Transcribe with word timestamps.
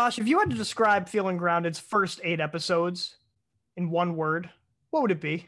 Josh, 0.00 0.18
if 0.18 0.26
you 0.26 0.38
had 0.38 0.48
to 0.48 0.56
describe 0.56 1.10
Feeling 1.10 1.36
Grounded's 1.36 1.78
first 1.78 2.22
eight 2.24 2.40
episodes 2.40 3.16
in 3.76 3.90
one 3.90 4.16
word, 4.16 4.48
what 4.88 5.02
would 5.02 5.10
it 5.10 5.20
be? 5.20 5.46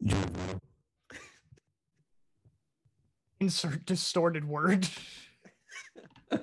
Insert 3.40 3.84
distorted 3.84 4.48
word. 4.48 4.88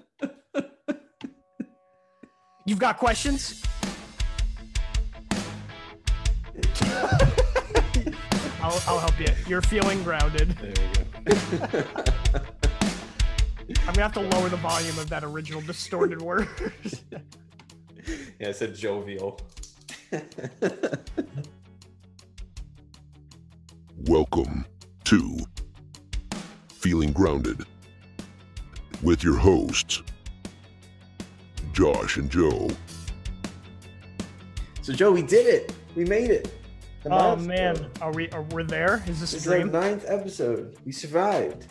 You've 2.67 2.77
got 2.77 2.97
questions? 2.97 3.63
I'll, 8.61 8.79
I'll 8.87 8.99
help 8.99 9.19
you. 9.19 9.33
You're 9.47 9.63
feeling 9.63 10.03
grounded. 10.03 10.55
There 10.59 10.73
we 11.51 11.57
go. 11.57 12.13
I'm 13.87 13.93
gonna 13.93 14.01
have 14.01 14.13
to 14.13 14.21
lower 14.21 14.49
the 14.49 14.57
volume 14.57 14.97
of 14.97 15.09
that 15.09 15.23
original 15.23 15.61
distorted 15.61 16.19
word. 16.19 16.47
yeah, 18.39 18.47
I 18.47 18.51
said 18.51 18.73
jovial. 18.73 19.39
Welcome 24.07 24.65
to 25.03 25.37
Feeling 26.73 27.11
Grounded 27.11 27.61
with 29.03 29.23
your 29.23 29.37
hosts, 29.37 30.01
Josh 31.71 32.17
and 32.17 32.27
Joe. 32.27 32.67
so 34.81 34.93
Joe, 34.93 35.11
we 35.11 35.21
did 35.21 35.45
it. 35.45 35.75
We 35.95 36.05
made 36.05 36.31
it. 36.31 36.51
The 37.03 37.09
oh 37.09 37.35
milestone. 37.35 37.47
man, 37.47 37.91
are 38.01 38.11
we? 38.11 38.31
Are 38.31 38.41
we 38.41 38.63
there? 38.63 39.03
Is 39.05 39.19
this 39.19 39.33
a 39.33 39.35
This 39.35 39.45
is 39.45 39.47
our 39.47 39.63
ninth 39.63 40.05
episode. 40.07 40.75
We 40.85 40.91
survived. 40.91 41.67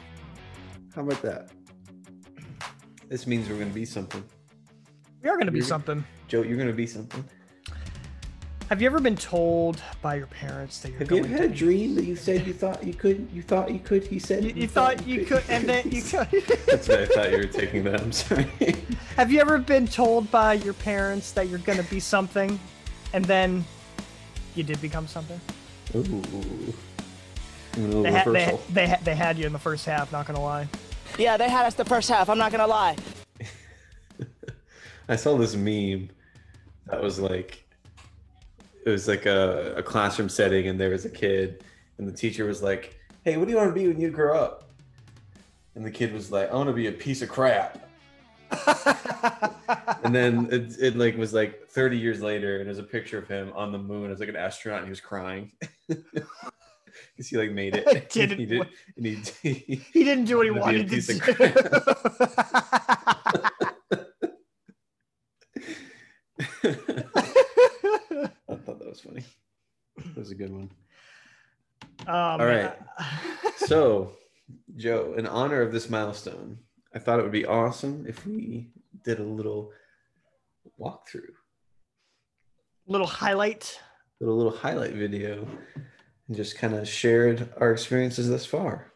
How 0.94 1.02
about 1.02 1.20
that? 1.22 1.50
This 3.14 3.28
means 3.28 3.48
we're 3.48 3.58
gonna 3.60 3.70
be 3.70 3.84
something. 3.84 4.24
We 5.22 5.30
are 5.30 5.38
gonna 5.38 5.52
be 5.52 5.58
You're- 5.58 5.68
something. 5.68 6.04
Joe, 6.26 6.42
you're 6.42 6.56
gonna 6.58 6.72
be 6.72 6.84
something. 6.88 7.24
Have 8.68 8.82
you 8.82 8.88
ever 8.88 8.98
been 8.98 9.14
told 9.14 9.80
by 10.02 10.16
your 10.16 10.26
parents 10.26 10.80
that 10.80 10.88
you're 10.88 10.98
Have 10.98 11.12
you 11.12 11.20
going 11.20 11.32
ever 11.32 11.42
had 11.42 11.50
a 11.52 11.52
to? 11.52 11.56
dream 11.56 11.94
that 11.94 12.06
you 12.06 12.16
said 12.16 12.44
you 12.44 12.52
thought 12.52 12.82
you 12.82 12.92
could? 12.92 13.28
You 13.32 13.40
thought 13.42 13.70
you 13.70 13.78
could. 13.78 14.04
He 14.04 14.18
said 14.18 14.42
You, 14.42 14.50
you 14.56 14.66
thought 14.66 15.06
you 15.06 15.24
could, 15.26 15.44
and 15.48 15.68
then 15.68 15.88
you 15.92 16.02
could. 16.10 16.26
That's 16.66 16.88
what 16.88 17.02
I 17.02 17.06
thought 17.06 17.30
you 17.30 17.36
were 17.36 17.44
taking 17.44 17.84
that. 17.84 18.00
I'm 18.00 18.10
sorry. 18.10 18.48
Have 19.16 19.30
you 19.30 19.40
ever 19.40 19.58
been 19.58 19.86
told 19.86 20.28
by 20.32 20.54
your 20.54 20.74
parents 20.74 21.30
that 21.34 21.48
you're 21.48 21.60
gonna 21.60 21.84
be 21.84 22.00
something, 22.00 22.58
and 23.12 23.24
then 23.26 23.64
you 24.56 24.64
did 24.64 24.82
become 24.82 25.06
something? 25.06 25.40
Ooh. 25.94 26.02
They 27.76 28.10
they, 28.26 28.58
they, 28.72 28.96
they 29.04 29.14
had 29.14 29.38
you 29.38 29.46
in 29.46 29.52
the 29.52 29.58
first 29.60 29.86
half. 29.86 30.10
Not 30.10 30.26
gonna 30.26 30.42
lie. 30.42 30.66
Yeah, 31.18 31.36
they 31.36 31.48
had 31.48 31.64
us 31.64 31.74
the 31.74 31.84
first 31.84 32.08
half. 32.08 32.28
I'm 32.28 32.38
not 32.38 32.50
gonna 32.50 32.66
lie. 32.66 32.96
I 35.08 35.16
saw 35.16 35.36
this 35.36 35.54
meme 35.54 36.10
that 36.86 37.02
was 37.02 37.18
like 37.20 37.64
it 38.84 38.90
was 38.90 39.08
like 39.08 39.26
a, 39.26 39.74
a 39.76 39.82
classroom 39.82 40.28
setting 40.28 40.68
and 40.68 40.78
there 40.78 40.90
was 40.90 41.04
a 41.04 41.10
kid 41.10 41.64
and 41.98 42.08
the 42.08 42.12
teacher 42.12 42.44
was 42.44 42.62
like, 42.62 42.98
Hey, 43.24 43.36
what 43.36 43.46
do 43.46 43.52
you 43.52 43.56
want 43.56 43.70
to 43.70 43.74
be 43.74 43.86
when 43.88 44.00
you 44.00 44.10
grow 44.10 44.36
up? 44.36 44.70
And 45.74 45.84
the 45.84 45.90
kid 45.90 46.12
was 46.12 46.30
like, 46.30 46.50
I 46.50 46.54
want 46.54 46.68
to 46.68 46.74
be 46.74 46.88
a 46.88 46.92
piece 46.92 47.22
of 47.22 47.28
crap. 47.28 47.88
and 50.04 50.14
then 50.14 50.48
it, 50.50 50.76
it 50.80 50.96
like 50.96 51.16
was 51.16 51.32
like 51.32 51.68
30 51.68 51.96
years 51.96 52.20
later 52.20 52.58
and 52.58 52.66
there's 52.66 52.78
a 52.78 52.82
picture 52.82 53.18
of 53.18 53.26
him 53.26 53.52
on 53.54 53.72
the 53.72 53.78
moon 53.78 54.10
as 54.10 54.20
like 54.20 54.28
an 54.28 54.36
astronaut 54.36 54.80
and 54.80 54.86
he 54.86 54.90
was 54.90 55.00
crying. 55.00 55.52
Because 57.16 57.28
he 57.28 57.36
like 57.36 57.52
made 57.52 57.76
it. 57.76 58.10
Didn't- 58.10 58.38
he 58.38 58.46
did 58.46 58.62
and 58.96 59.06
he, 59.06 59.14
he 59.42 59.74
He 59.92 60.04
didn't 60.04 60.24
do 60.24 60.36
what 60.38 60.46
he 60.46 60.52
Gonna 60.52 60.72
be 60.72 60.78
a 60.78 60.82
wanted 60.82 60.90
to 60.90 61.00
do. 61.00 62.24
I 67.24 68.56
thought 68.56 68.78
that 68.78 68.88
was 68.88 69.00
funny. 69.00 69.24
That 69.96 70.16
was 70.16 70.30
a 70.30 70.34
good 70.34 70.52
one. 70.52 70.70
Um, 72.06 72.14
All 72.40 72.46
right. 72.46 72.72
So, 73.56 74.12
Joe, 74.76 75.14
in 75.16 75.26
honor 75.26 75.62
of 75.62 75.72
this 75.72 75.88
milestone, 75.88 76.58
I 76.94 76.98
thought 76.98 77.18
it 77.18 77.22
would 77.22 77.32
be 77.32 77.46
awesome 77.46 78.04
if 78.08 78.26
we 78.26 78.68
did 79.04 79.18
a 79.20 79.22
little 79.24 79.70
walkthrough, 80.80 81.30
Little 82.86 83.06
highlight. 83.06 83.78
a 84.20 84.24
little 84.26 84.52
highlight 84.52 84.92
video, 84.92 85.46
and 86.28 86.36
just 86.36 86.56
kind 86.56 86.74
of 86.74 86.88
shared 86.88 87.52
our 87.58 87.72
experiences 87.72 88.28
thus 88.28 88.46
far. 88.46 88.90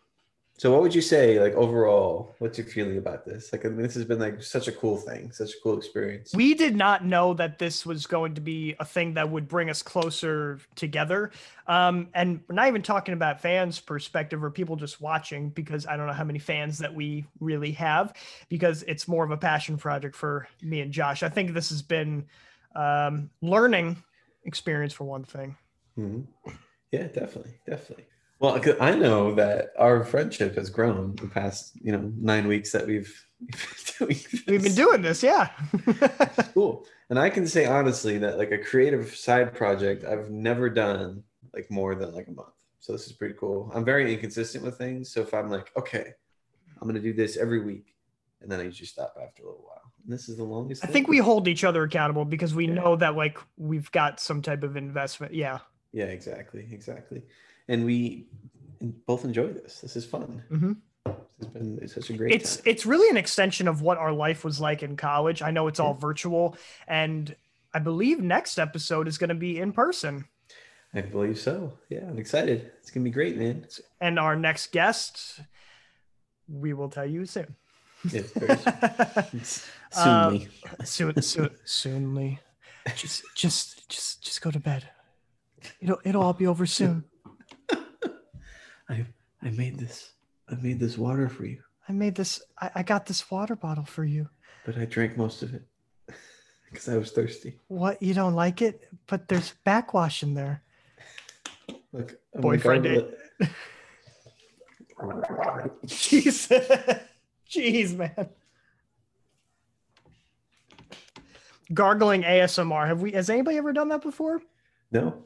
So, 0.58 0.72
what 0.72 0.82
would 0.82 0.92
you 0.92 1.02
say, 1.02 1.38
like 1.38 1.54
overall? 1.54 2.34
What's 2.40 2.58
your 2.58 2.66
feeling 2.66 2.98
about 2.98 3.24
this? 3.24 3.52
Like, 3.52 3.64
I 3.64 3.68
mean, 3.68 3.82
this 3.82 3.94
has 3.94 4.04
been 4.04 4.18
like 4.18 4.42
such 4.42 4.66
a 4.66 4.72
cool 4.72 4.96
thing, 4.96 5.30
such 5.30 5.50
a 5.50 5.54
cool 5.62 5.78
experience. 5.78 6.34
We 6.34 6.52
did 6.52 6.74
not 6.74 7.04
know 7.04 7.32
that 7.34 7.60
this 7.60 7.86
was 7.86 8.08
going 8.08 8.34
to 8.34 8.40
be 8.40 8.74
a 8.80 8.84
thing 8.84 9.14
that 9.14 9.30
would 9.30 9.46
bring 9.46 9.70
us 9.70 9.84
closer 9.84 10.58
together. 10.74 11.30
Um, 11.68 12.08
and 12.12 12.40
we're 12.48 12.56
not 12.56 12.66
even 12.66 12.82
talking 12.82 13.14
about 13.14 13.40
fans' 13.40 13.78
perspective 13.78 14.42
or 14.42 14.50
people 14.50 14.74
just 14.74 15.00
watching, 15.00 15.50
because 15.50 15.86
I 15.86 15.96
don't 15.96 16.08
know 16.08 16.12
how 16.12 16.24
many 16.24 16.40
fans 16.40 16.78
that 16.78 16.92
we 16.92 17.24
really 17.38 17.70
have, 17.72 18.14
because 18.48 18.82
it's 18.88 19.06
more 19.06 19.24
of 19.24 19.30
a 19.30 19.36
passion 19.36 19.76
project 19.76 20.16
for 20.16 20.48
me 20.60 20.80
and 20.80 20.90
Josh. 20.90 21.22
I 21.22 21.28
think 21.28 21.54
this 21.54 21.68
has 21.68 21.82
been 21.82 22.26
um, 22.74 23.30
learning 23.42 24.02
experience 24.42 24.92
for 24.92 25.04
one 25.04 25.22
thing. 25.22 25.56
Mhm. 25.96 26.26
Yeah, 26.92 27.04
definitely, 27.08 27.52
definitely. 27.66 28.06
Well, 28.40 28.60
I 28.80 28.94
know 28.94 29.34
that 29.34 29.70
our 29.78 30.04
friendship 30.04 30.54
has 30.56 30.70
grown 30.70 31.16
the 31.16 31.26
past, 31.26 31.72
you 31.82 31.90
know, 31.92 32.12
nine 32.18 32.46
weeks 32.46 32.70
that 32.72 32.86
we've 32.86 33.12
we've 34.00 34.44
We've 34.46 34.62
been 34.62 34.74
doing 34.74 35.02
this, 35.02 35.22
yeah. 35.22 35.50
cool. 36.54 36.86
And 37.10 37.18
I 37.18 37.30
can 37.30 37.46
say 37.46 37.66
honestly 37.66 38.18
that 38.18 38.38
like 38.38 38.52
a 38.52 38.58
creative 38.58 39.14
side 39.14 39.54
project, 39.54 40.04
I've 40.04 40.30
never 40.30 40.68
done 40.70 41.24
like 41.52 41.70
more 41.70 41.94
than 41.94 42.14
like 42.14 42.28
a 42.28 42.32
month. 42.32 42.52
So 42.80 42.92
this 42.92 43.06
is 43.06 43.12
pretty 43.12 43.34
cool. 43.38 43.70
I'm 43.74 43.84
very 43.84 44.12
inconsistent 44.14 44.64
with 44.64 44.78
things. 44.78 45.10
So 45.12 45.20
if 45.22 45.34
I'm 45.34 45.50
like, 45.50 45.70
okay, 45.76 46.12
I'm 46.80 46.86
gonna 46.86 47.00
do 47.00 47.12
this 47.12 47.36
every 47.36 47.60
week, 47.64 47.94
and 48.40 48.50
then 48.50 48.60
I 48.60 48.64
usually 48.64 48.86
stop 48.86 49.14
after 49.20 49.42
a 49.42 49.46
little 49.46 49.64
while. 49.64 49.92
And 50.04 50.12
this 50.12 50.28
is 50.28 50.36
the 50.36 50.44
longest. 50.44 50.84
I 50.84 50.88
think 50.88 51.08
we 51.08 51.18
hold 51.18 51.48
each 51.48 51.64
other 51.64 51.82
accountable 51.82 52.24
because 52.24 52.54
we 52.54 52.66
Yeah. 52.68 52.74
know 52.74 52.96
that 52.96 53.16
like 53.16 53.38
we've 53.56 53.90
got 53.90 54.20
some 54.20 54.42
type 54.42 54.62
of 54.62 54.76
investment. 54.76 55.34
Yeah. 55.34 55.58
Yeah, 55.92 56.06
exactly, 56.06 56.68
exactly. 56.70 57.22
And 57.68 57.84
we 57.84 58.28
both 59.06 59.24
enjoy 59.24 59.48
this. 59.52 59.80
This 59.80 59.96
is 59.96 60.04
fun. 60.04 60.42
Mhm. 60.50 60.76
It's 61.38 61.46
been 61.46 61.78
it's 61.80 61.94
such 61.94 62.10
a 62.10 62.14
great. 62.14 62.32
it's 62.32 62.56
time. 62.56 62.64
it's 62.66 62.84
really 62.86 63.08
an 63.08 63.16
extension 63.16 63.68
of 63.68 63.80
what 63.80 63.96
our 63.98 64.12
life 64.12 64.44
was 64.44 64.60
like 64.60 64.82
in 64.82 64.96
college. 64.96 65.40
I 65.42 65.50
know 65.50 65.68
it's 65.68 65.80
all 65.80 65.94
virtual, 65.94 66.56
and 66.86 67.34
I 67.72 67.78
believe 67.78 68.20
next 68.20 68.58
episode 68.58 69.06
is 69.08 69.18
going 69.18 69.28
to 69.28 69.34
be 69.34 69.58
in 69.58 69.72
person. 69.72 70.24
I 70.94 71.02
believe 71.02 71.38
so. 71.38 71.74
Yeah, 71.90 72.08
I'm 72.08 72.18
excited. 72.18 72.72
It's 72.80 72.90
gonna 72.90 73.04
be 73.04 73.10
great, 73.10 73.36
man. 73.36 73.66
And 74.00 74.18
our 74.18 74.34
next 74.36 74.72
guest, 74.72 75.40
we 76.48 76.72
will 76.72 76.88
tell 76.88 77.04
you 77.06 77.26
soon. 77.26 77.54
Yeah, 78.10 78.22
soon. 78.22 79.44
Soonly. 79.90 80.48
soon, 80.84 81.22
soon, 81.22 81.50
soonly. 81.64 82.40
Just, 82.94 83.22
just, 83.34 83.88
just, 83.88 84.22
just 84.22 84.40
go 84.42 84.50
to 84.50 84.58
bed. 84.60 84.88
It'll, 85.80 85.98
it'll 86.04 86.22
all 86.22 86.32
be 86.32 86.46
over 86.46 86.66
soon. 86.66 87.04
I 88.88 89.04
I 89.42 89.50
made 89.50 89.78
this. 89.78 90.12
I 90.50 90.54
made 90.56 90.80
this 90.80 90.96
water 90.96 91.28
for 91.28 91.44
you, 91.44 91.62
I 91.88 91.92
made 91.92 92.14
this. 92.14 92.42
I, 92.60 92.70
I 92.76 92.82
got 92.82 93.06
this 93.06 93.30
water 93.30 93.56
bottle 93.56 93.84
for 93.84 94.04
you. 94.04 94.28
but 94.64 94.76
I 94.78 94.84
drank 94.84 95.16
most 95.16 95.42
of 95.42 95.54
it 95.54 95.62
because 96.70 96.88
I 96.88 96.96
was 96.96 97.10
thirsty. 97.12 97.58
What 97.68 98.02
you 98.02 98.14
don't 98.14 98.34
like 98.34 98.62
it, 98.62 98.88
but 99.06 99.28
there's 99.28 99.54
backwash 99.64 100.22
in 100.22 100.34
there. 100.34 100.62
Look, 101.92 102.16
I'm 102.34 102.40
Boyfriend 102.40 102.86
it. 102.86 103.18
Jeez, 105.86 107.00
jeez, 107.48 107.96
man. 107.96 108.28
Gargling 111.72 112.22
ASMR. 112.22 112.86
Have 112.88 113.00
we? 113.02 113.12
Has 113.12 113.30
anybody 113.30 113.58
ever 113.58 113.72
done 113.72 113.88
that 113.90 114.02
before? 114.02 114.40
No. 114.90 115.24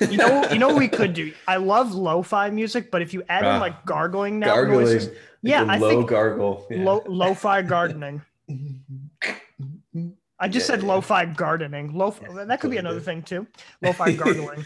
You 0.00 0.16
know, 0.18 0.44
you 0.50 0.58
know, 0.58 0.68
what 0.68 0.76
we 0.78 0.88
could 0.88 1.14
do. 1.14 1.32
I 1.48 1.56
love 1.56 1.92
lo-fi 1.92 2.50
music, 2.50 2.90
but 2.90 3.02
if 3.02 3.12
you 3.12 3.22
add 3.28 3.42
in 3.44 3.50
Ah. 3.50 3.58
like 3.58 3.84
gargling 3.84 4.38
now 4.38 4.54
gargling. 4.54 4.80
noises, 4.84 5.10
yeah, 5.42 5.64
I 5.68 5.78
low 5.78 5.88
think 5.88 6.08
gargle. 6.08 6.66
Yeah. 6.70 6.84
lo- 6.84 7.04
lo-fi 7.06 7.62
gardening. 7.62 8.22
I 10.40 10.46
just 10.48 10.68
Yeah, 10.68 10.74
said 10.76 10.82
yeah. 10.82 10.88
lo-fi 10.88 11.24
gardening. 11.24 11.92
Lo- 11.94 12.14
that 12.46 12.60
could 12.60 12.70
be 12.70 12.76
another 12.76 13.00
thing 13.00 13.22
too. 13.22 13.46
Lo-fi 13.82 14.12
gargling. 14.22 14.64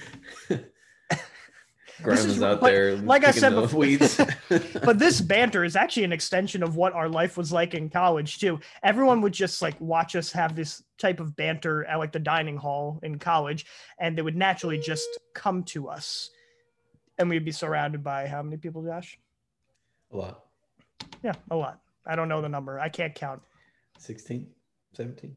Is- 2.07 2.43
out 2.43 2.63
like- 2.63 2.73
there. 2.73 2.97
like 2.97 3.25
I 3.25 3.31
said 3.31 3.55
before- 3.55 3.81
weeds. 3.81 4.21
but 4.85 4.99
this 4.99 5.21
banter 5.21 5.65
is 5.65 5.77
actually 5.77 6.05
an 6.05 6.13
extension 6.13 6.63
of 6.63 6.77
what 6.77 6.93
our 6.93 7.09
life 7.09 7.37
was 7.37 7.53
like 7.53 7.75
in 7.75 7.89
college 7.89 8.39
too. 8.39 8.61
Everyone 8.83 9.21
would 9.23 9.33
just 9.33 9.63
like 9.63 9.81
watch 9.81 10.17
us 10.17 10.33
have 10.33 10.55
this 10.57 10.83
type 10.99 11.21
of 11.21 11.35
banter 11.37 11.85
at 11.85 11.99
like 11.99 12.13
the 12.13 12.19
dining 12.19 12.57
hall 12.57 13.01
in 13.03 13.19
college, 13.19 13.67
and 13.99 14.17
they 14.17 14.23
would 14.23 14.37
naturally 14.37 14.79
just 14.79 15.07
come 15.35 15.63
to 15.65 15.89
us, 15.89 16.31
and 17.19 17.29
we'd 17.29 17.45
be 17.45 17.53
surrounded 17.53 18.03
by 18.05 18.27
how 18.27 18.43
many 18.43 18.57
people, 18.57 18.83
Josh? 18.85 19.19
a 20.13 20.17
lot. 20.17 20.45
Yeah, 21.23 21.33
a 21.51 21.57
lot. 21.57 21.81
I 22.07 22.17
don't 22.17 22.29
know 22.29 22.43
the 22.43 22.49
number. 22.49 22.79
I 22.79 22.89
can't 22.89 23.15
count. 23.15 23.41
16, 23.99 24.47
17. 24.93 25.37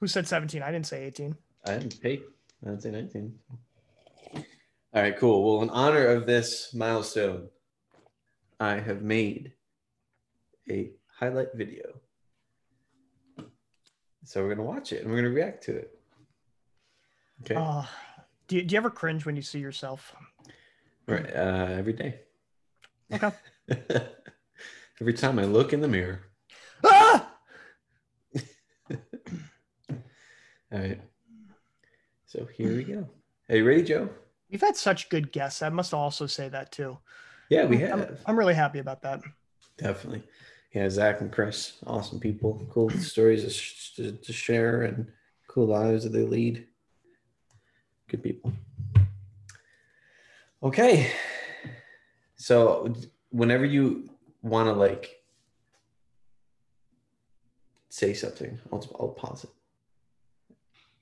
Who 0.00 0.06
said 0.06 0.28
17? 0.28 0.62
I 0.62 0.70
didn't 0.70 0.86
say 0.86 1.04
18. 1.04 1.34
I 1.66 1.72
didn't 1.78 2.00
pay. 2.00 2.20
I 2.64 2.68
didn't 2.70 2.82
say 2.82 2.90
19. 2.90 3.34
All 4.94 5.02
right, 5.02 5.16
cool. 5.18 5.44
Well, 5.44 5.62
in 5.62 5.68
honor 5.70 6.06
of 6.06 6.24
this 6.24 6.72
milestone, 6.72 7.50
I 8.58 8.76
have 8.76 9.02
made 9.02 9.52
a 10.70 10.92
highlight 11.18 11.48
video. 11.54 12.00
So 14.24 14.42
we're 14.42 14.54
gonna 14.54 14.66
watch 14.66 14.92
it 14.92 15.02
and 15.02 15.10
we're 15.10 15.18
gonna 15.18 15.34
react 15.34 15.64
to 15.64 15.76
it. 15.76 15.98
Okay. 17.42 17.54
Uh, 17.54 17.84
do, 18.46 18.56
you, 18.56 18.62
do 18.62 18.72
you 18.72 18.78
ever 18.78 18.90
cringe 18.90 19.26
when 19.26 19.36
you 19.36 19.42
see 19.42 19.58
yourself? 19.58 20.14
right. 21.06 21.34
Uh, 21.34 21.68
every 21.70 21.92
day. 21.92 22.20
Okay. 23.12 23.30
every 25.00 25.14
time 25.14 25.38
I 25.38 25.44
look 25.44 25.74
in 25.74 25.82
the 25.82 25.88
mirror. 25.88 26.22
ah! 26.84 27.30
All 30.72 30.78
right. 30.78 31.00
So 32.26 32.46
here 32.56 32.74
we 32.74 32.84
go. 32.84 33.06
Are 33.50 33.56
you 33.56 33.66
ready, 33.66 33.82
Joe? 33.82 34.08
We've 34.50 34.60
had 34.60 34.76
such 34.76 35.08
good 35.10 35.30
guests. 35.32 35.62
I 35.62 35.68
must 35.68 35.92
also 35.92 36.26
say 36.26 36.48
that 36.48 36.72
too. 36.72 36.98
Yeah, 37.50 37.66
we 37.66 37.84
I'm, 37.84 37.98
have. 38.00 38.20
I'm 38.26 38.38
really 38.38 38.54
happy 38.54 38.78
about 38.78 39.02
that. 39.02 39.20
Definitely. 39.76 40.22
Yeah, 40.74 40.88
Zach 40.90 41.20
and 41.20 41.32
Chris, 41.32 41.78
awesome 41.86 42.20
people, 42.20 42.66
cool 42.70 42.90
stories 42.90 43.92
to, 43.96 44.02
to, 44.02 44.12
to 44.18 44.32
share 44.32 44.82
and 44.82 45.06
cool 45.48 45.66
lives 45.66 46.04
that 46.04 46.10
they 46.12 46.22
lead. 46.24 46.66
Good 48.08 48.22
people. 48.22 48.52
Okay. 50.62 51.10
So, 52.36 52.94
whenever 53.30 53.64
you 53.64 54.10
want 54.42 54.68
to 54.68 54.72
like 54.72 55.20
say 57.88 58.12
something, 58.14 58.58
I'll, 58.72 58.84
I'll 59.00 59.08
pause 59.08 59.44
it. 59.44 59.50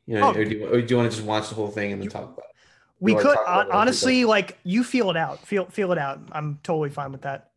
You 0.06 0.20
know, 0.20 0.28
Oh. 0.28 0.34
or, 0.34 0.44
do 0.44 0.50
you, 0.56 0.66
or 0.66 0.80
do 0.80 0.86
you 0.94 0.96
want 0.98 1.10
to 1.10 1.16
just 1.16 1.26
watch 1.26 1.48
the 1.48 1.54
whole 1.56 1.70
thing 1.70 1.92
and 1.92 2.00
then 2.00 2.08
talk 2.08 2.24
about 2.24 2.38
it? 2.38 2.55
We 3.00 3.14
could 3.14 3.22
talk 3.24 3.34
about 3.34 3.46
hon- 3.46 3.66
it 3.66 3.70
or 3.70 3.74
honestly, 3.74 4.24
like 4.24 4.58
you 4.64 4.82
feel 4.82 5.10
it 5.10 5.16
out. 5.16 5.46
Feel 5.46 5.66
feel 5.66 5.92
it 5.92 5.98
out. 5.98 6.20
I'm 6.32 6.58
totally 6.62 6.90
fine 6.90 7.12
with 7.12 7.22
that. 7.22 7.50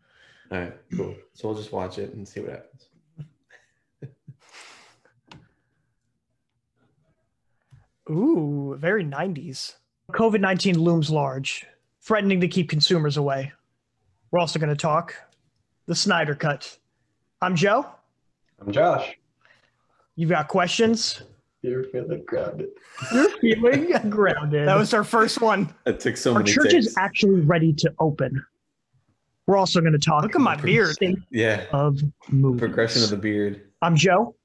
All 0.51 0.59
right, 0.59 0.73
cool. 0.95 1.15
So, 1.33 1.47
we'll 1.47 1.57
just 1.57 1.71
watch 1.71 1.99
it 1.99 2.13
and 2.13 2.27
see 2.27 2.39
what 2.39 2.49
happens. 2.51 2.87
Ooh, 8.09 8.75
very 8.79 9.03
90s. 9.05 9.75
COVID 10.11 10.39
19 10.41 10.79
looms 10.79 11.11
large, 11.11 11.67
threatening 12.01 12.41
to 12.41 12.47
keep 12.47 12.67
consumers 12.67 13.17
away. 13.17 13.51
We're 14.31 14.39
also 14.39 14.57
going 14.59 14.69
to 14.69 14.75
talk 14.75 15.15
the 15.85 15.95
Snyder 15.95 16.33
Cut. 16.35 16.77
I'm 17.41 17.55
Joe. 17.55 17.85
I'm 18.59 18.71
Josh. 18.71 19.15
You've 20.15 20.31
got 20.31 20.47
questions? 20.47 21.21
You're 21.61 21.83
feeling 21.85 22.23
grounded. 22.25 22.69
You're 23.11 23.29
feeling 23.41 24.09
grounded. 24.09 24.67
That 24.67 24.77
was 24.77 24.93
our 24.93 25.03
first 25.03 25.41
one. 25.41 25.73
It 25.85 25.99
took 25.99 26.15
so 26.15 26.33
Our 26.33 26.39
many 26.39 26.51
church 26.53 26.71
takes. 26.71 26.87
is 26.87 26.97
actually 26.97 27.41
ready 27.41 27.73
to 27.73 27.93
open. 27.99 28.43
We're 29.45 29.57
also 29.57 29.81
going 29.81 29.93
to 29.93 29.99
talk 29.99 30.23
Look 30.23 30.35
at 30.35 30.41
my 30.41 30.55
beard. 30.55 30.95
yeah, 31.31 31.65
of 31.73 31.99
movies. 32.29 32.59
progression 32.59 33.03
of 33.03 33.09
the 33.09 33.17
beard. 33.17 33.61
I'm 33.81 33.95
Joe. 33.95 34.35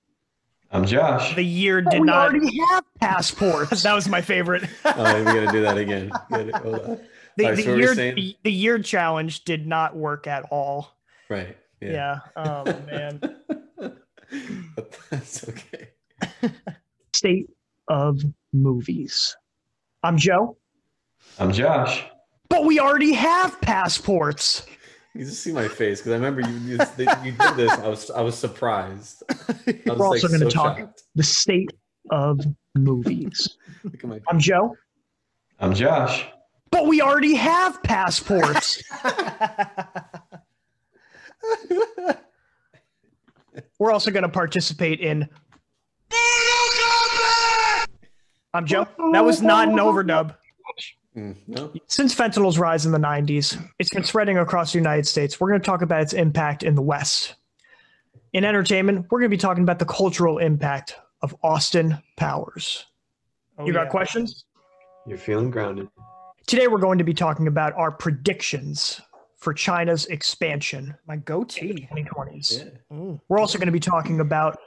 I'm 0.73 0.85
Josh. 0.87 1.35
The 1.37 1.45
year 1.45 1.83
But 1.83 1.91
did 1.93 2.01
we 2.01 2.07
not. 2.07 2.31
already 2.31 2.59
have 2.71 2.85
passports. 3.01 3.83
That 3.85 3.95
was 3.95 4.09
my 4.09 4.21
favorite. 4.21 4.65
Oh, 4.85 5.19
we 5.19 5.25
gotta 5.25 5.53
do 5.53 5.63
that 5.63 5.77
again. 5.79 6.11
Gotta- 6.31 6.59
hold 6.59 6.75
on. 6.81 7.01
the, 7.37 7.45
All 7.45 7.51
right, 7.51 7.57
the 7.57 7.63
so 7.63 7.75
year 7.77 7.95
the, 7.95 8.37
the 8.43 8.53
year 8.53 8.79
challenge 8.81 9.45
did 9.45 9.67
not 9.69 9.95
work 9.95 10.27
at 10.27 10.45
all. 10.51 10.97
Right. 11.29 11.57
Yeah. 11.81 12.21
Oh 12.35 12.65
man. 12.87 13.21
but 13.79 14.99
that's 15.11 15.49
okay. 15.49 15.91
state 17.15 17.49
of 17.89 18.23
movies. 18.53 19.37
I'm 20.03 20.19
Joe. 20.19 20.57
I'm 21.39 21.53
Josh. 21.53 22.05
But 22.49 22.65
we 22.65 22.79
already 22.79 23.13
have 23.15 23.61
passports. 23.61 24.67
You 25.15 25.25
just 25.25 25.43
see 25.43 25.53
my 25.53 25.69
face 25.69 26.01
because 26.01 26.13
I 26.13 26.17
remember 26.17 26.41
you 26.41 26.57
you, 26.59 26.79
you 27.25 27.33
did 27.33 27.57
this. 27.57 27.71
I 27.73 27.89
was 27.89 28.11
I 28.11 28.21
was 28.21 28.37
surprised. 28.37 29.23
I 29.31 29.35
was 29.87 29.99
We're 29.99 30.07
also 30.07 30.29
like, 30.29 30.39
gonna 30.39 30.39
so 30.39 30.49
talk- 30.51 30.79
shocked. 30.79 31.03
The 31.15 31.23
state 31.23 31.73
of 32.11 32.41
movies. 32.75 33.57
My 34.03 34.21
I'm 34.29 34.39
Joe. 34.41 34.77
I'm 35.61 35.73
Josh. 35.75 36.27
But 36.71 36.87
we 36.89 37.01
already 37.01 37.35
have 37.37 37.81
passports. 37.85 38.83
We're 43.79 43.93
also 43.93 44.11
going 44.11 44.25
to 44.25 44.29
participate 44.29 45.01
in. 45.01 45.29
I'm 48.55 48.67
Joe. 48.67 48.87
That 49.13 49.25
was 49.25 49.43
not 49.43 49.69
an 49.69 49.75
overdub. 49.77 50.37
Mm, 51.17 51.37
no. 51.49 51.73
Since 51.89 52.15
fentanyl's 52.15 52.57
rise 52.57 52.87
in 52.87 52.93
the 52.93 52.99
90s, 52.99 53.61
it's 53.81 53.91
been 53.91 54.05
spreading 54.05 54.39
across 54.39 54.73
the 54.73 54.79
United 54.79 55.07
States. 55.07 55.41
We're 55.41 55.49
going 55.49 55.61
to 55.61 55.67
talk 55.67 55.83
about 55.83 56.03
its 56.03 56.13
impact 56.13 56.63
in 56.63 56.77
the 56.77 56.83
West. 56.83 57.35
In 58.33 58.45
entertainment, 58.45 59.07
we're 59.11 59.19
going 59.19 59.31
to 59.31 59.37
be 59.37 59.41
talking 59.41 59.65
about 59.65 59.81
the 59.81 59.85
cultural 59.85 60.39
impact 60.39 60.97
of 61.21 61.35
Austin 61.43 61.99
Powers. 62.17 62.87
you 63.65 63.73
got 63.73 63.89
questions? 63.89 64.45
You're 65.07 65.19
feeling 65.19 65.51
grounded. 65.51 65.89
Today, 66.47 66.69
we're 66.69 66.79
going 66.79 66.99
to 66.99 67.05
be 67.05 67.15
talking 67.15 67.49
about 67.49 67.73
our 67.75 67.91
predictions 67.91 69.01
for 69.37 69.53
China's 69.53 70.07
expansion 70.07 70.95
My 71.07 71.17
goatee. 71.17 71.89
2020s. 71.93 72.71
Yeah. 72.91 73.17
We're 73.29 73.39
also 73.39 73.59
going 73.59 73.67
to 73.67 73.73
be 73.73 73.81
talking 73.81 74.21
about 74.21 74.59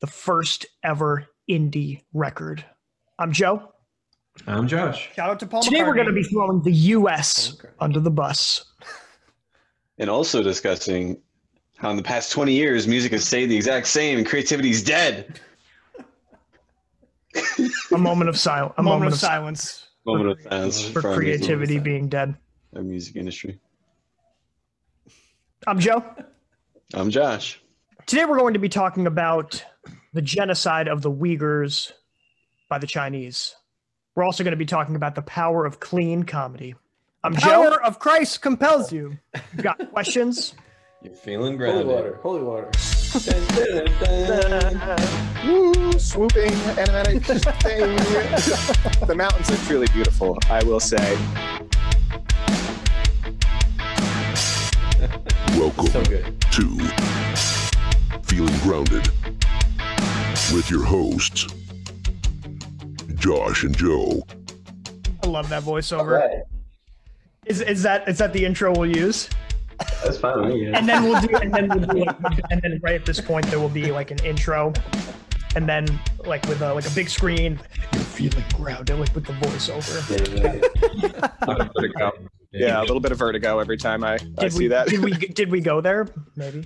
the 0.00 0.06
first 0.06 0.66
ever 0.82 1.26
indie 1.48 2.02
record. 2.12 2.64
I'm 3.18 3.32
Joe. 3.32 3.72
I'm 4.46 4.68
Josh. 4.68 5.08
Shout 5.14 5.30
out 5.30 5.40
to 5.40 5.46
Paul 5.46 5.62
Today, 5.62 5.82
we're 5.82 5.94
going 5.94 6.06
to 6.06 6.12
be 6.12 6.22
throwing 6.22 6.62
the 6.62 6.72
U.S. 6.72 7.54
Okay. 7.54 7.72
under 7.80 7.98
the 8.00 8.10
bus. 8.10 8.64
and 9.98 10.10
also 10.10 10.42
discussing 10.42 11.18
how 11.78 11.90
in 11.90 11.96
the 11.96 12.02
past 12.02 12.30
20 12.32 12.52
years 12.52 12.86
music 12.86 13.12
has 13.12 13.24
stayed 13.24 13.46
the 13.46 13.56
exact 13.56 13.86
same 13.86 14.18
and 14.18 14.26
creativity 14.26 14.70
is 14.70 14.82
dead 14.82 15.40
A 17.92 17.98
moment 17.98 18.28
of 18.30 18.38
silence. 18.38 18.72
A 18.78 18.82
moment, 18.82 19.12
of 19.12 19.18
silence 19.18 19.60
silence. 19.60 19.88
moment 20.06 20.30
of 20.30 20.42
silence 20.42 20.88
for 20.88 21.06
our 21.06 21.18
music, 21.18 21.40
creativity 21.46 21.78
being 21.78 22.08
dead. 22.08 22.34
our 22.74 22.82
music 22.82 23.16
industry 23.16 23.58
I'm 25.66 25.78
Joe. 25.78 26.02
i'm 26.94 27.10
josh 27.10 27.60
Today, 28.06 28.24
we're 28.24 28.38
going 28.38 28.54
to 28.54 28.60
be 28.60 28.68
talking 28.68 29.06
about 29.08 29.64
the 30.12 30.22
genocide 30.22 30.86
of 30.86 31.02
the 31.02 31.10
Uyghurs 31.10 31.90
by 32.68 32.78
the 32.78 32.86
Chinese. 32.86 33.54
We're 34.14 34.24
also 34.24 34.44
going 34.44 34.52
to 34.52 34.56
be 34.56 34.66
talking 34.66 34.96
about 34.96 35.14
the 35.14 35.22
power 35.22 35.64
of 35.66 35.80
clean 35.80 36.22
comedy. 36.24 36.74
Um, 37.24 37.34
I'm 37.34 37.36
Joe. 37.36 37.48
Power 37.48 37.82
of 37.84 37.98
Christ 37.98 38.40
compels 38.42 38.92
you. 38.92 39.18
You 39.56 39.62
got 39.62 39.90
questions? 39.92 40.54
You're 41.02 41.14
feeling 41.14 41.56
grounded. 41.56 41.86
Holy 41.86 41.94
water. 41.94 42.18
Holy 42.22 42.42
water. 42.42 42.70
Woo, 45.46 45.92
swooping 45.98 46.50
animatic 46.76 47.24
thing. 47.62 47.96
the 49.06 49.14
mountains 49.14 49.50
are 49.50 49.56
truly 49.66 49.86
beautiful, 49.92 50.38
I 50.50 50.62
will 50.64 50.80
say. 50.80 51.16
Welcome 55.58 55.86
So 55.86 56.02
good. 56.04 56.38
to 56.52 56.78
Feeling 58.24 58.58
Grounded 58.60 59.08
with 60.52 60.70
your 60.70 60.84
hosts, 60.84 61.46
Josh 63.26 63.64
and 63.64 63.76
Joe. 63.76 64.22
I 65.24 65.26
love 65.26 65.48
that 65.48 65.64
voiceover. 65.64 66.42
Is, 67.44 67.60
is 67.60 67.82
that 67.82 68.08
is 68.08 68.18
that 68.18 68.32
the 68.32 68.44
intro 68.44 68.72
we'll 68.72 68.96
use? 68.96 69.28
That's 70.04 70.18
fine 70.18 70.40
with 70.42 70.54
me. 70.54 70.68
Yeah. 70.68 70.78
And 70.78 70.88
then 70.88 71.02
we'll 71.02 71.20
do 71.20 71.34
and 71.36 71.52
then 71.52 71.68
we'll 71.68 71.80
do 71.80 72.04
like, 72.04 72.40
and 72.52 72.62
then 72.62 72.78
right 72.84 72.94
at 72.94 73.04
this 73.04 73.20
point 73.20 73.46
there 73.46 73.58
will 73.58 73.68
be 73.68 73.90
like 73.90 74.12
an 74.12 74.24
intro, 74.24 74.72
and 75.56 75.68
then 75.68 75.86
like 76.24 76.46
with 76.46 76.62
a, 76.62 76.72
like 76.72 76.86
a 76.86 76.90
big 76.90 77.08
screen, 77.08 77.58
you're 77.92 78.02
feeling 78.02 78.44
grounded 78.54 79.00
like 79.00 79.12
with 79.12 79.26
the 79.26 79.32
voiceover. 79.32 79.96
Yeah, 82.52 82.80
a 82.80 82.82
little 82.82 83.00
bit 83.00 83.12
of 83.12 83.18
vertigo 83.18 83.58
every 83.58 83.76
time 83.76 84.02
I, 84.02 84.14
I 84.14 84.18
Did 84.38 84.52
see 84.52 84.68
that. 84.68 84.88
did 84.88 85.04
we 85.04 85.10
did 85.40 85.50
we 85.50 85.60
go 85.60 85.82
there? 85.82 86.08
Maybe. 86.36 86.64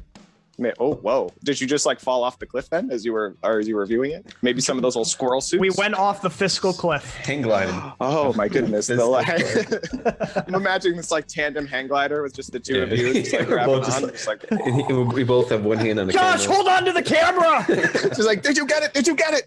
Ma- 0.60 0.70
oh, 0.78 0.94
whoa. 0.94 1.32
Did 1.42 1.60
you 1.60 1.66
just 1.66 1.86
like 1.86 1.98
fall 1.98 2.22
off 2.22 2.38
the 2.38 2.44
cliff 2.46 2.68
then 2.68 2.90
as 2.90 3.04
you 3.04 3.12
were 3.14 3.34
or 3.42 3.58
as 3.58 3.66
you 3.66 3.74
were 3.76 3.86
viewing 3.86 4.10
it? 4.12 4.34
Maybe 4.42 4.60
some 4.60 4.76
of 4.76 4.82
those 4.82 4.94
little 4.94 5.04
squirrel 5.06 5.40
suits? 5.40 5.60
We 5.60 5.70
went 5.70 5.94
off 5.94 6.20
the 6.20 6.28
fiscal 6.30 6.72
cliff. 6.72 7.16
Hang 7.16 7.42
gliding. 7.42 7.74
Oh 8.02 8.32
my 8.34 8.48
goodness. 8.48 8.86
the, 8.88 9.04
like, 9.04 9.26
I'm 10.48 10.54
imagining 10.54 10.96
this 10.98 11.10
like 11.10 11.26
tandem 11.26 11.66
hang 11.66 11.86
glider 11.88 12.22
with 12.22 12.34
just 12.34 12.52
the 12.52 12.60
two 12.60 12.82
of 12.82 12.92
you 12.92 13.14
just 13.14 13.32
like 13.32 13.42
We're 13.48 13.54
grabbing 13.56 13.74
both 13.76 13.86
just 13.86 14.02
on. 14.02 14.08
like- 14.08 14.50
like, 14.50 15.12
we 15.14 15.24
both 15.24 15.48
have 15.50 15.64
one 15.64 15.78
hand 15.78 15.98
on 15.98 16.06
the 16.06 16.12
Josh, 16.12 16.42
camera. 16.42 16.54
hold 16.54 16.68
on 16.68 16.84
to 16.84 16.92
the 16.92 17.02
camera. 17.02 17.64
She's 18.14 18.26
like, 18.26 18.42
did 18.42 18.56
you 18.56 18.66
get 18.66 18.82
it? 18.82 18.92
Did 18.94 19.06
you 19.06 19.14
get 19.16 19.34
it? 19.34 19.46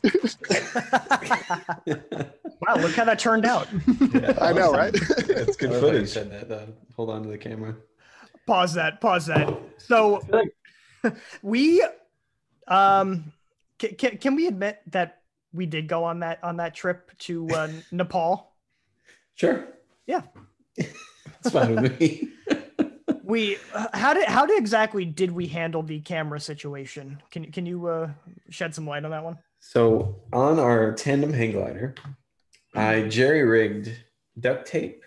wow, 2.67 2.75
look 2.77 2.93
how 2.96 3.05
that 3.05 3.20
turned 3.20 3.46
out. 3.46 3.67
I 4.41 4.53
know, 4.53 4.72
right? 4.72 4.93
It's 4.93 5.55
good 5.58 5.70
I 5.72 5.74
love 5.74 5.82
how 5.82 5.88
you 5.88 5.93
footage. 5.93 6.10
said 6.10 6.29
Said 6.32 6.50
that. 6.50 6.62
Uh, 6.62 6.65
hold 6.96 7.10
on 7.10 7.24
to 7.24 7.29
the 7.29 7.38
camera. 7.38 7.75
pause 8.48 8.74
that. 8.75 9.01
Pause 9.01 9.25
that. 9.27 9.58
So 9.77 10.22
we 11.41 11.83
Um, 12.67 13.33
can, 13.77 13.95
can, 13.95 14.17
can 14.17 14.36
we 14.36 14.48
admit 14.48 14.81
that 14.88 15.22
we 15.51 15.65
did 15.65 15.88
go 15.88 16.03
on 16.03 16.19
that 16.22 16.43
on 16.43 16.57
that 16.57 16.74
trip 16.74 17.12
to 17.19 17.48
uh, 17.50 17.69
Nepal? 17.91 18.53
Sure. 19.36 19.67
Yeah. 20.07 20.22
it's 20.77 21.50
fine 21.51 21.75
with 21.75 22.00
me. 22.00 22.29
we 23.24 23.57
uh, 23.74 23.88
how 23.93 24.13
did 24.13 24.27
how 24.27 24.45
did 24.45 24.57
exactly 24.57 25.05
did 25.05 25.31
we 25.31 25.48
handle 25.48 25.83
the 25.83 26.00
camera 26.00 26.39
situation? 26.39 27.22
Can 27.31 27.51
can 27.51 27.65
you 27.65 27.88
uh, 27.88 28.10
shed 28.50 28.74
some 28.74 28.88
light 28.88 29.05
on 29.05 29.12
that 29.12 29.24
one? 29.24 29.38
So 29.60 30.22
on 30.33 30.60
our 30.60 30.93
tandem 30.93 31.31
hang 31.31 31.51
glider, 31.51 31.95
I 32.75 33.03
jerry 33.03 33.43
rigged 33.43 33.95
duct 34.39 34.67
tape, 34.67 35.03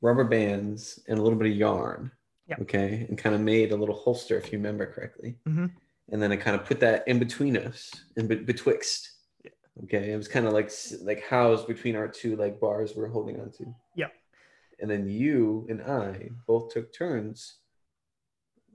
rubber 0.00 0.24
bands, 0.24 0.98
and 1.06 1.18
a 1.18 1.22
little 1.22 1.38
bit 1.38 1.50
of 1.50 1.56
yarn. 1.56 2.10
Yep. 2.52 2.60
Okay, 2.62 3.06
and 3.08 3.16
kind 3.16 3.34
of 3.34 3.40
made 3.40 3.72
a 3.72 3.76
little 3.76 3.94
holster, 3.94 4.36
if 4.38 4.52
you 4.52 4.58
remember 4.58 4.86
correctly. 4.86 5.38
Mhm. 5.46 5.70
And 6.10 6.20
then 6.22 6.32
I 6.32 6.36
kind 6.36 6.54
of 6.58 6.66
put 6.66 6.80
that 6.80 7.06
in 7.08 7.18
between 7.18 7.56
us, 7.56 7.90
in 8.16 8.26
be- 8.26 8.36
betwixt. 8.36 9.10
Okay, 9.84 10.12
it 10.12 10.16
was 10.16 10.28
kind 10.28 10.46
of 10.46 10.52
like 10.52 10.70
like 11.00 11.22
housed 11.22 11.66
between 11.66 11.96
our 11.96 12.06
two 12.08 12.36
like 12.36 12.60
bars 12.60 12.94
we're 12.94 13.08
holding 13.08 13.40
on 13.40 13.50
to. 13.52 13.74
Yep. 13.96 14.12
And 14.80 14.90
then 14.90 15.08
you 15.08 15.66
and 15.70 15.80
I 15.82 16.28
both 16.46 16.72
took 16.74 16.92
turns 16.92 17.58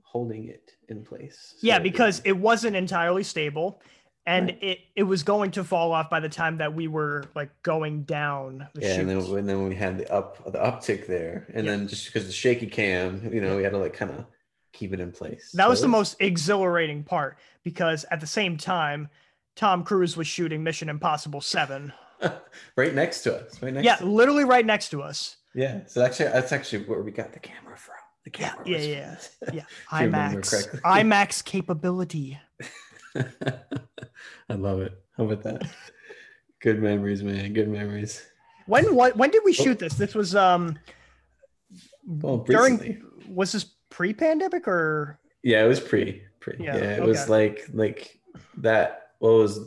holding 0.02 0.48
it 0.48 0.72
in 0.88 1.04
place. 1.04 1.54
So 1.58 1.66
Yeah, 1.66 1.78
because 1.78 2.20
it 2.24 2.32
wasn't 2.36 2.74
entirely 2.74 3.22
stable, 3.22 3.80
and 4.28 4.50
it 4.60 4.78
it 4.94 5.02
was 5.04 5.22
going 5.22 5.50
to 5.52 5.64
fall 5.64 5.92
off 5.92 6.10
by 6.10 6.20
the 6.20 6.28
time 6.28 6.58
that 6.58 6.74
we 6.74 6.86
were 6.86 7.24
like 7.34 7.50
going 7.62 8.02
down 8.02 8.68
the 8.74 8.82
yeah, 8.82 8.94
and 9.00 9.08
then, 9.08 9.18
and 9.18 9.48
then 9.48 9.68
we 9.68 9.74
had 9.74 9.98
the 9.98 10.12
up 10.12 10.44
the 10.52 10.58
uptick 10.58 11.06
there, 11.06 11.46
and 11.54 11.66
then 11.66 11.88
just 11.88 12.06
because 12.06 12.26
the 12.26 12.32
shaky 12.32 12.66
cam, 12.66 13.32
you 13.32 13.40
know, 13.40 13.56
we 13.56 13.62
had 13.62 13.72
to 13.72 13.78
like 13.78 13.94
kind 13.94 14.10
of 14.10 14.24
keep 14.72 14.92
it 14.92 15.00
in 15.00 15.10
place. 15.12 15.50
That 15.54 15.64
So 15.64 15.70
was 15.70 15.80
the 15.80 15.88
most 15.88 16.16
exhilarating 16.20 17.02
part 17.04 17.38
because 17.64 18.04
at 18.10 18.20
the 18.20 18.26
same 18.26 18.56
time, 18.58 19.08
Tom 19.56 19.82
Cruise 19.82 20.16
was 20.16 20.26
shooting 20.26 20.62
Mission 20.62 20.88
Impossible 20.88 21.40
Seven. 21.40 21.92
right 22.76 22.94
next 22.94 23.22
to 23.22 23.34
us. 23.36 23.62
Right 23.62 23.72
next. 23.72 23.84
Yeah, 23.86 23.98
literally 24.02 24.44
right 24.44 24.66
next 24.66 24.90
to 24.90 25.02
us. 25.02 25.36
yeah. 25.54 25.80
So 25.86 26.04
actually, 26.04 26.26
that's 26.30 26.52
actually 26.52 26.84
where 26.84 27.00
we 27.02 27.12
got 27.12 27.32
the 27.32 27.40
camera 27.40 27.76
from. 27.76 27.94
The 28.24 28.30
Yeah, 28.38 28.48
camera. 28.50 28.68
yeah, 28.68 29.10
was- 29.14 29.30
yeah, 29.42 29.50
yeah. 29.54 29.64
Remember 30.04 30.40
IMAX. 30.42 30.80
IMAX 30.82 31.44
capability. 31.44 32.38
I 34.48 34.54
love 34.54 34.80
it. 34.80 34.92
How 35.16 35.24
about 35.24 35.42
that? 35.42 35.68
Good 36.60 36.82
memories, 36.82 37.22
man. 37.22 37.52
Good 37.52 37.68
memories. 37.68 38.24
When 38.66 38.94
what 38.94 39.16
when 39.16 39.30
did 39.30 39.42
we 39.44 39.52
shoot 39.52 39.78
this? 39.78 39.94
This 39.94 40.14
was 40.14 40.34
um 40.34 40.78
Well, 42.06 42.38
during 42.38 43.02
was 43.28 43.52
this 43.52 43.64
pre-pandemic 43.90 44.68
or 44.68 45.18
Yeah, 45.42 45.64
it 45.64 45.68
was 45.68 45.80
pre. 45.80 46.22
Pre. 46.40 46.56
Yeah, 46.58 46.76
Yeah, 46.76 46.96
it 46.96 47.02
was 47.02 47.28
like 47.28 47.66
like 47.72 48.18
that. 48.58 49.12
What 49.18 49.30
was 49.30 49.60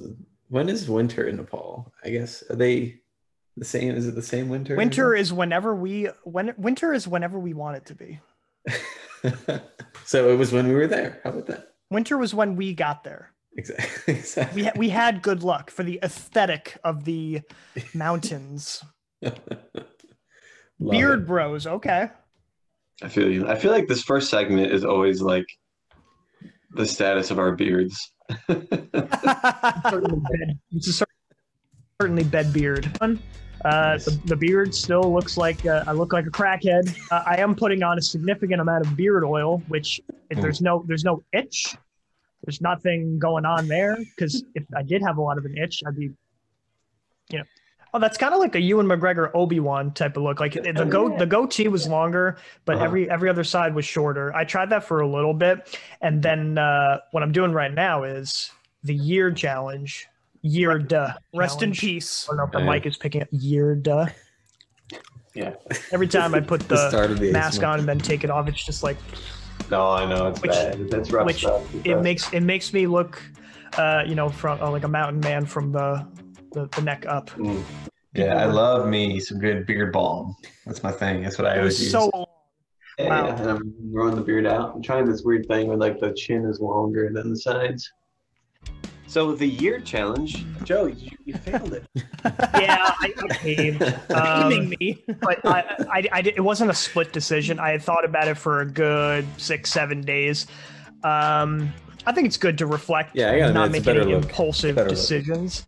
when 0.50 0.70
is 0.70 0.90
winter 0.90 1.28
in 1.28 1.38
Nepal? 1.38 1.92
I 2.04 2.10
guess 2.10 2.44
are 2.50 2.56
they 2.56 3.02
the 3.58 3.66
same? 3.66 3.96
Is 3.96 4.08
it 4.08 4.16
the 4.16 4.22
same 4.22 4.50
winter? 4.50 4.76
winter 4.76 5.16
is 5.16 5.34
whenever 5.34 5.74
we 5.76 6.10
when 6.24 6.54
winter 6.58 6.94
is 6.94 7.08
whenever 7.08 7.40
we 7.40 7.54
want 7.54 7.78
it 7.78 7.86
to 7.88 7.96
be. 7.96 8.20
so 10.06 10.30
it 10.30 10.38
was 10.38 10.52
when 10.52 10.68
we 10.68 10.76
were 10.76 10.88
there. 10.88 11.22
How 11.24 11.32
about 11.32 11.48
that? 11.48 11.74
Winter 11.90 12.18
was 12.18 12.34
when 12.34 12.56
we 12.56 12.74
got 12.74 13.04
there. 13.04 13.32
Exactly. 13.58 14.14
exactly. 14.16 14.62
We 14.62 14.66
ha- 14.68 14.74
we 14.78 14.90
had 14.90 15.22
good 15.22 15.44
luck 15.44 15.70
for 15.72 15.84
the 15.84 16.00
aesthetic 16.04 16.78
of 16.84 17.04
the 17.06 17.42
mountains. 17.94 18.84
Beard 20.80 21.20
it. 21.22 21.28
bros, 21.28 21.68
okay. 21.68 22.10
I 23.04 23.08
feel 23.10 23.30
you. 23.32 23.48
I 23.48 23.56
feel 23.56 23.72
like 23.72 23.88
this 23.88 24.04
first 24.04 24.30
segment 24.30 24.72
is 24.72 24.84
always 24.86 25.22
like 25.22 25.46
the 26.72 26.86
status 26.86 27.30
of 27.32 27.40
our 27.40 27.52
beards. 27.56 28.12
certainly 28.50 30.22
bed, 30.30 30.60
this 30.72 31.04
certainly 32.02 32.24
bed 32.24 32.54
beard. 32.54 32.90
Uh, 33.64 33.98
the, 33.98 34.20
the 34.26 34.36
beard 34.36 34.74
still 34.74 35.14
looks 35.14 35.38
like 35.38 35.66
uh, 35.68 35.84
I 35.86 35.92
look 35.92 36.14
like 36.14 36.26
a 36.26 36.32
crackhead. 36.32 36.98
Uh, 37.12 37.24
I 37.28 37.38
am 37.38 37.54
putting 37.56 37.84
on 37.84 37.98
a 38.00 38.02
significant 38.02 38.60
amount 38.62 38.86
of 38.88 38.96
beard 38.96 39.24
oil, 39.24 39.62
which 39.68 40.02
if 40.30 40.38
Mm. 40.38 40.42
there's 40.42 40.62
no 40.62 40.84
there's 40.88 41.04
no 41.04 41.24
itch, 41.34 41.76
there's 42.44 42.62
nothing 42.62 43.20
going 43.20 43.46
on 43.46 43.68
there. 43.68 43.98
Because 43.98 44.44
if 44.56 44.64
I 44.76 44.84
did 44.84 45.02
have 45.02 45.18
a 45.18 45.22
lot 45.22 45.38
of 45.38 45.46
an 45.46 45.58
itch, 45.58 45.80
I'd 45.88 45.96
be 45.98 46.12
you 47.30 47.38
know, 47.40 47.44
Oh, 47.94 48.00
that's 48.00 48.18
kind 48.18 48.34
of 48.34 48.40
like 48.40 48.56
a 48.56 48.62
Ewan 48.62 48.86
McGregor 48.86 49.32
Obi 49.34 49.60
Wan 49.60 49.92
type 49.94 50.16
of 50.16 50.24
look. 50.24 50.40
Like 50.40 50.54
the 50.54 50.86
go 50.90 51.18
the 51.18 51.26
goatee 51.26 51.68
was 51.68 51.88
longer, 51.90 52.38
but 52.64 52.76
Uh-huh. 52.78 52.86
every 52.86 53.10
every 53.10 53.30
other 53.30 53.44
side 53.44 53.76
was 53.76 53.84
shorter. 53.86 54.34
I 54.34 54.46
tried 54.46 54.70
that 54.70 54.86
for 54.86 55.02
a 55.02 55.08
little 55.08 55.34
bit, 55.34 55.78
and 56.02 56.24
then 56.24 56.58
uh, 56.58 57.00
what 57.12 57.22
I'm 57.22 57.34
doing 57.34 57.52
right 57.52 57.74
now 57.74 58.04
is 58.04 58.50
the 58.84 58.96
year 58.96 59.30
challenge. 59.32 60.08
Year 60.42 60.80
duh. 60.80 61.14
Rest 61.36 61.62
in 61.64 61.72
peace. 61.74 62.28
I 62.28 62.32
don't 62.32 62.38
know 62.38 62.44
if 62.46 62.52
the 62.54 62.60
Yeah. 62.60 62.66
mic 62.72 62.86
is 62.86 62.96
picking 62.98 63.22
up 63.24 63.28
year 63.32 63.76
duh. 63.76 64.08
Yeah. 65.36 65.54
Every 65.92 66.08
time 66.08 66.34
I 66.34 66.40
put 66.40 66.62
The 66.70 66.90
the, 66.90 67.14
the 67.26 67.32
mask 67.32 67.62
on 67.62 67.78
and 67.80 67.88
then 67.88 68.00
take 68.00 68.24
it 68.24 68.30
off, 68.30 68.48
it's 68.48 68.64
just 68.66 68.84
like 68.84 68.98
No, 69.70 69.92
I 69.92 70.06
know 70.06 70.28
it's 70.28 70.42
Which- 70.42 70.52
bad. 70.52 70.90
That's 70.90 71.12
rough 71.12 71.26
which 71.26 71.40
stuff. 71.40 71.64
It 71.86 71.94
rough. 71.94 72.04
makes 72.04 72.34
it 72.34 72.42
makes 72.42 72.74
me 72.74 72.88
look, 72.88 73.22
uh, 73.78 74.04
you 74.06 74.16
know, 74.16 74.30
from 74.30 74.62
uh, 74.62 74.70
like 74.72 74.84
a 74.84 74.88
mountain 74.88 75.20
man 75.22 75.46
from 75.46 75.72
the 75.72 76.06
the, 76.54 76.68
the 76.76 76.82
neck 76.82 77.06
up. 77.08 77.30
Mm. 77.32 77.64
Yeah, 78.14 78.36
I 78.42 78.46
love 78.46 78.88
me 78.90 79.20
some 79.22 79.40
good 79.40 79.66
beard 79.66 79.94
balm. 79.94 80.36
That's 80.66 80.84
my 80.84 80.92
thing. 80.92 81.24
That's 81.24 81.38
what 81.38 81.48
I 81.48 81.60
always 81.60 81.82
use. 81.82 81.92
so 81.92 82.10
long. 82.14 82.26
Yeah, 83.00 83.08
wow. 83.24 83.36
and 83.36 83.50
I'm 83.50 83.92
growing 83.94 84.16
the 84.16 84.22
beard 84.22 84.46
out. 84.46 84.76
I'm 84.76 84.82
trying 84.82 85.06
this 85.06 85.22
weird 85.24 85.48
thing 85.48 85.68
where 85.68 85.78
like 85.78 86.00
the 86.00 86.12
chin 86.14 86.46
is 86.46 86.60
longer 86.60 87.10
than 87.14 87.30
the 87.30 87.38
sides. 87.38 87.90
So 89.12 89.34
the 89.34 89.46
year 89.46 89.82
challenge, 89.82 90.46
Joe, 90.64 90.86
you, 90.86 91.10
you 91.26 91.34
failed 91.34 91.74
it. 91.74 91.84
Yeah, 92.24 92.78
I, 92.80 93.14
I 93.18 93.28
caved. 93.36 93.80
Blaming 94.08 94.62
Um, 94.62 94.74
me. 94.80 95.04
but 95.22 95.44
I, 95.46 95.64
I, 95.92 96.08
I, 96.14 96.22
did- 96.22 96.36
it 96.38 96.42
wasn't 96.42 96.72
a 96.72 96.74
split 96.74 97.12
decision. 97.12 97.60
I 97.60 97.72
had 97.72 97.82
thought 97.84 98.06
about 98.06 98.30
it 98.30 98.38
for 98.38 98.62
a 98.62 98.66
good 98.66 99.28
six, 99.36 99.70
seven 99.70 100.00
days. 100.00 100.48
Um, 101.04 101.74
I 102.06 102.14
think 102.14 102.28
it's 102.28 102.38
good 102.38 102.58
to 102.60 102.68
reflect. 102.68 103.14
Yeah, 103.14 103.32
I 103.32 103.38
gotta 103.40 103.52
not 103.54 103.70
make 103.72 103.84
better 103.84 104.00
any 104.02 104.14
look. 104.14 104.24
impulsive 104.24 104.78
Better 104.78 104.88
look. 104.90 104.98
decisions. 104.98 105.66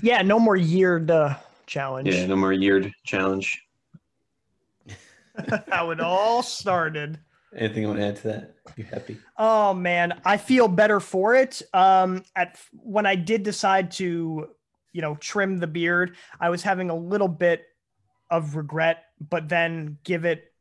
Yeah, 0.00 0.22
no 0.22 0.38
more 0.38 0.54
year 0.54 1.00
duh 1.00 1.34
challenge. 1.66 2.14
Yeah, 2.14 2.26
no 2.26 2.36
more 2.36 2.52
yeared 2.52 2.92
challenge. 3.04 3.60
How 5.68 5.90
it 5.90 5.98
all 6.00 6.44
started. 6.44 7.18
Anything 7.56 7.82
you 7.82 7.88
want 7.88 8.00
to 8.00 8.06
add 8.06 8.16
to 8.16 8.28
that? 8.28 8.54
You 8.76 8.84
happy? 8.84 9.18
Oh 9.38 9.74
man, 9.74 10.20
I 10.24 10.36
feel 10.36 10.66
better 10.68 10.98
for 11.00 11.34
it. 11.34 11.62
Um, 11.72 12.24
at 12.34 12.58
when 12.72 13.06
I 13.06 13.14
did 13.14 13.42
decide 13.42 13.90
to, 13.92 14.48
you 14.92 15.02
know, 15.02 15.14
trim 15.16 15.58
the 15.58 15.66
beard, 15.66 16.16
I 16.40 16.50
was 16.50 16.62
having 16.62 16.90
a 16.90 16.94
little 16.96 17.28
bit 17.28 17.64
of 18.30 18.56
regret, 18.56 19.04
but 19.20 19.48
then 19.48 19.98
give 20.04 20.24
it. 20.24 20.52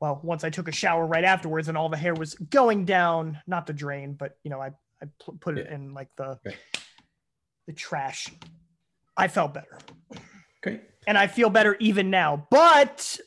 Well, 0.00 0.20
once 0.24 0.42
I 0.44 0.50
took 0.50 0.66
a 0.68 0.72
shower 0.72 1.06
right 1.06 1.24
afterwards, 1.24 1.68
and 1.68 1.76
all 1.78 1.88
the 1.88 1.96
hair 1.96 2.14
was 2.14 2.34
going 2.34 2.84
down, 2.86 3.38
not 3.46 3.66
the 3.66 3.72
drain, 3.72 4.14
but 4.14 4.38
you 4.44 4.50
know, 4.50 4.60
I 4.60 4.70
I 5.02 5.06
put 5.40 5.58
it 5.58 5.66
Yeah. 5.68 5.74
in 5.74 5.92
like 5.94 6.08
the 6.16 6.38
Right. 6.44 6.56
the 7.66 7.72
trash. 7.72 8.28
I 9.16 9.28
felt 9.28 9.52
better, 9.52 9.78
Great. 10.62 10.80
and 11.06 11.18
I 11.18 11.26
feel 11.26 11.50
better 11.50 11.76
even 11.80 12.08
now. 12.08 12.46
But 12.50 13.18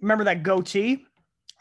remember 0.00 0.24
that 0.24 0.42
goatee? 0.44 1.04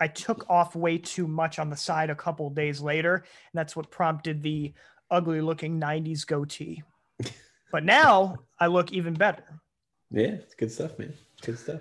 I 0.01 0.08
took 0.08 0.50
off 0.50 0.75
way 0.75 0.98
too 0.98 1.27
much 1.27 1.60
on 1.60 1.70
the 1.70 1.77
side 1.77 2.10
a 2.10 2.15
couple 2.15 2.50
days 2.50 2.81
later, 2.81 3.17
and 3.17 3.24
that's 3.53 3.75
what 3.75 3.91
prompted 3.91 4.41
the 4.41 4.74
ugly 5.12 5.41
looking 5.41 5.79
90s 5.79 6.25
goatee. 6.25 6.84
But 7.72 7.86
now 7.86 8.36
I 8.60 8.67
look 8.67 8.91
even 8.91 9.13
better. 9.13 9.62
Yeah, 10.10 10.34
it's 10.43 10.55
good 10.55 10.70
stuff, 10.74 11.00
man. 11.00 11.13
Good 11.41 11.58
stuff. 11.58 11.79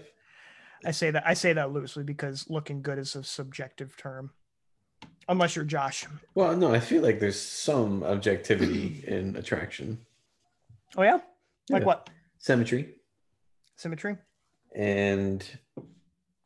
I 0.87 0.93
say 0.93 1.11
that 1.11 1.27
I 1.27 1.35
say 1.35 1.53
that 1.53 1.73
loosely 1.73 2.05
because 2.05 2.49
looking 2.49 2.81
good 2.81 2.97
is 2.97 3.17
a 3.17 3.25
subjective 3.25 3.97
term. 3.97 4.31
Unless 5.29 5.57
you're 5.57 5.65
Josh. 5.65 6.07
Well, 6.37 6.57
no, 6.57 6.73
I 6.73 6.79
feel 6.79 7.03
like 7.03 7.19
there's 7.19 7.41
some 7.41 8.05
objectivity 8.05 9.03
in 9.09 9.35
attraction, 9.35 9.99
Oh 10.97 11.03
yeah? 11.03 11.19
Like 11.71 11.81
Yeah. 11.81 11.87
what? 11.87 12.11
symmetry, 12.39 12.95
Symmetry? 13.75 14.17
and 14.77 15.45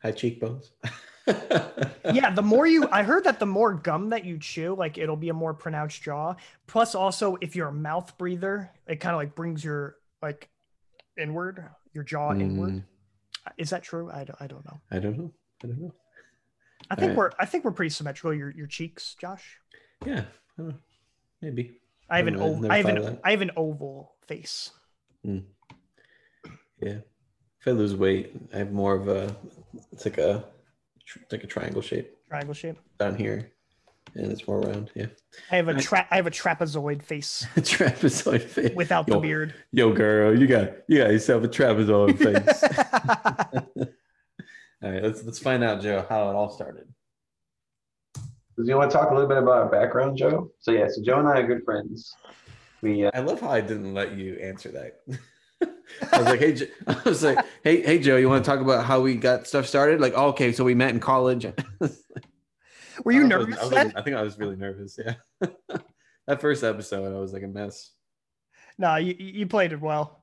high 0.00 0.12
cheekbones. 0.12 0.72
Yeah, 1.26 2.30
the 2.34 2.42
more 2.42 2.66
you 2.66 2.88
I 2.90 3.02
heard 3.02 3.24
that 3.24 3.38
the 3.38 3.46
more 3.46 3.74
gum 3.74 4.10
that 4.10 4.24
you 4.24 4.38
chew, 4.38 4.74
like 4.76 4.98
it'll 4.98 5.16
be 5.16 5.30
a 5.30 5.34
more 5.34 5.54
pronounced 5.54 6.02
jaw. 6.02 6.34
Plus 6.66 6.94
also 6.94 7.36
if 7.40 7.56
you're 7.56 7.68
a 7.68 7.72
mouth 7.72 8.16
breather, 8.18 8.70
it 8.86 8.96
kind 9.00 9.14
of 9.14 9.20
like 9.20 9.34
brings 9.34 9.64
your 9.64 9.96
like 10.22 10.48
inward, 11.18 11.64
your 11.92 12.04
jaw 12.04 12.32
inward. 12.32 12.72
Mm, 12.74 12.84
Is 13.56 13.70
that 13.70 13.82
true? 13.82 14.10
I 14.12 14.24
don't, 14.24 14.40
I 14.40 14.46
don't 14.46 14.64
know. 14.64 14.80
I 14.90 14.98
don't 14.98 15.18
know. 15.18 15.32
I 15.62 15.66
don't 15.68 15.80
know. 15.80 15.94
I 16.90 16.94
think 16.96 17.12
Alright. 17.12 17.16
we're 17.16 17.30
I 17.38 17.46
think 17.46 17.64
we're 17.64 17.70
pretty 17.72 17.90
symmetrical. 17.90 18.34
Your 18.34 18.50
your 18.50 18.66
cheeks, 18.66 19.16
Josh. 19.18 19.58
Yeah, 20.04 20.24
I 20.58 20.74
maybe. 21.40 21.80
I 22.10 22.18
have 22.18 22.26
an 22.26 22.36
oval. 22.36 22.70
I 22.70 22.76
have 22.76 22.86
an. 22.86 23.18
I 23.24 23.30
have 23.30 23.40
an 23.40 23.52
oval 23.56 24.14
face. 24.26 24.70
Yeah. 25.24 26.98
If 27.60 27.68
I 27.68 27.70
lose 27.70 27.96
weight, 27.96 28.32
I 28.52 28.58
have 28.58 28.72
more 28.72 28.94
of 28.94 29.08
a. 29.08 29.34
It's 29.90 30.04
like 30.04 30.18
a, 30.18 30.44
it's 31.06 31.32
like 31.32 31.44
a 31.44 31.46
triangle 31.46 31.82
shape 31.82 32.16
Triangle 32.28 32.54
shape. 32.54 32.78
down 32.98 33.14
here. 33.16 33.50
and 34.14 34.30
it's 34.32 34.46
more 34.46 34.60
round. 34.60 34.90
Yeah, 34.94 35.06
I 35.50 35.56
have 35.56 35.68
a 35.68 35.74
Nice. 35.74 35.84
tra- 35.84 36.06
I 36.10 36.16
have 36.16 36.26
a 36.26 36.30
trapezoid 36.30 37.02
face 37.02 37.46
trapezoid 37.56 38.42
face. 38.42 38.74
without 38.74 39.08
yo, 39.08 39.14
the 39.14 39.20
beard. 39.20 39.54
Yo, 39.72 39.92
girl, 39.92 40.38
you 40.38 40.46
got 40.46 40.72
you 40.88 40.98
got 40.98 41.10
yourself 41.10 41.44
a 41.44 41.48
trapezoid 41.48 42.18
face. 42.24 42.62
all 44.82 44.90
right, 44.90 45.02
let's 45.02 45.22
let's 45.24 45.38
find 45.38 45.62
out, 45.64 45.80
Joe, 45.82 46.04
how 46.08 46.30
it 46.30 46.34
all 46.34 46.50
started. 46.50 46.86
Do 48.56 48.62
you 48.64 48.76
want 48.76 48.90
to 48.92 48.96
talk 48.96 49.10
a 49.10 49.14
little 49.14 49.28
bit 49.28 49.38
about 49.38 49.54
our 49.56 49.68
background, 49.68 50.16
Joe? 50.16 50.50
So 50.60 50.70
yeah, 50.70 50.86
so 50.88 51.02
Joe 51.02 51.18
and 51.18 51.28
I 51.28 51.38
are 51.40 51.46
good 51.46 51.64
friends. 51.64 52.14
We 52.82 53.04
uh, 53.06 53.10
I 53.14 53.20
love 53.20 53.40
how 53.40 53.48
I 53.50 53.60
didn't 53.60 53.94
let 53.94 54.12
you 54.16 54.34
answer 54.36 54.70
that. 54.70 55.00
I 56.12 56.18
was 56.18 56.26
like, 56.26 56.40
hey, 56.40 56.54
Jo- 56.54 56.66
I 56.86 57.02
was 57.04 57.22
like, 57.22 57.38
hey, 57.62 57.82
hey, 57.82 57.98
Joe, 57.98 58.16
you 58.16 58.28
want 58.28 58.44
to 58.44 58.50
talk 58.50 58.60
about 58.60 58.84
how 58.84 59.00
we 59.00 59.16
got 59.16 59.46
stuff 59.46 59.66
started? 59.66 60.00
Like, 60.00 60.14
oh, 60.16 60.28
okay, 60.28 60.52
so 60.52 60.64
we 60.64 60.74
met 60.74 60.90
in 60.90 61.00
college. 61.00 61.46
Were 63.04 63.12
you 63.12 63.24
I 63.24 63.28
nervous? 63.28 63.58
I, 63.58 63.62
was, 63.62 63.70
then? 63.70 63.92
I 63.96 64.02
think 64.02 64.16
I 64.16 64.22
was 64.22 64.38
really 64.38 64.56
nervous. 64.56 64.98
Yeah, 65.04 65.14
that 66.26 66.40
first 66.40 66.62
episode, 66.62 67.14
I 67.14 67.18
was 67.18 67.32
like 67.32 67.42
a 67.42 67.48
mess. 67.48 67.90
No, 68.78 68.96
you 68.96 69.14
you 69.18 69.46
played 69.46 69.72
it 69.72 69.80
well. 69.80 70.22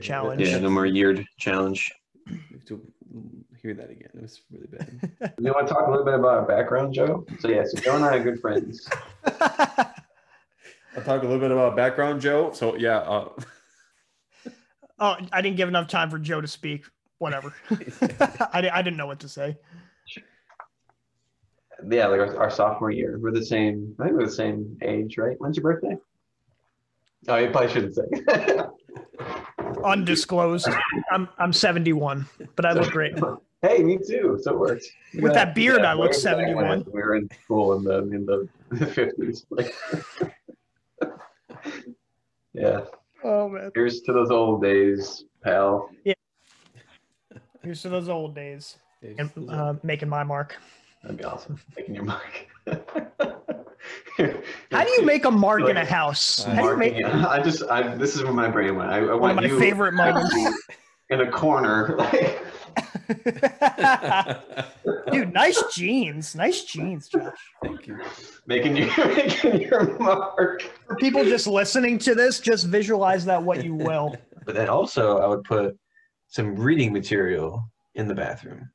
Challenge. 0.00 0.40
yeah, 0.40 0.58
no 0.58 0.70
more 0.70 0.86
yeared 0.86 1.24
challenge. 1.38 1.92
To 2.66 2.80
hear 3.60 3.74
that 3.74 3.90
again. 3.90 4.10
It 4.14 4.22
was 4.22 4.40
really 4.50 4.68
bad. 4.68 5.34
You 5.38 5.52
want 5.52 5.66
to 5.68 5.74
talk 5.74 5.86
a 5.86 5.90
little 5.90 6.04
bit 6.04 6.14
about 6.14 6.34
our 6.34 6.46
background, 6.46 6.94
Joe? 6.94 7.26
So 7.40 7.48
yeah, 7.48 7.64
so 7.66 7.78
Joe 7.80 7.96
and 7.96 8.04
I 8.04 8.16
are 8.16 8.22
good 8.22 8.40
friends. 8.40 8.88
I'll 9.24 11.02
talk 11.04 11.22
a 11.22 11.26
little 11.26 11.40
bit 11.40 11.50
about 11.50 11.76
background, 11.76 12.20
Joe. 12.20 12.52
So 12.52 12.76
yeah, 12.76 12.98
uh, 12.98 13.28
oh, 14.98 15.16
I 15.32 15.40
didn't 15.40 15.56
give 15.56 15.68
enough 15.68 15.88
time 15.88 16.10
for 16.10 16.18
Joe 16.18 16.40
to 16.40 16.48
speak. 16.48 16.84
Whatever. 17.18 17.54
I, 17.70 18.68
I 18.72 18.82
didn't 18.82 18.96
know 18.96 19.06
what 19.06 19.20
to 19.20 19.28
say. 19.28 19.56
Yeah, 21.88 22.06
like 22.06 22.20
our, 22.20 22.36
our 22.36 22.50
sophomore 22.50 22.90
year. 22.90 23.18
We're 23.20 23.32
the 23.32 23.44
same. 23.44 23.94
I 23.98 24.04
think 24.04 24.16
we're 24.16 24.26
the 24.26 24.32
same 24.32 24.76
age, 24.82 25.18
right? 25.18 25.36
When's 25.40 25.56
your 25.56 25.64
birthday? 25.64 25.96
Oh, 27.28 27.36
you 27.36 27.50
probably 27.50 27.72
shouldn't 27.72 27.94
say. 27.94 28.64
Undisclosed. 29.84 30.68
I'm 31.10 31.28
I'm 31.38 31.52
71, 31.52 32.26
but 32.56 32.66
I 32.66 32.72
look 32.72 32.90
great. 32.90 33.14
hey, 33.62 33.82
me 33.82 33.98
too. 33.98 34.38
So 34.42 34.52
it 34.52 34.58
works. 34.58 34.86
With 35.14 35.34
that 35.34 35.54
beard, 35.54 35.82
I 35.82 35.92
look 35.94 36.12
way 36.12 36.22
back 36.22 36.36
when 36.36 36.82
71. 36.84 36.84
We 36.86 36.92
were 36.92 37.16
in 37.16 37.28
school 37.44 37.74
in 37.74 37.84
the 37.84 37.98
in 37.98 38.26
the 38.26 38.86
fifties. 38.86 39.46
Like, 39.50 39.74
yeah. 42.52 42.82
Oh 43.24 43.48
man. 43.48 43.70
Here's 43.74 44.00
to 44.02 44.12
those 44.12 44.30
old 44.30 44.62
days, 44.62 45.24
pal. 45.42 45.90
Yeah. 46.04 46.14
Here's 47.62 47.82
to 47.82 47.88
those 47.88 48.08
old 48.08 48.34
days. 48.34 48.76
And 49.18 49.30
uh, 49.50 49.74
making 49.82 50.08
my 50.08 50.22
mark. 50.22 50.56
That'd 51.02 51.18
be 51.18 51.24
awesome. 51.24 51.58
Making 51.76 51.96
your 51.96 52.04
mark. 52.04 52.46
How 54.70 54.84
do 54.84 54.90
you 54.90 55.02
make 55.04 55.24
a 55.24 55.30
mark 55.30 55.68
in 55.68 55.76
a 55.76 55.84
house? 55.84 56.46
uh, 56.46 56.50
How 56.54 56.62
do 56.62 56.68
you 56.68 56.76
make 56.76 56.92
Marking 57.02 57.20
it. 57.20 57.26
I 57.26 57.42
just, 57.42 57.64
I, 57.64 57.96
this 57.96 58.14
is 58.14 58.22
where 58.22 58.32
my 58.32 58.48
brain 58.48 58.76
went. 58.76 58.90
I, 58.92 58.98
I 58.98 59.00
one 59.14 59.20
want 59.20 59.38
of 59.38 59.42
my 59.44 59.48
you 59.48 59.58
favorite 59.58 59.94
moments? 59.94 60.32
in 61.10 61.20
a 61.22 61.30
corner, 61.32 61.96
like 61.98 62.40
Dude, 65.12 65.32
nice 65.32 65.62
jeans. 65.72 66.34
Nice 66.34 66.64
jeans, 66.64 67.08
Josh. 67.08 67.38
Thank 67.62 67.86
you. 67.86 68.00
making 68.46 68.76
your 68.76 68.88
making 69.14 69.62
your 69.62 69.98
mark. 69.98 70.62
For 70.86 70.96
people 70.96 71.24
just 71.24 71.46
listening 71.46 71.98
to 72.00 72.14
this, 72.14 72.40
just 72.40 72.66
visualize 72.66 73.24
that 73.26 73.42
what 73.42 73.64
you 73.64 73.74
will. 73.74 74.14
But 74.44 74.56
then 74.56 74.68
also, 74.68 75.18
I 75.18 75.28
would 75.28 75.44
put 75.44 75.78
some 76.26 76.56
reading 76.56 76.92
material 76.92 77.62
in 77.94 78.08
the 78.08 78.14
bathroom, 78.14 78.68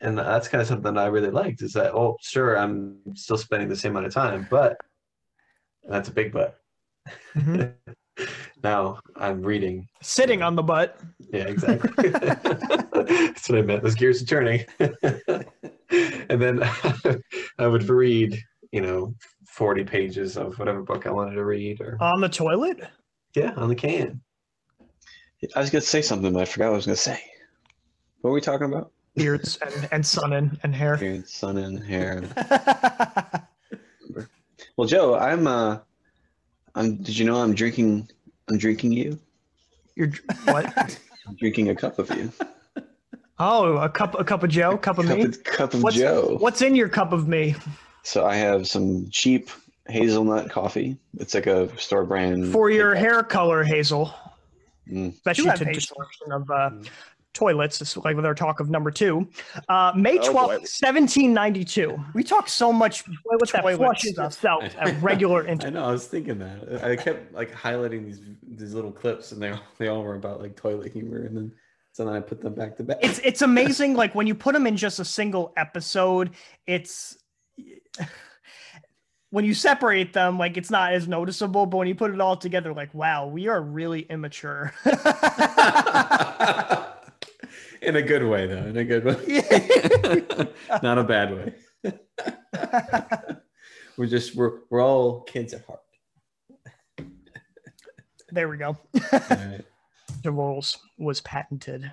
and 0.00 0.16
that's 0.16 0.46
kind 0.46 0.62
of 0.62 0.68
something 0.68 0.96
I 0.96 1.06
really 1.06 1.32
liked. 1.32 1.60
Is 1.60 1.72
that 1.72 1.92
oh, 1.92 2.16
sure, 2.20 2.56
I'm 2.56 2.98
still 3.16 3.36
spending 3.36 3.68
the 3.68 3.74
same 3.74 3.90
amount 3.92 4.06
of 4.06 4.14
time, 4.14 4.46
but 4.48 4.76
that's 5.88 6.08
a 6.08 6.12
big 6.12 6.32
but. 6.32 6.60
Mhm. 7.34 7.74
now 8.62 9.00
I'm 9.16 9.42
reading. 9.42 9.88
Sitting 10.02 10.40
on 10.40 10.54
the 10.54 10.62
butt. 10.62 11.00
Yeah, 11.32 11.48
exactly. 11.48 12.12
That's 13.08 13.48
what 13.48 13.58
I 13.58 13.62
meant. 13.62 13.82
Those 13.82 13.94
gears 13.94 14.22
are 14.22 14.26
turning. 14.26 14.64
and 14.80 16.40
then 16.42 16.60
I 17.58 17.66
would 17.66 17.88
read, 17.88 18.38
you 18.70 18.80
know, 18.80 19.14
40 19.48 19.84
pages 19.84 20.36
of 20.36 20.58
whatever 20.58 20.82
book 20.82 21.06
I 21.06 21.10
wanted 21.10 21.34
to 21.34 21.44
read 21.44 21.80
or 21.80 21.98
On 22.00 22.20
the 22.20 22.28
toilet? 22.28 22.80
yeah, 23.34 23.52
on 23.56 23.68
the 23.68 23.74
can. 23.74 24.20
I 25.56 25.60
was 25.60 25.70
gonna 25.70 25.82
say 25.82 26.02
something, 26.02 26.32
but 26.32 26.42
I 26.42 26.44
forgot 26.44 26.66
what 26.66 26.74
I 26.74 26.76
was 26.76 26.86
gonna 26.86 26.96
say. 26.96 27.20
What 28.20 28.30
were 28.30 28.34
we 28.34 28.40
talking 28.40 28.66
about? 28.72 28.92
Beards 29.16 29.58
and, 29.58 29.88
and 29.92 30.06
sun 30.06 30.32
and, 30.32 30.58
and 30.62 30.74
hair. 30.74 30.96
Beard, 30.96 31.28
sun, 31.28 31.58
and 31.58 31.82
hair. 31.82 32.22
Well, 34.76 34.88
Joe, 34.88 35.16
I'm. 35.16 35.46
uh 35.46 35.78
I'm. 36.74 36.96
Did 36.96 37.18
you 37.18 37.26
know 37.26 37.36
I'm 37.42 37.54
drinking? 37.54 38.08
I'm 38.48 38.56
drinking 38.58 38.92
you. 38.92 39.18
You're 39.96 40.12
what? 40.44 40.72
I'm 40.76 41.36
drinking 41.36 41.68
a 41.68 41.74
cup 41.74 41.98
of 41.98 42.08
you. 42.10 42.32
Oh, 43.44 43.76
a 43.78 43.88
cup 43.88 44.18
a 44.18 44.24
cup 44.24 44.42
of 44.42 44.50
Joe, 44.50 44.76
cup 44.88 44.98
of 44.98 45.06
Cup 45.06 45.18
me. 45.18 45.24
of, 45.24 45.42
cup 45.44 45.74
of 45.74 45.82
What's 45.82 45.96
Joe. 45.96 46.36
what's 46.38 46.62
in 46.62 46.76
your 46.76 46.88
cup 46.88 47.12
of 47.12 47.26
me? 47.28 47.54
So 48.04 48.24
I 48.24 48.36
have 48.36 48.68
some 48.68 49.08
cheap 49.10 49.50
hazelnut 49.88 50.48
coffee. 50.50 50.96
It's 51.18 51.34
like 51.34 51.46
a 51.46 51.76
store 51.78 52.04
brand. 52.04 52.52
For 52.52 52.70
your 52.70 52.94
hair 52.94 53.22
color, 53.22 53.62
Hazel. 53.64 54.14
Mm. 54.90 55.12
Especially 55.14 55.46
have 55.46 55.58
to 55.58 55.64
hazel. 55.64 55.74
distortion 55.80 56.32
of 56.32 56.50
uh, 56.50 56.70
toilets. 57.34 57.80
it's 57.80 57.96
like 57.96 58.14
with 58.16 58.26
our 58.26 58.34
talk 58.34 58.60
of 58.60 58.70
number 58.70 58.90
two. 58.90 59.26
Uh, 59.68 59.92
May 59.96 60.18
Oh, 60.18 60.22
12th, 60.22 60.32
boy. 60.34 60.58
1792. 60.58 61.96
We 62.14 62.22
talk 62.22 62.48
so 62.48 62.72
much 62.72 63.04
with 63.06 63.50
that 63.52 63.62
toilet 63.62 63.76
flushes 63.76 64.12
stuff 64.12 64.32
itself. 64.34 64.64
at 64.78 65.00
regular 65.02 65.48
I 65.48 65.70
know. 65.70 65.84
I 65.84 65.92
was 65.92 66.06
thinking 66.06 66.38
that. 66.40 66.84
I 66.84 66.96
kept 66.96 67.32
like 67.32 67.52
highlighting 67.52 68.04
these 68.06 68.20
these 68.42 68.74
little 68.74 68.92
clips, 68.92 69.32
and 69.32 69.40
they 69.42 69.50
all 69.50 69.60
they 69.78 69.88
all 69.88 70.02
were 70.02 70.14
about 70.16 70.40
like 70.40 70.56
toilet 70.56 70.92
humor, 70.92 71.22
and 71.22 71.36
then 71.36 71.52
so 71.92 72.06
then 72.06 72.14
I 72.14 72.20
put 72.20 72.40
them 72.40 72.54
back 72.54 72.76
to 72.78 72.82
back. 72.84 72.98
It's 73.02 73.20
it's 73.22 73.42
amazing. 73.42 73.94
Like 73.94 74.14
when 74.14 74.26
you 74.26 74.34
put 74.34 74.54
them 74.54 74.66
in 74.66 74.76
just 74.76 74.98
a 74.98 75.04
single 75.04 75.52
episode, 75.56 76.30
it's 76.66 77.18
when 79.28 79.44
you 79.44 79.52
separate 79.52 80.12
them, 80.12 80.38
like 80.38 80.56
it's 80.56 80.70
not 80.70 80.94
as 80.94 81.06
noticeable. 81.06 81.66
But 81.66 81.76
when 81.78 81.88
you 81.88 81.94
put 81.94 82.12
it 82.12 82.20
all 82.20 82.36
together, 82.36 82.72
like 82.72 82.94
wow, 82.94 83.26
we 83.26 83.48
are 83.48 83.60
really 83.60 84.00
immature. 84.02 84.72
in 87.82 87.96
a 87.96 88.02
good 88.02 88.24
way, 88.24 88.46
though. 88.46 88.66
In 88.66 88.76
a 88.76 88.84
good 88.84 89.04
way. 89.04 89.42
Not 90.82 90.98
a 90.98 91.04
bad 91.04 91.34
way. 91.34 91.54
we're 93.98 94.06
just 94.06 94.34
we're 94.34 94.60
we're 94.70 94.82
all 94.82 95.22
kids 95.22 95.52
at 95.52 95.64
heart. 95.66 95.80
there 98.30 98.48
we 98.48 98.56
go. 98.56 98.78
All 100.26 100.32
right. 100.32 100.36
Intervals 100.46 100.78
was 100.98 101.20
patented. 101.22 101.92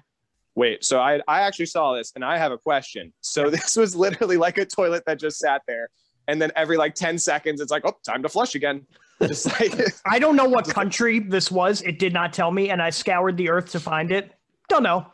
Wait, 0.55 0.83
so 0.83 0.99
I 0.99 1.21
I 1.27 1.41
actually 1.41 1.67
saw 1.67 1.93
this 1.95 2.11
and 2.15 2.25
I 2.25 2.37
have 2.37 2.51
a 2.51 2.57
question. 2.57 3.13
So 3.21 3.49
this 3.49 3.75
was 3.75 3.95
literally 3.95 4.37
like 4.37 4.57
a 4.57 4.65
toilet 4.65 5.03
that 5.05 5.19
just 5.19 5.39
sat 5.39 5.61
there, 5.67 5.89
and 6.27 6.41
then 6.41 6.51
every 6.55 6.75
like 6.77 6.95
ten 6.95 7.17
seconds, 7.17 7.61
it's 7.61 7.71
like, 7.71 7.83
oh, 7.85 7.93
time 8.05 8.23
to 8.23 8.29
flush 8.29 8.55
again. 8.55 8.85
Just 9.21 9.45
like 9.59 9.73
I 10.05 10.19
don't 10.19 10.35
know 10.35 10.49
what 10.49 10.67
country 10.73 11.19
this 11.19 11.49
was. 11.51 11.81
It 11.83 11.99
did 11.99 12.13
not 12.13 12.33
tell 12.33 12.51
me, 12.51 12.69
and 12.71 12.81
I 12.81 12.89
scoured 12.89 13.37
the 13.37 13.49
earth 13.49 13.71
to 13.71 13.79
find 13.79 14.11
it. 14.11 14.33
Don't 14.67 14.83
know. 14.83 15.07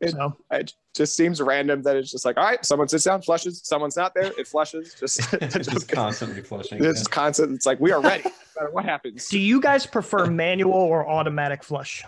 It- 0.00 0.10
So 0.12 0.36
it 0.50 0.72
just 0.94 1.14
seems 1.16 1.40
random 1.42 1.82
that 1.82 1.94
it's 1.96 2.10
just 2.10 2.24
like, 2.24 2.36
all 2.38 2.44
right, 2.44 2.64
someone 2.64 2.88
sits 2.88 3.04
down, 3.04 3.22
flushes, 3.22 3.60
someone's 3.64 3.96
not 3.96 4.12
there, 4.14 4.32
it 4.38 4.46
flushes. 4.48 4.94
Just, 4.98 5.20
just 5.30 5.88
constantly 5.88 6.42
flushing. 6.42 6.82
it's 6.84 7.06
constant. 7.06 7.52
It's 7.54 7.64
like 7.66 7.78
we 7.80 7.92
are 7.92 8.00
ready, 8.00 8.24
no 8.24 8.30
matter 8.58 8.72
what 8.72 8.84
happens. 8.86 9.28
do 9.28 9.38
you 9.38 9.60
guys 9.60 9.84
prefer 9.86 10.26
manual 10.26 10.72
or 10.74 11.08
automatic 11.08 11.62
flush? 11.62 12.02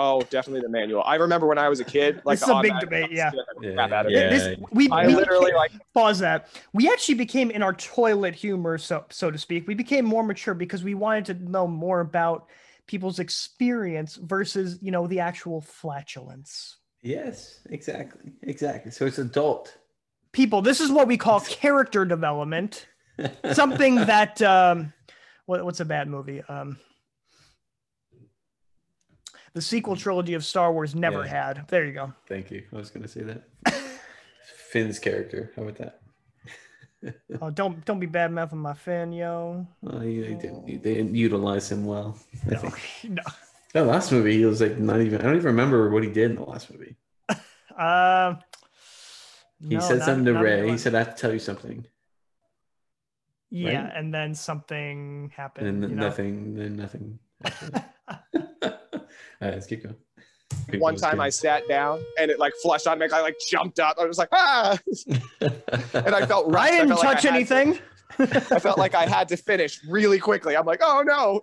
Oh, 0.00 0.22
definitely 0.30 0.60
the 0.60 0.68
manual. 0.68 1.02
I 1.04 1.16
remember 1.16 1.48
when 1.48 1.58
I 1.58 1.68
was 1.68 1.80
a 1.80 1.84
kid, 1.84 2.22
like 2.24 2.38
This 2.38 2.48
is 2.48 2.54
a 2.54 2.62
big 2.62 2.78
debate, 2.78 3.10
yeah. 3.10 3.32
flush, 3.32 3.44
Yeah, 3.60 3.74
crap 3.74 3.90
out 3.90 4.06
of 4.06 4.12
yeah. 4.12 4.28
This, 4.28 4.56
we, 4.70 4.88
I 4.90 5.08
we 5.08 5.14
literally 5.16 5.46
became- 5.46 5.56
like 5.56 5.72
pause 5.94 6.20
that. 6.20 6.48
We 6.72 6.88
actually 6.88 7.16
became 7.16 7.50
in 7.50 7.64
our 7.64 7.72
toilet 7.74 8.36
humor, 8.36 8.78
so 8.78 9.04
so 9.10 9.32
to 9.32 9.36
speak. 9.36 9.66
We 9.66 9.74
became 9.74 10.04
more 10.04 10.22
mature 10.22 10.54
because 10.54 10.84
we 10.84 10.94
wanted 10.94 11.24
to 11.26 11.50
know 11.50 11.66
more 11.66 11.98
about 12.00 12.46
people's 12.86 13.18
experience 13.18 14.14
versus 14.14 14.78
you 14.80 14.92
know 14.92 15.08
the 15.08 15.18
actual 15.18 15.60
flatulence. 15.60 16.76
Yes, 17.02 17.60
exactly, 17.70 18.32
exactly. 18.42 18.92
So 18.92 19.04
it's 19.04 19.18
adult. 19.18 19.76
People, 20.30 20.62
this 20.62 20.80
is 20.80 20.92
what 20.92 21.08
we 21.08 21.16
call 21.16 21.40
character 21.60 22.04
development. 22.04 22.86
Something 23.52 23.96
that 23.96 24.40
um, 24.42 24.92
what, 25.46 25.64
what's 25.64 25.80
a 25.80 25.84
bad 25.84 26.06
movie? 26.06 26.40
Um, 26.42 26.78
the 29.58 29.62
sequel 29.62 29.96
trilogy 29.96 30.34
of 30.34 30.44
Star 30.44 30.72
Wars 30.72 30.94
never 30.94 31.24
Yeah. 31.24 31.30
had. 31.46 31.66
There 31.66 31.84
you 31.84 31.92
go. 31.92 32.12
Thank 32.28 32.52
you. 32.52 32.62
I 32.72 32.76
was 32.76 32.90
gonna 32.90 33.08
say 33.08 33.22
that. 33.22 33.42
Finn's 34.70 35.00
character. 35.00 35.50
How 35.56 35.62
about 35.62 35.78
that? 35.78 36.00
Oh, 37.42 37.50
don't 37.50 37.84
don't 37.84 37.98
be 37.98 38.06
bad 38.06 38.30
mouthing 38.30 38.60
my 38.60 38.74
fan, 38.74 39.12
yo. 39.12 39.66
Well, 39.82 39.98
he- 39.98 40.20
they, 40.20 40.34
didn't, 40.34 40.66
they 40.66 40.94
didn't 40.94 41.16
utilize 41.16 41.72
him 41.72 41.84
well. 41.86 42.16
I 42.46 42.50
No, 42.50 42.58
think. 42.70 43.14
no. 43.16 43.22
That 43.72 43.86
last 43.86 44.12
movie, 44.12 44.36
he 44.38 44.44
was 44.44 44.60
like 44.60 44.78
not 44.78 45.00
even. 45.00 45.20
I 45.20 45.24
don't 45.24 45.34
even 45.34 45.46
remember 45.46 45.90
what 45.90 46.04
he 46.04 46.10
did 46.10 46.30
in 46.30 46.36
the 46.36 46.44
last 46.44 46.70
movie. 46.72 46.94
Uh, 47.76 48.36
He 49.60 49.74
no, 49.74 49.80
said 49.80 49.98
not- 49.98 50.04
something 50.06 50.24
to 50.26 50.34
Rey. 50.38 50.70
He 50.70 50.78
said, 50.78 50.94
"I 50.94 50.98
have 50.98 51.16
to 51.16 51.20
tell 51.20 51.32
you 51.32 51.40
something." 51.40 51.84
Yeah, 53.50 53.82
Right. 53.86 53.92
and 53.96 54.14
then 54.14 54.36
something 54.36 55.32
happened. 55.34 55.66
and 55.66 55.82
you 55.82 55.96
know? 55.96 56.06
nothing, 56.06 56.54
then 56.54 56.76
nothing. 56.76 57.18
All 59.42 59.48
right, 59.48 59.54
let's 59.54 59.66
keep 59.66 59.82
going. 59.82 59.96
Keep 60.70 60.80
One 60.80 60.94
going, 60.94 61.02
time 61.02 61.20
I 61.20 61.28
sat 61.28 61.68
down 61.68 62.02
and 62.18 62.30
it 62.30 62.38
like 62.38 62.54
flushed 62.62 62.86
on 62.86 62.98
me. 62.98 63.06
I 63.12 63.20
like 63.20 63.36
jumped 63.50 63.78
up. 63.80 63.96
I 64.00 64.06
was 64.06 64.16
like, 64.18 64.28
ah, 64.32 64.78
and 65.40 66.14
I 66.14 66.24
felt 66.26 66.50
right. 66.50 66.72
I 66.72 66.78
didn't 66.78 66.88
felt 66.88 67.04
like 67.04 67.14
touch 67.16 67.22
had 67.24 67.30
to- 67.30 67.34
anything. 67.34 67.78
I 68.20 68.58
felt 68.58 68.78
like 68.78 68.94
I 68.94 69.06
had 69.06 69.28
to 69.28 69.36
finish 69.36 69.80
really 69.86 70.18
quickly. 70.18 70.56
I'm 70.56 70.64
like, 70.66 70.80
oh 70.82 71.02
no. 71.06 71.40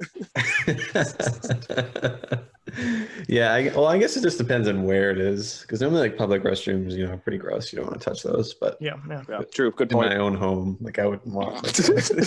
yeah, 3.29 3.53
I, 3.53 3.71
well, 3.75 3.85
I 3.85 3.97
guess 3.97 4.17
it 4.17 4.23
just 4.23 4.37
depends 4.37 4.67
on 4.67 4.83
where 4.83 5.11
it 5.11 5.19
is. 5.19 5.61
Because 5.61 5.79
normally, 5.81 6.01
like 6.01 6.17
public 6.17 6.43
restrooms, 6.43 6.91
you 6.93 7.05
know, 7.05 7.13
are 7.13 7.17
pretty 7.17 7.37
gross. 7.37 7.71
You 7.71 7.77
don't 7.77 7.87
want 7.87 8.01
to 8.01 8.09
touch 8.09 8.23
those. 8.23 8.53
But 8.55 8.77
Yeah, 8.81 8.95
yeah. 9.07 9.21
Yeah, 9.29 9.41
true. 9.53 9.71
Good 9.71 9.91
in 9.91 9.97
point. 9.97 10.09
my 10.09 10.17
own 10.17 10.35
home, 10.35 10.77
like 10.81 10.99
I 10.99 11.05
wouldn't 11.05 11.33
want. 11.33 11.63
Like, 11.63 11.77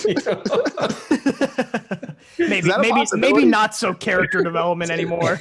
you 0.06 0.14
know? 0.24 1.77
maybe 2.38 2.70
maybe 2.78 3.04
maybe 3.14 3.44
not 3.44 3.74
so 3.74 3.94
character 3.94 4.42
development 4.42 4.90
anymore. 4.98 5.40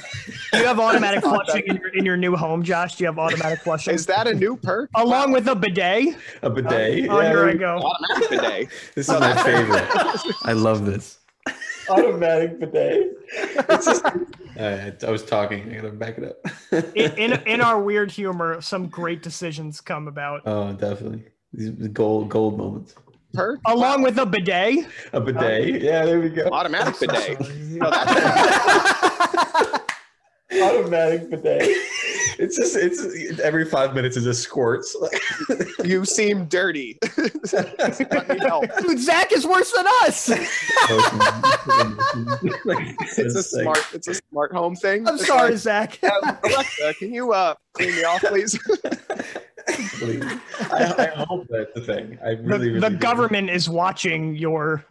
Do 0.52 0.58
you 0.58 0.66
have 0.66 0.78
automatic 0.80 1.22
flushing 1.22 1.62
in 1.66 1.76
your, 1.76 1.88
in 1.88 2.04
your 2.04 2.16
new 2.16 2.36
home, 2.36 2.62
Josh? 2.62 2.96
Do 2.96 3.04
you 3.04 3.08
have 3.08 3.18
automatic 3.18 3.60
flushing? 3.60 3.94
Is 3.94 4.06
that 4.06 4.26
a 4.26 4.34
new 4.34 4.56
perk? 4.56 4.90
Along 4.94 5.32
with 5.32 5.48
a 5.48 5.54
bidet? 5.54 6.16
a 6.42 6.50
bidet. 6.50 7.08
Oh, 7.08 7.20
yeah, 7.20 7.28
here 7.28 7.48
I 7.48 7.54
go. 7.54 7.78
automatic 7.78 8.30
bidet. 8.30 8.68
This 8.94 9.08
is 9.08 9.20
my 9.20 9.34
favorite. 9.42 10.34
I 10.44 10.52
love 10.52 10.84
this. 10.86 11.18
Automatic 11.90 12.58
bidet. 12.60 13.12
Just, 13.68 14.04
All 14.04 14.12
right, 14.56 15.04
I 15.04 15.10
was 15.10 15.24
talking. 15.24 15.70
I 15.70 15.76
gotta 15.76 15.90
back 15.90 16.18
it 16.18 16.24
up. 16.24 16.94
In, 16.94 17.12
in 17.32 17.42
in 17.46 17.60
our 17.60 17.80
weird 17.80 18.10
humor, 18.10 18.60
some 18.60 18.88
great 18.88 19.22
decisions 19.22 19.80
come 19.80 20.08
about. 20.08 20.42
oh, 20.46 20.72
definitely. 20.72 21.24
These 21.52 21.70
gold 21.88 22.28
gold 22.28 22.58
moments. 22.58 22.94
Perk? 23.34 23.60
Along 23.66 24.02
with 24.02 24.18
a 24.18 24.26
bidet. 24.26 24.86
A 25.12 25.20
bidet. 25.20 25.82
Yeah, 25.82 26.04
there 26.04 26.20
we 26.20 26.30
go. 26.30 26.48
Automatic 26.50 26.98
bidet. 26.98 27.38
No, 27.70 27.90
that's 27.90 29.80
Automatic 30.62 31.28
bidet. 31.30 31.68
It's 32.40 32.56
just 32.56 32.76
it's 32.76 33.40
every 33.40 33.64
five 33.64 33.94
minutes 33.94 34.16
it 34.16 34.22
just 34.22 34.42
squirts. 34.42 34.96
you 35.84 36.04
seem 36.04 36.46
dirty. 36.46 36.96
Let 37.52 38.28
me 38.28 38.38
help. 38.38 38.64
Dude, 38.80 38.98
Zach 39.00 39.32
is 39.32 39.46
worse 39.46 39.72
than 39.72 39.86
us. 40.04 40.30
It's 43.18 43.34
a 43.34 43.42
smart. 43.42 43.84
It's 43.92 44.08
a 44.08 44.14
smart 44.14 44.52
home 44.52 44.74
thing. 44.76 45.06
I'm 45.06 45.14
It's 45.16 45.26
sorry, 45.26 45.50
like, 45.50 45.58
Zach. 45.58 45.98
uh, 46.02 46.34
Alexa, 46.44 46.94
can 46.94 47.12
you 47.12 47.32
uh 47.32 47.54
clean 47.74 47.94
me 47.94 48.04
off, 48.04 48.22
please? 48.22 48.58
Please. 49.98 50.24
I, 50.72 51.12
I 51.16 51.24
hope 51.24 51.46
that's 51.50 51.72
the 51.74 51.80
thing. 51.82 52.18
I 52.24 52.34
The, 52.36 52.42
really, 52.42 52.68
really 52.70 52.80
the 52.88 52.96
government 52.96 53.50
is 53.50 53.68
watching 53.68 54.34
your 54.36 54.84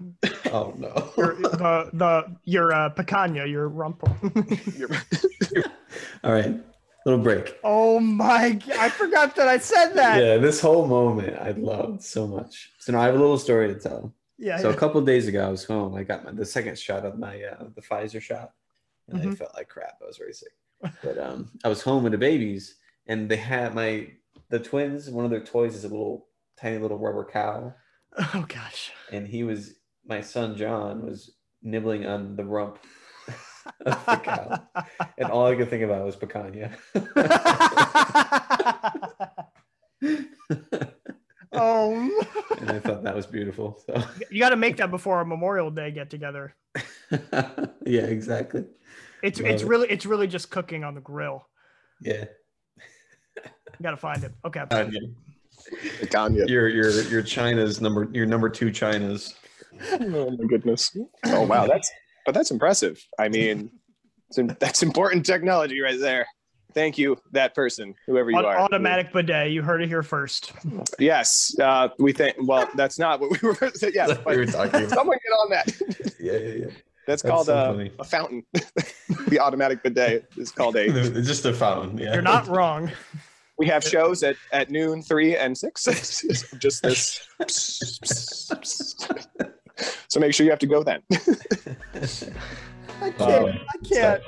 Oh 0.51 0.73
no. 0.77 1.11
your 1.17 1.35
the 1.35 1.89
the 1.93 2.35
your 2.45 2.73
uh, 2.73 2.89
picanha, 2.91 3.49
your 3.49 3.67
rumple. 3.69 4.15
All 6.23 6.31
right, 6.31 6.55
little 7.05 7.21
break. 7.23 7.57
oh 7.63 7.99
my! 7.99 8.59
I 8.77 8.89
forgot 8.89 9.35
that 9.35 9.47
I 9.47 9.57
said 9.57 9.93
that. 9.93 10.21
Yeah, 10.21 10.37
this 10.37 10.59
whole 10.59 10.87
moment 10.87 11.37
I 11.39 11.51
loved 11.51 12.03
so 12.03 12.27
much. 12.27 12.71
So 12.79 12.91
now 12.91 13.01
I 13.01 13.05
have 13.05 13.15
a 13.15 13.19
little 13.19 13.37
story 13.37 13.67
to 13.73 13.79
tell. 13.79 14.13
Yeah. 14.37 14.57
So 14.57 14.69
a 14.69 14.75
couple 14.75 14.99
of 14.99 15.05
days 15.07 15.27
ago, 15.27 15.45
I 15.45 15.49
was 15.49 15.63
home. 15.63 15.95
I 15.95 16.03
got 16.03 16.23
my, 16.25 16.31
the 16.31 16.45
second 16.45 16.77
shot 16.77 17.05
of 17.05 17.17
my 17.17 17.41
uh, 17.43 17.65
the 17.75 17.81
Pfizer 17.81 18.21
shot, 18.21 18.51
and 19.07 19.21
I 19.21 19.25
Mhm. 19.25 19.37
felt 19.37 19.55
like 19.55 19.69
crap. 19.69 19.97
I 20.01 20.05
was 20.05 20.17
very 20.17 20.33
sick. 20.33 20.51
But 21.03 21.17
um, 21.17 21.49
I 21.63 21.69
was 21.69 21.81
home 21.81 22.03
with 22.03 22.11
the 22.11 22.17
babies, 22.19 22.75
and 23.07 23.29
they 23.29 23.37
had 23.37 23.73
my 23.73 24.07
the 24.49 24.59
twins. 24.59 25.09
One 25.09 25.25
of 25.25 25.31
their 25.31 25.43
toys 25.43 25.75
is 25.75 25.83
a 25.83 25.89
little 25.89 26.27
tiny 26.59 26.77
little 26.79 26.97
rubber 26.97 27.27
cow, 27.31 27.73
Oh 28.17 28.45
gosh. 28.47 28.91
and 29.11 29.27
he 29.27 29.43
was 29.43 29.73
my 30.05 30.21
son 30.21 30.55
John 30.57 31.05
was 31.05 31.35
nibbling 31.61 32.05
on 32.05 32.35
the 32.35 32.45
rump 32.45 32.79
of 33.85 34.05
the 34.05 34.15
cow, 34.17 34.59
and 35.17 35.29
all 35.29 35.45
I 35.47 35.55
could 35.55 35.69
think 35.69 35.83
about 35.83 36.05
was 36.05 36.15
picanha. 36.15 36.71
oh, 41.51 42.25
and 42.59 42.71
I 42.71 42.79
thought 42.79 43.03
that 43.03 43.15
was 43.15 43.25
beautiful. 43.25 43.81
So 43.85 44.01
you 44.29 44.39
got 44.39 44.49
to 44.49 44.55
make 44.55 44.77
that 44.77 44.91
before 44.91 45.17
our 45.17 45.25
Memorial 45.25 45.71
Day 45.71 45.91
get 45.91 46.09
together. 46.09 46.55
yeah, 47.11 48.01
exactly. 48.01 48.65
It's 49.23 49.39
Love 49.39 49.49
it's 49.51 49.63
it. 49.63 49.67
really 49.67 49.87
it's 49.89 50.05
really 50.05 50.27
just 50.27 50.51
cooking 50.51 50.83
on 50.83 50.95
the 50.95 51.01
grill. 51.01 51.47
Yeah. 52.01 52.25
You 53.45 53.83
got 53.83 53.91
to 53.91 53.97
find 53.97 54.23
it. 54.23 54.33
Okay. 54.45 54.63
Tanya, 54.69 55.01
Kanye. 56.05 56.47
Your 56.49 56.67
your 56.67 56.91
your 57.03 57.21
China's 57.21 57.81
number 57.81 58.09
your 58.13 58.25
number 58.25 58.49
two 58.49 58.71
China's. 58.71 59.35
Oh 59.91 60.31
my 60.31 60.45
goodness. 60.47 60.95
Oh 61.25 61.41
wow, 61.45 61.67
that's 61.67 61.91
but 62.25 62.33
that's 62.33 62.51
impressive. 62.51 63.03
I 63.19 63.29
mean, 63.29 63.71
that's 64.59 64.83
important 64.83 65.25
technology 65.25 65.79
right 65.81 65.99
there. 65.99 66.25
Thank 66.73 66.97
you, 66.97 67.17
that 67.31 67.55
person, 67.55 67.95
whoever 68.05 68.29
you 68.29 68.37
are. 68.37 68.59
automatic 68.59 69.11
bidet. 69.11 69.51
You 69.51 69.63
heard 69.63 69.81
it 69.81 69.87
here 69.87 70.03
first. 70.03 70.51
Yes, 70.99 71.55
uh, 71.59 71.89
we 71.97 72.13
think. 72.13 72.35
Well, 72.39 72.69
that's 72.75 72.99
not 72.99 73.19
what 73.19 73.31
we 73.31 73.47
were. 73.47 73.57
Yes, 73.61 74.09
That's 74.09 74.25
what 74.25 74.35
we 74.35 74.37
were 74.37 74.45
talking 74.45 74.81
about. 74.81 74.89
someone 74.89 75.17
get 75.23 75.31
on 75.31 75.49
that. 75.49 76.13
Yeah, 76.19 76.33
yeah, 76.33 76.39
yeah. 76.39 76.65
That's, 77.05 77.21
That's 77.21 77.31
called 77.31 77.45
so 77.45 77.55
uh, 77.55 77.87
a 77.99 78.03
fountain. 78.03 78.43
the 79.27 79.39
automatic 79.39 79.81
bidet 79.81 80.25
is 80.35 80.51
called 80.51 80.75
a. 80.75 80.85
It's 80.85 81.27
just 81.27 81.45
a 81.45 81.53
fountain. 81.53 81.97
Yeah. 81.97 82.13
You're 82.13 82.21
not 82.21 82.47
wrong. 82.47 82.91
We 83.57 83.65
have 83.67 83.83
shows 83.83 84.21
at, 84.23 84.35
at 84.51 84.69
noon, 84.69 85.01
three, 85.01 85.35
and 85.35 85.57
six. 85.57 85.83
Just 86.59 86.83
this. 86.83 87.27
so 90.07 90.19
make 90.19 90.33
sure 90.33 90.43
you 90.45 90.51
have 90.51 90.59
to 90.59 90.67
go 90.67 90.83
then. 90.83 91.01
I 93.01 93.07
Um, 93.07 93.13
can't. 93.17 93.47
I 93.49 93.77
can't. 93.87 94.23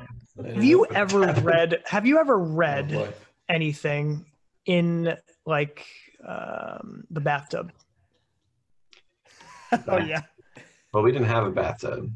Have 0.46 0.64
you 0.64 0.86
ever 0.88 1.34
read? 1.42 1.82
Have 1.86 2.06
you 2.08 2.18
ever 2.20 2.38
read 2.40 2.94
Oh, 2.94 3.10
anything 3.50 4.26
in 4.66 5.16
like 5.46 5.86
um, 6.26 7.04
the 7.10 7.20
bathtub? 7.22 7.72
oh 9.88 9.98
yeah. 9.98 10.22
Well, 10.94 11.04
we 11.04 11.12
didn't 11.12 11.28
have 11.28 11.46
a 11.46 11.52
bathtub. 11.52 12.12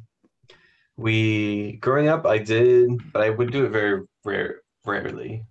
We 0.97 1.73
growing 1.81 2.07
up, 2.07 2.25
I 2.25 2.37
did, 2.37 3.11
but 3.11 3.21
I 3.23 3.29
would 3.29 3.51
do 3.51 3.65
it 3.65 3.69
very 3.69 4.03
rare, 4.23 4.61
rarely, 4.85 5.43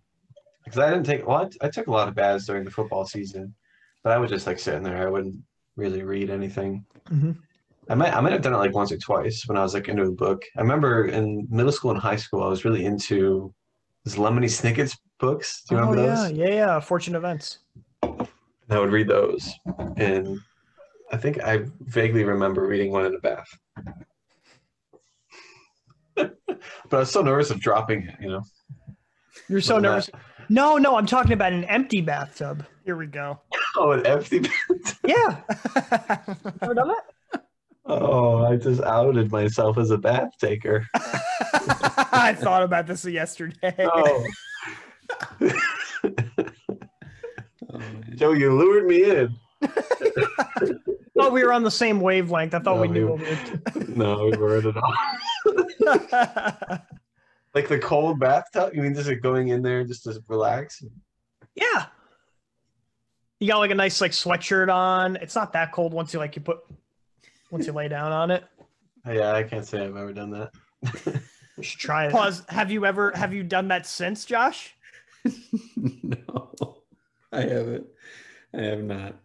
because 0.73 0.89
I 0.89 0.91
didn't 0.91 1.05
take. 1.07 1.27
Well, 1.27 1.49
I, 1.61 1.67
I 1.67 1.69
took 1.69 1.87
a 1.87 1.91
lot 1.91 2.09
of 2.09 2.15
baths 2.15 2.47
during 2.47 2.65
the 2.65 2.71
football 2.71 3.05
season, 3.05 3.55
but 4.03 4.13
I 4.13 4.19
would 4.19 4.31
just 4.31 4.47
like 4.47 4.59
sit 4.59 4.75
in 4.75 4.83
there. 4.83 5.07
I 5.07 5.11
wouldn't 5.11 5.37
really 5.77 6.03
read 6.03 6.31
anything. 6.31 6.85
Mhm. 7.11 7.37
I 7.91 7.95
might, 7.95 8.15
I 8.15 8.21
might 8.21 8.33
have 8.33 8.41
done 8.43 8.55
it 8.55 8.59
like 8.59 8.73
once 8.75 8.91
or 8.93 8.97
twice 8.97 9.47
when 9.47 9.59
I 9.59 9.63
was 9.63 9.75
like 9.75 9.89
into 9.89 10.05
a 10.05 10.11
book. 10.11 10.43
I 10.57 10.61
remember 10.63 11.07
in 11.09 11.47
middle 11.51 11.73
school 11.73 11.91
and 11.91 12.01
high 12.01 12.17
school, 12.17 12.43
I 12.43 12.49
was 12.49 12.65
really 12.65 12.85
into 12.87 13.53
those 14.05 14.15
Lemony 14.17 14.49
Snicket's 14.49 14.97
books. 15.19 15.63
Do 15.69 15.75
you 15.75 15.81
Oh 15.81 15.91
remember 15.91 16.09
yeah, 16.09 16.15
those? 16.23 16.33
yeah, 16.33 16.47
yeah. 16.49 16.55
Yeah. 16.55 16.81
Fortune 16.81 17.17
events. 17.17 17.59
And 18.03 18.29
I 18.71 18.79
would 18.79 18.93
read 18.93 19.09
those, 19.09 19.53
and 19.99 20.39
I 21.13 21.17
think 21.19 21.43
I 21.43 21.65
vaguely 21.81 22.25
remember 22.25 22.67
reading 22.67 22.93
one 22.93 23.05
in 23.05 23.15
a 23.15 23.19
bath. 23.19 23.49
but 26.17 26.35
I 26.93 26.97
was 26.99 27.11
so 27.11 27.21
nervous 27.21 27.51
of 27.51 27.61
dropping 27.61 28.05
it, 28.05 28.15
you 28.21 28.29
know. 28.29 28.43
You're 29.49 29.61
so 29.61 29.79
nervous. 29.79 30.09
No, 30.49 30.77
no, 30.79 30.97
I'm 30.97 31.07
talking 31.07 31.33
about 31.33 31.53
an 31.53 31.65
empty 31.65 32.01
bathtub. 32.01 32.65
Here 32.85 32.97
we 32.97 33.07
go. 33.07 33.41
Oh, 33.75 33.93
an 33.93 34.05
empty. 34.07 34.41
bathtub. 34.41 34.99
Yeah. 35.07 35.41
Ever 36.61 36.75
done 36.75 36.89
that? 36.89 37.43
Oh, 37.87 38.45
I 38.45 38.57
just 38.57 38.83
outed 38.83 39.33
myself 39.33 39.79
as 39.79 39.91
a 39.91 39.97
bath 39.97 40.29
taker. 40.39 40.87
I 40.95 42.37
thought 42.39 42.63
about 42.63 42.87
this 42.87 43.03
yesterday. 43.07 43.75
Oh, 43.79 44.27
Oh. 45.41 45.51
Joe, 48.15 48.33
you 48.33 48.53
lured 48.55 48.85
me 48.87 49.05
in. 49.11 49.35
thought 51.17 51.33
we 51.33 51.43
were 51.43 51.53
on 51.55 51.63
the 51.63 51.71
same 51.71 51.99
wavelength. 52.01 52.53
I 52.55 52.59
thought 52.59 52.79
we 52.81 52.89
knew 52.89 53.07
we- 53.07 53.13
what 53.13 53.21
we 53.75 53.81
were 53.81 53.87
No, 53.97 54.25
we 54.27 54.37
weren't 54.37 54.67
at 54.67 54.77
all. 54.77 54.95
Doing. 57.53 57.63
Like 57.63 57.69
the 57.69 57.79
cold 57.79 58.19
bathtub. 58.19 58.75
You 58.75 58.83
mean 58.83 58.95
just 58.95 59.09
like 59.09 59.21
going 59.21 59.49
in 59.49 59.63
there 59.63 59.85
just 59.85 60.05
to 60.05 60.23
relax? 60.29 60.83
yeah. 61.55 61.87
You 63.41 63.49
got 63.49 63.59
like 63.59 63.73
a 63.73 63.75
nice 63.75 64.01
like 64.01 64.13
sweatshirt 64.13 64.73
on. 64.73 65.17
It's 65.17 65.35
not 65.35 65.53
that 65.55 65.73
cold 65.73 65.93
once 65.93 66.13
you 66.13 66.21
like 66.21 66.37
you 66.37 66.43
put 66.43 66.61
once 67.51 67.67
you 67.67 67.73
lay 67.73 67.89
down 67.89 68.13
on 68.13 68.31
it. 68.31 68.45
Oh, 69.05 69.11
yeah, 69.13 69.33
I 69.33 69.43
can't 69.43 69.67
say 69.67 69.85
I've 69.85 69.97
ever 69.97 70.13
done 70.13 70.31
that. 70.31 71.23
You 71.59 71.63
should 71.63 71.81
try 71.81 72.07
it. 72.07 72.13
Pause. 72.13 72.45
Have 72.49 72.71
you 72.71 72.87
ever 72.87 73.13
have 73.15 73.35
you 73.35 73.43
done 73.43 73.69
that 73.69 73.87
since, 73.87 74.25
Josh? 74.25 74.75
no, 75.77 76.51
I 77.31 77.43
haven't. 77.43 77.87
I 78.57 78.63
have 78.63 78.83
not. 78.83 79.17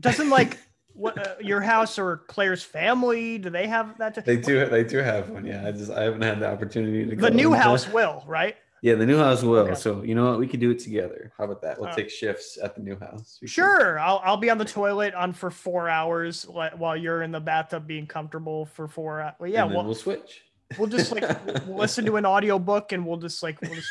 Doesn't 0.00 0.28
like 0.28 0.58
what 0.94 1.18
uh, 1.18 1.34
your 1.40 1.60
house 1.60 1.98
or 1.98 2.18
Claire's 2.28 2.62
family? 2.62 3.38
Do 3.38 3.50
they 3.50 3.66
have 3.66 3.98
that? 3.98 4.24
They 4.24 4.36
do. 4.36 4.66
They 4.66 4.84
do 4.84 4.98
have 4.98 5.30
one. 5.30 5.44
Yeah, 5.46 5.66
I 5.66 5.72
just 5.72 5.90
I 5.90 6.02
haven't 6.04 6.22
had 6.22 6.40
the 6.40 6.50
opportunity 6.50 7.04
to. 7.06 7.16
go 7.16 7.28
the 7.28 7.30
new 7.34 7.52
house 7.52 7.88
will, 7.88 8.22
right? 8.26 8.56
Yeah, 8.82 8.96
the 8.96 9.06
new 9.06 9.16
house 9.18 9.42
will. 9.44 9.58
Okay. 9.60 9.74
So 9.76 10.02
you 10.02 10.14
know 10.16 10.30
what? 10.30 10.40
We 10.40 10.48
could 10.48 10.58
do 10.60 10.70
it 10.70 10.80
together. 10.80 11.32
How 11.38 11.44
about 11.44 11.62
that? 11.62 11.78
We'll 11.80 11.88
Uh, 11.90 11.94
take 11.94 12.10
shifts 12.10 12.58
at 12.60 12.74
the 12.74 12.82
new 12.82 12.98
house. 12.98 13.38
We 13.40 13.46
Sure, 13.48 13.98
I'll 13.98 14.20
I'll 14.24 14.36
be 14.36 14.50
on 14.50 14.58
the 14.58 14.64
toilet 14.64 15.14
on 15.14 15.32
for 15.32 15.50
four 15.50 15.88
hours 15.88 16.44
while 16.48 16.96
you're 16.96 17.22
in 17.22 17.30
the 17.30 17.40
bathtub 17.40 17.86
being 17.86 18.06
comfortable 18.06 18.66
for 18.66 18.88
four. 18.88 19.20
hours. 19.20 19.34
Well, 19.38 19.50
yeah, 19.50 19.64
we'll 19.64 19.84
we'll 19.84 19.94
switch. 19.94 20.42
we'll 20.78 20.88
just 20.88 21.12
like 21.12 21.22
we'll 21.66 21.78
listen 21.78 22.04
to 22.06 22.16
an 22.16 22.26
audiobook 22.26 22.90
and 22.92 23.06
we'll 23.06 23.18
just 23.18 23.40
like 23.42 23.60
we'll 23.62 23.74
just, 23.74 23.88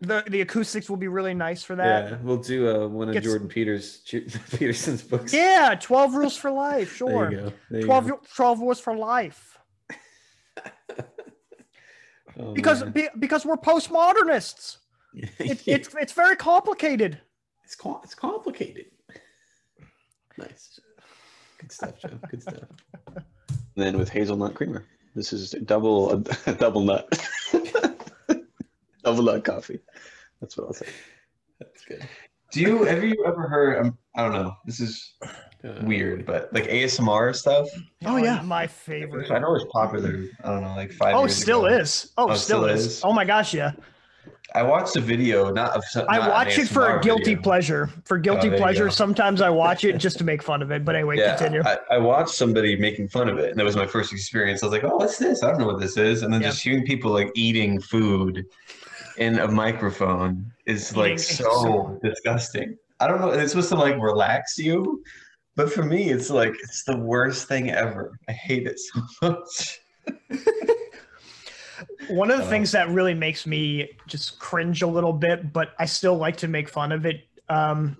the 0.00 0.24
the 0.28 0.40
acoustics 0.40 0.88
will 0.90 0.96
be 0.96 1.08
really 1.08 1.34
nice 1.34 1.62
for 1.62 1.76
that. 1.76 2.10
Yeah, 2.10 2.18
we'll 2.22 2.36
do 2.38 2.68
uh, 2.68 2.88
one 2.88 3.08
of 3.08 3.14
Gets- 3.14 3.26
Jordan 3.26 3.48
Peters 3.48 3.98
Peterson's 4.50 5.02
books. 5.02 5.32
Yeah, 5.32 5.74
12 5.80 6.14
rules 6.14 6.36
for 6.36 6.50
life. 6.50 6.98
there 6.98 7.08
Sure. 7.08 7.30
you 7.30 7.36
go. 7.36 7.52
There 7.70 7.80
you 7.80 7.86
12, 7.86 8.08
go. 8.08 8.20
12 8.34 8.60
rules 8.60 8.80
for 8.80 8.96
life. 8.96 9.58
Oh, 12.38 12.52
Because 12.52 12.82
be, 12.82 13.08
because 13.18 13.46
we're 13.46 13.56
postmodernists. 13.56 14.76
It, 15.14 15.62
it's 15.66 15.94
it's 15.94 16.12
very 16.12 16.36
complicated. 16.36 17.18
it's 17.64 17.74
com- 17.74 18.00
it's 18.04 18.14
complicated. 18.14 18.86
Nice. 20.36 20.78
Good 21.58 21.72
stuff, 21.72 21.98
Joe. 21.98 22.10
Good 22.28 22.42
stuff. 22.42 22.64
Then 23.74 23.96
with 23.96 24.10
hazelnut 24.10 24.54
creamer. 24.54 24.84
This 25.14 25.32
is 25.32 25.52
double 25.64 26.12
a, 26.12 26.52
double 26.52 26.82
nut. 26.82 27.08
Double 29.06 29.22
nut 29.22 29.44
coffee. 29.44 29.78
That's 30.40 30.56
what 30.58 30.66
I'll 30.66 30.72
say. 30.74 30.86
That's 31.60 31.84
good. 31.84 32.06
Do 32.52 32.60
you 32.60 32.82
have 32.84 33.02
you 33.04 33.24
ever 33.26 33.48
heard? 33.48 33.78
Um, 33.86 33.98
I 34.16 34.22
don't 34.22 34.32
know. 34.32 34.54
This 34.66 34.80
is 34.80 35.14
Uh, 35.64 35.80
weird, 35.82 36.26
but 36.26 36.52
like 36.52 36.64
ASMR 36.64 37.34
stuff. 37.34 37.66
Oh 38.04 38.16
yeah, 38.18 38.42
my 38.42 38.66
favorite. 38.66 39.30
I 39.30 39.38
know 39.38 39.54
it's 39.54 39.64
popular. 39.72 40.24
I 40.44 40.48
don't 40.50 40.62
know, 40.62 40.74
like 40.76 40.92
five. 40.92 41.14
Oh, 41.14 41.20
years 41.22 41.36
still 41.36 41.66
ago. 41.66 41.76
is. 41.76 42.12
Oh, 42.18 42.24
Oh, 42.30 42.34
still, 42.34 42.62
still 42.62 42.64
is. 42.66 42.86
is? 42.86 43.00
Oh 43.04 43.12
my 43.12 43.24
gosh, 43.24 43.54
yeah. 43.54 43.72
I 44.54 44.62
watched 44.62 44.94
a 44.96 45.00
video, 45.00 45.50
not 45.50 45.72
of. 45.76 45.84
some- 45.84 46.06
I 46.08 46.18
watch 46.28 46.56
it 46.56 46.68
for 46.68 46.98
a 46.98 47.00
guilty 47.00 47.34
video. 47.34 47.42
pleasure. 47.42 47.90
For 48.04 48.16
guilty 48.16 48.48
there 48.48 48.58
you 48.58 48.62
pleasure, 48.62 48.90
sometimes 48.90 49.40
I 49.40 49.50
watch 49.50 49.84
it 49.84 49.98
just 49.98 50.18
to 50.18 50.24
make 50.24 50.42
fun 50.42 50.62
of 50.62 50.70
it. 50.70 50.84
But 50.84 50.94
anyway, 50.94 51.18
Yeah, 51.18 51.36
continue. 51.36 51.62
I, 51.64 51.78
I 51.90 51.98
watched 51.98 52.30
somebody 52.30 52.76
making 52.76 53.08
fun 53.08 53.28
of 53.28 53.38
it, 53.38 53.50
and 53.50 53.58
that 53.58 53.64
was 53.64 53.76
my 53.76 53.86
first 53.86 54.12
experience. 54.12 54.62
I 54.62 54.66
was 54.66 54.72
like, 54.72 54.84
"Oh, 54.84 54.96
what's 54.96 55.18
this? 55.18 55.42
I 55.42 55.50
don't 55.50 55.58
know 55.60 55.66
what 55.66 55.80
this 55.80 55.96
is." 55.96 56.22
And 56.22 56.32
then 56.32 56.42
Yeah. 56.42 56.48
just 56.50 56.62
hearing 56.62 56.84
people 56.86 57.10
like 57.10 57.30
eating 57.34 57.80
food 57.80 58.44
in 59.18 59.38
a 59.38 59.48
microphone 59.48 60.52
is 60.66 60.96
like 60.96 61.18
so 61.18 61.98
disgusting. 62.02 62.76
I 63.00 63.06
don't 63.08 63.20
know. 63.20 63.30
It's 63.30 63.52
supposed 63.52 63.68
to 63.70 63.76
like 63.76 64.00
relax 64.00 64.58
you, 64.58 65.02
but 65.54 65.72
for 65.72 65.82
me, 65.84 66.10
it's 66.10 66.30
like 66.30 66.54
it's 66.62 66.84
the 66.84 66.96
worst 66.96 67.48
thing 67.48 67.70
ever. 67.70 68.18
I 68.28 68.32
hate 68.32 68.66
it 68.66 68.78
so 68.78 69.00
much. 69.22 69.80
One 72.08 72.30
of 72.30 72.38
the 72.38 72.44
Uh, 72.44 72.48
things 72.48 72.72
that 72.72 72.88
really 72.90 73.14
makes 73.14 73.46
me 73.46 73.90
just 74.06 74.38
cringe 74.38 74.82
a 74.82 74.86
little 74.86 75.12
bit, 75.12 75.52
but 75.52 75.74
I 75.78 75.84
still 75.86 76.16
like 76.16 76.36
to 76.38 76.48
make 76.48 76.68
fun 76.68 76.92
of 76.92 77.04
it. 77.04 77.26
Um, 77.48 77.96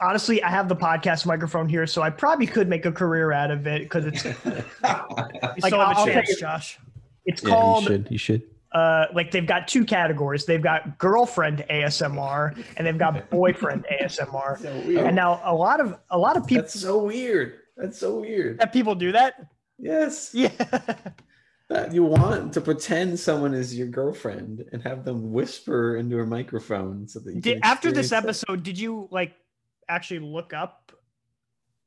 honestly, 0.00 0.42
I 0.42 0.50
have 0.50 0.68
the 0.68 0.76
podcast 0.76 1.26
microphone 1.26 1.68
here, 1.68 1.86
so 1.86 2.02
I 2.02 2.10
probably 2.10 2.46
could 2.46 2.68
make 2.68 2.86
a 2.86 2.92
career 2.92 3.32
out 3.32 3.50
of 3.50 3.66
it 3.66 3.82
because 3.82 4.04
it's 4.04 4.24
like 4.44 5.64
still 5.64 5.80
have 5.80 5.96
a 5.96 5.98
I'll 5.98 6.06
chance, 6.06 6.28
take 6.28 6.36
it. 6.36 6.40
Josh. 6.40 6.78
It's 7.24 7.42
Yeah, 7.42 7.48
called 7.50 7.82
you 7.82 7.88
should. 7.88 8.08
You 8.10 8.18
should. 8.18 8.42
Uh, 8.72 9.06
like 9.12 9.30
they've 9.30 9.46
got 9.46 9.66
two 9.66 9.84
categories. 9.84 10.44
They've 10.44 10.62
got 10.62 10.98
girlfriend 10.98 11.64
ASMR 11.70 12.64
and 12.76 12.86
they've 12.86 12.98
got 12.98 13.30
boyfriend 13.30 13.84
ASMR. 14.00 14.60
So 14.60 14.82
weird. 14.86 15.06
And 15.06 15.16
now 15.16 15.40
a 15.44 15.54
lot 15.54 15.80
of 15.80 15.98
a 16.10 16.18
lot 16.18 16.36
of 16.36 16.46
people 16.46 16.62
That's 16.62 16.78
so 16.78 17.04
weird. 17.04 17.54
That's 17.76 17.98
so 17.98 18.20
weird. 18.20 18.60
that 18.60 18.72
people 18.72 18.94
do 18.94 19.12
that. 19.12 19.46
Yes. 19.78 20.30
Yeah. 20.32 20.50
That 21.70 21.94
you 21.94 22.02
want 22.02 22.52
to 22.54 22.60
pretend 22.60 23.20
someone 23.20 23.54
is 23.54 23.78
your 23.78 23.86
girlfriend 23.86 24.64
and 24.72 24.82
have 24.82 25.04
them 25.04 25.30
whisper 25.30 25.98
into 25.98 26.18
a 26.18 26.26
microphone 26.26 27.06
so 27.06 27.20
that 27.20 27.32
you 27.32 27.40
Did, 27.40 27.60
after 27.62 27.92
this 27.92 28.10
episode, 28.10 28.64
did 28.64 28.76
you 28.76 29.06
like 29.12 29.36
actually 29.88 30.18
look 30.18 30.52
up 30.52 30.90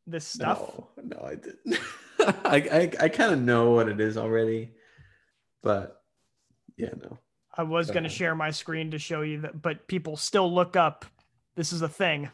this 0.07 0.25
stuff? 0.25 0.59
No, 0.59 0.87
no, 1.03 1.25
I 1.25 1.35
didn't. 1.35 1.83
I 2.45 2.55
I, 2.55 2.91
I 3.03 3.09
kind 3.09 3.33
of 3.33 3.41
know 3.41 3.71
what 3.71 3.89
it 3.89 3.99
is 3.99 4.15
already, 4.15 4.71
but 5.61 6.01
yeah, 6.77 6.89
no. 7.01 7.17
I 7.55 7.63
was 7.63 7.91
going 7.91 8.03
to 8.03 8.09
share 8.09 8.33
my 8.35 8.49
screen 8.49 8.91
to 8.91 8.99
show 8.99 9.21
you 9.21 9.41
that, 9.41 9.61
but 9.61 9.87
people 9.87 10.17
still 10.17 10.51
look 10.51 10.75
up. 10.75 11.05
This 11.55 11.71
is 11.71 11.83
a 11.83 11.89
thing. 11.89 12.29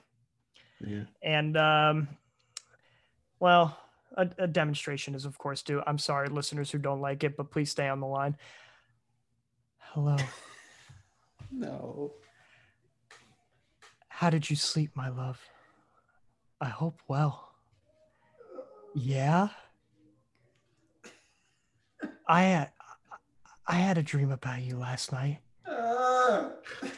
Yeah. 0.80 1.04
And, 1.22 1.58
um, 1.58 2.08
well, 3.40 3.78
a, 4.16 4.30
a 4.38 4.48
demonstration 4.48 5.16
is, 5.16 5.26
of 5.26 5.38
course, 5.38 5.62
due. 5.62 5.84
I'm 5.86 5.98
sorry, 5.98 6.30
listeners 6.30 6.72
who 6.72 6.78
don't 6.78 7.02
like 7.02 7.26
it, 7.26 7.36
but 7.36 7.52
please 7.52 7.70
stay 7.70 7.90
on 7.90 8.00
the 8.00 8.08
line. 8.08 8.38
Hello. 9.78 10.18
No. 11.52 12.14
How 14.08 14.30
did 14.30 14.50
you 14.50 14.56
sleep, 14.56 14.92
my 14.96 15.10
love? 15.10 15.42
I 16.62 16.68
hope 16.68 17.02
well. 17.08 17.54
Yeah. 18.94 19.48
I 22.28 22.68
I 23.70 23.76
had 23.76 23.98
a 23.98 24.04
dream 24.04 24.32
about 24.32 24.62
you 24.62 24.76
last 24.78 25.12
night. 25.12 25.40
Ah, 25.68 26.50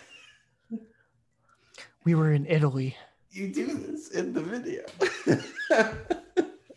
We 2.04 2.16
were 2.16 2.32
in 2.32 2.48
Italy. 2.48 2.96
you 3.30 3.50
do 3.54 3.68
this 3.78 4.10
in 4.12 4.34
the 4.34 4.42
video. 4.42 4.82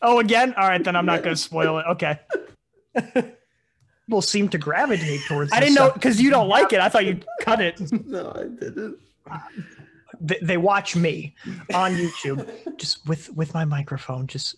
Oh, 0.03 0.19
again? 0.19 0.53
All 0.59 0.69
right, 0.69 0.85
then 0.85 0.97
I'm 0.97 1.07
not 1.07 1.23
going 1.23 1.35
to 1.35 1.41
spoil 1.41 1.79
it. 1.79 1.87
Okay. 1.93 2.19
People 4.07 4.21
seem 4.21 4.51
to 4.51 4.59
gravitate 4.59 5.21
towards. 5.27 5.51
I 5.51 5.61
didn't 5.61 5.77
know 5.77 5.91
because 5.91 6.21
you 6.21 6.29
don't 6.29 6.49
like 6.49 6.75
it. 6.75 6.81
I 6.81 6.91
thought 6.91 7.07
you'd 7.07 7.25
cut 7.41 7.63
it. 7.63 7.81
no, 8.07 8.31
I 8.37 8.43
didn't. 8.43 8.99
They, 10.21 10.39
they 10.43 10.57
watch 10.59 10.95
me 10.95 11.35
on 11.73 11.93
YouTube, 11.95 12.47
just 12.77 13.07
with 13.09 13.31
with 13.35 13.55
my 13.55 13.65
microphone, 13.65 14.27
just 14.27 14.57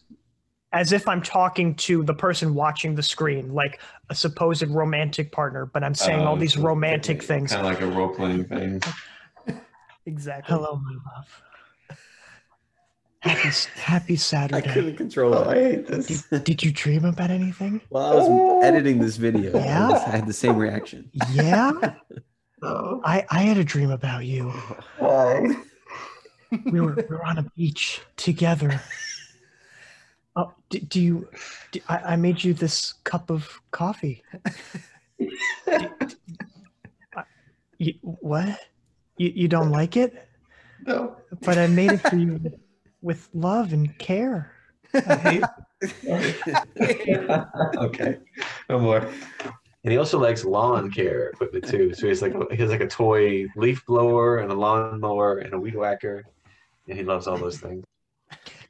as 0.72 0.92
if 0.92 1.08
I'm 1.08 1.22
talking 1.22 1.74
to 1.76 2.02
the 2.02 2.14
person 2.14 2.54
watching 2.54 2.94
the 2.94 3.02
screen, 3.02 3.52
like 3.54 3.80
a 4.10 4.14
supposed 4.14 4.66
romantic 4.68 5.32
partner. 5.32 5.66
But 5.66 5.84
I'm 5.84 5.94
saying 5.94 6.20
all 6.20 6.34
oh, 6.34 6.38
these 6.38 6.56
romantic 6.56 7.22
things. 7.22 7.52
Kind 7.52 7.66
of 7.66 7.72
like 7.72 7.80
a 7.82 7.86
role 7.86 8.14
playing 8.14 8.44
thing. 8.44 8.82
Exactly. 10.06 10.54
Hello, 10.54 10.80
my 10.84 10.92
love. 11.16 11.42
Happy 13.20 13.48
Happy 13.74 14.18
I 14.54 14.60
couldn't 14.60 14.96
control 14.96 15.34
Oh, 15.34 15.44
I 15.44 15.54
it. 15.54 15.72
hate 15.72 15.86
this. 15.88 16.22
Did 16.44 16.62
you 16.62 16.70
dream 16.70 17.04
about 17.04 17.30
anything? 17.30 17.80
Well, 17.90 18.04
I 18.04 18.14
was 18.14 18.26
oh. 18.28 18.62
editing 18.62 19.00
this 19.00 19.16
video, 19.16 19.52
Yeah? 19.58 19.88
I, 19.88 19.92
was- 19.92 20.02
I 20.02 20.10
had 20.10 20.26
the 20.26 20.32
same 20.32 20.56
reaction. 20.56 21.10
Yeah, 21.32 21.72
No. 21.82 21.94
Oh. 22.62 23.02
I 23.04 23.26
I 23.30 23.42
had 23.42 23.58
a 23.58 23.64
dream 23.64 23.90
about 23.90 24.24
you. 24.24 24.48
Why? 24.98 25.56
we 26.70 26.80
were 26.80 26.94
we 26.94 27.02
were 27.16 27.22
on 27.22 27.36
a 27.36 27.42
beach 27.54 28.00
together. 28.16 28.80
Oh, 30.36 30.52
do, 30.68 30.78
do 30.80 31.00
you? 31.00 31.28
Do, 31.72 31.80
I, 31.88 31.96
I 32.12 32.16
made 32.16 32.44
you 32.44 32.52
this 32.52 32.92
cup 33.04 33.30
of 33.30 33.60
coffee. 33.70 34.22
Do- 35.18 35.30
I- 37.16 37.24
you, 37.78 37.94
what? 38.02 38.58
You 39.16 39.32
you 39.34 39.48
don't 39.48 39.70
like 39.70 39.96
it? 39.96 40.28
No. 40.86 41.16
But 41.40 41.56
I 41.56 41.66
made 41.68 41.92
it 41.92 42.02
for 42.02 42.16
you 42.16 42.38
with 43.00 43.28
love 43.32 43.72
and 43.72 43.96
care. 43.98 44.52
okay. 47.76 48.18
No 48.68 48.78
more. 48.78 49.08
And 49.84 49.92
he 49.92 49.96
also 49.98 50.18
likes 50.18 50.44
lawn 50.44 50.90
care 50.90 51.28
equipment 51.28 51.66
too. 51.66 51.94
So 51.94 52.08
he's 52.08 52.20
like 52.20 52.34
he 52.50 52.56
has 52.56 52.70
like 52.70 52.80
a 52.80 52.88
toy 52.88 53.46
leaf 53.56 53.86
blower 53.86 54.38
and 54.38 54.50
a 54.50 54.54
lawn 54.54 55.00
mower 55.00 55.38
and 55.38 55.54
a 55.54 55.58
weed 55.58 55.76
whacker, 55.76 56.24
and 56.88 56.98
he 56.98 57.04
loves 57.04 57.26
all 57.26 57.38
those 57.38 57.58
things. 57.58 57.84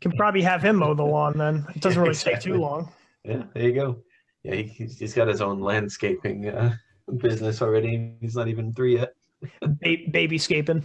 Can 0.00 0.12
probably 0.12 0.42
have 0.42 0.62
him 0.62 0.76
mow 0.76 0.94
the 0.94 1.04
lawn 1.04 1.36
then. 1.36 1.66
It 1.74 1.82
doesn't 1.82 2.00
really 2.00 2.14
take 2.14 2.40
too 2.40 2.54
long. 2.54 2.92
Yeah, 3.24 3.42
there 3.54 3.62
you 3.62 3.72
go. 3.72 3.98
Yeah, 4.42 4.54
he, 4.54 4.62
he's, 4.64 4.98
he's 4.98 5.14
got 5.14 5.28
his 5.28 5.40
own 5.40 5.60
landscaping 5.60 6.48
uh, 6.48 6.76
business 7.18 7.62
already. 7.62 8.12
He's 8.20 8.36
not 8.36 8.48
even 8.48 8.72
three 8.72 8.98
yet. 8.98 9.14
Ba- 9.60 10.06
babyscaping. 10.10 10.84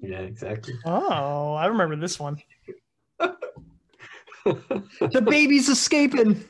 Yeah, 0.00 0.20
exactly. 0.20 0.74
Oh, 0.84 1.54
I 1.54 1.66
remember 1.66 1.96
this 1.96 2.20
one. 2.20 2.40
the 4.44 5.24
baby's 5.24 5.68
escaping. 5.68 6.44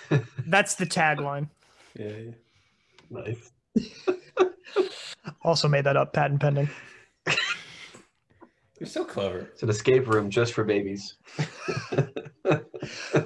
That's 0.46 0.74
the 0.76 0.86
tagline. 0.86 1.48
Yeah, 1.98 2.08
yeah. 2.08 2.30
nice. 3.10 3.50
Also 5.42 5.68
made 5.68 5.84
that 5.84 5.96
up, 5.96 6.12
patent 6.12 6.40
pending. 6.40 6.68
You're 8.80 8.88
so 8.88 9.04
clever. 9.04 9.38
It's 9.52 9.62
an 9.62 9.70
escape 9.70 10.08
room 10.08 10.30
just 10.30 10.52
for 10.52 10.64
babies. 10.64 11.16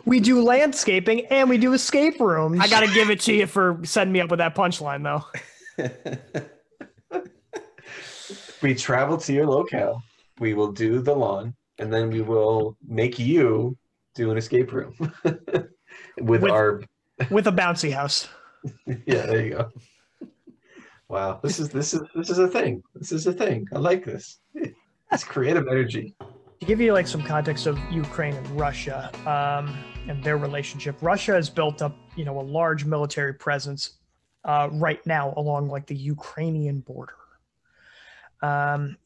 We 0.04 0.20
do 0.20 0.42
landscaping 0.42 1.26
and 1.26 1.48
we 1.48 1.58
do 1.58 1.72
escape 1.72 2.20
rooms. 2.20 2.60
I 2.60 2.68
got 2.68 2.80
to 2.80 2.94
give 2.94 3.10
it 3.10 3.20
to 3.22 3.34
you 3.34 3.46
for 3.46 3.80
setting 3.84 4.12
me 4.12 4.20
up 4.20 4.30
with 4.30 4.38
that 4.38 4.54
punchline, 4.54 5.02
though. 5.02 5.24
we 8.62 8.74
travel 8.74 9.16
to 9.18 9.32
your 9.32 9.46
locale. 9.46 10.02
We 10.38 10.54
will 10.54 10.70
do 10.72 11.00
the 11.00 11.14
lawn, 11.14 11.54
and 11.78 11.92
then 11.92 12.10
we 12.10 12.20
will 12.20 12.76
make 12.86 13.18
you 13.18 13.76
do 14.14 14.30
an 14.30 14.38
escape 14.38 14.72
room 14.72 14.94
with, 15.24 16.42
With- 16.42 16.50
our. 16.50 16.82
with 17.30 17.48
a 17.48 17.52
bouncy 17.52 17.92
house. 17.92 18.28
Yeah, 18.86 19.26
there 19.26 19.44
you 19.44 19.50
go. 19.50 19.70
Wow, 21.08 21.40
this 21.42 21.58
is 21.58 21.70
this 21.70 21.94
is 21.94 22.02
this 22.14 22.28
is 22.30 22.38
a 22.38 22.48
thing. 22.48 22.82
This 22.94 23.12
is 23.12 23.26
a 23.26 23.32
thing. 23.32 23.66
I 23.72 23.78
like 23.78 24.04
this. 24.04 24.38
It's 25.12 25.24
creative 25.24 25.66
energy. 25.68 26.14
to 26.60 26.66
give 26.66 26.80
you 26.80 26.92
like 26.92 27.06
some 27.06 27.22
context 27.22 27.66
of 27.66 27.78
Ukraine 27.90 28.34
and 28.34 28.60
Russia 28.60 29.10
um, 29.26 29.76
and 30.08 30.22
their 30.22 30.36
relationship, 30.36 30.96
Russia 31.00 31.32
has 31.32 31.48
built 31.48 31.82
up, 31.82 31.96
you 32.16 32.24
know, 32.24 32.40
a 32.40 32.42
large 32.42 32.84
military 32.84 33.34
presence 33.34 33.98
uh, 34.44 34.68
right 34.72 35.04
now 35.06 35.34
along 35.36 35.68
like 35.68 35.86
the 35.86 35.94
Ukrainian 35.94 36.80
border. 36.80 37.14
Um, 38.42 38.96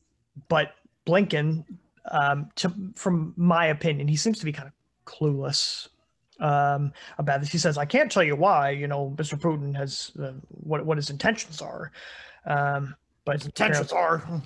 but 0.49 0.73
Blinken, 1.07 1.65
um, 2.11 2.51
to, 2.57 2.73
from 2.97 3.35
my 3.37 3.67
opinion, 3.67 4.09
he 4.09 4.17
seems 4.17 4.39
to 4.39 4.45
be 4.45 4.53
kind 4.53 4.69
of 4.69 4.75
clueless 5.05 5.89
um, 6.41 6.93
about 7.19 7.41
this. 7.41 7.51
He 7.51 7.59
says, 7.59 7.79
"I 7.79 7.85
can't 7.85 8.11
tell 8.11 8.23
you 8.23 8.37
why, 8.37 8.71
you 8.71 8.89
know, 8.89 9.15
Mr. 9.17 9.39
Putin 9.39 9.75
has 9.77 10.13
uh, 10.23 10.33
what 10.49 10.85
what 10.85 10.97
his 10.97 11.11
intentions 11.11 11.61
are." 11.61 11.93
Um, 12.47 12.95
but 13.25 13.37
his 13.37 13.47
Intentions 13.47 13.93
are. 13.93 14.43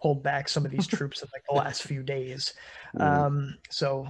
Pulled 0.00 0.22
back 0.22 0.48
some 0.48 0.64
of 0.64 0.70
these 0.70 0.86
troops 0.96 1.22
in 1.22 1.28
like 1.32 1.44
the 1.48 1.54
last 1.56 1.82
few 1.82 2.02
days. 2.02 2.54
Mm. 2.96 3.02
Um, 3.02 3.58
so 3.68 4.08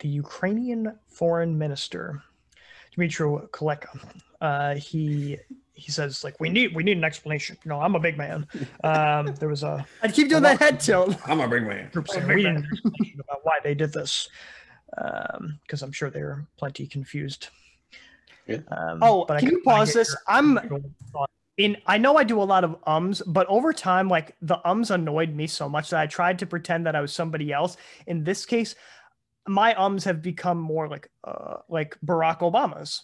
the 0.00 0.08
Ukrainian 0.08 0.98
foreign 1.08 1.56
minister, 1.56 2.22
Dmitry 2.94 3.26
Kuleba, 3.52 3.88
uh, 4.40 4.74
he 4.74 5.38
he 5.74 5.92
says 5.92 6.24
like 6.24 6.38
we 6.40 6.48
need 6.48 6.74
we 6.74 6.82
need 6.82 6.96
an 6.98 7.04
explanation. 7.04 7.56
You 7.64 7.70
know, 7.70 7.80
I'm 7.80 7.94
a 7.94 8.00
big 8.00 8.18
man. 8.18 8.46
Um, 8.84 9.34
there 9.38 9.48
was 9.48 9.62
a 9.64 9.84
I 10.02 10.08
keep 10.08 10.28
doing 10.28 10.42
that 10.42 10.58
head 10.58 10.80
tilt. 10.80 11.16
I'm 11.26 11.40
a 11.40 11.48
big 11.48 11.66
man. 11.66 11.90
group 11.90 12.08
saying 12.08 12.26
we 12.28 12.36
need 12.36 12.46
an 12.46 12.68
explanation 12.70 13.20
about 13.20 13.40
why 13.42 13.58
they 13.62 13.74
did 13.74 13.92
this 13.92 14.28
because 14.90 15.82
I'm 15.82 15.92
sure 15.92 16.10
they're 16.10 16.46
plenty 16.56 16.86
confused. 16.86 17.48
Yeah. 18.46 18.58
Um, 18.68 18.98
Oh, 19.02 19.24
but 19.26 19.36
I 19.36 19.40
can 19.40 19.50
you 19.50 19.62
pause 19.62 19.88
get 19.88 19.98
this? 20.00 20.16
I'm 20.26 20.58
thought. 21.12 21.30
In 21.58 21.76
I 21.86 21.98
know 21.98 22.16
I 22.16 22.24
do 22.24 22.40
a 22.40 22.44
lot 22.44 22.64
of 22.64 22.76
ums, 22.86 23.20
but 23.26 23.46
over 23.48 23.72
time, 23.72 24.08
like 24.08 24.36
the 24.40 24.66
ums 24.66 24.90
annoyed 24.90 25.34
me 25.34 25.48
so 25.48 25.68
much 25.68 25.90
that 25.90 26.00
I 26.00 26.06
tried 26.06 26.38
to 26.38 26.46
pretend 26.46 26.86
that 26.86 26.96
I 26.96 27.00
was 27.00 27.12
somebody 27.12 27.52
else. 27.52 27.76
In 28.06 28.24
this 28.24 28.46
case, 28.46 28.76
my 29.46 29.74
ums 29.74 30.04
have 30.04 30.22
become 30.22 30.58
more 30.58 30.88
like 30.88 31.10
uh 31.24 31.56
like 31.68 31.98
Barack 32.04 32.38
Obama's. 32.38 33.02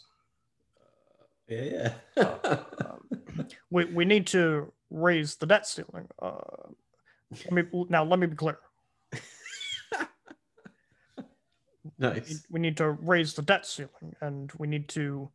Yeah, 1.49 1.93
yeah. 2.17 2.97
We 3.71 3.85
we 3.87 4.05
need 4.05 4.29
to 4.29 4.73
raise 4.89 5.35
the 5.35 5.47
debt 5.47 5.67
ceiling. 5.67 6.07
Uh 6.23 6.39
let 7.51 7.53
me 7.53 7.87
now 7.89 8.05
let 8.05 8.21
me 8.21 8.29
be 8.29 8.37
clear. 8.37 8.59
nice. 11.99 12.47
We 12.49 12.61
need 12.61 12.77
to 12.77 12.93
raise 12.93 13.35
the 13.35 13.43
debt 13.43 13.67
ceiling 13.67 14.15
and 14.21 14.53
we 14.59 14.69
need 14.69 14.89
to 14.91 15.29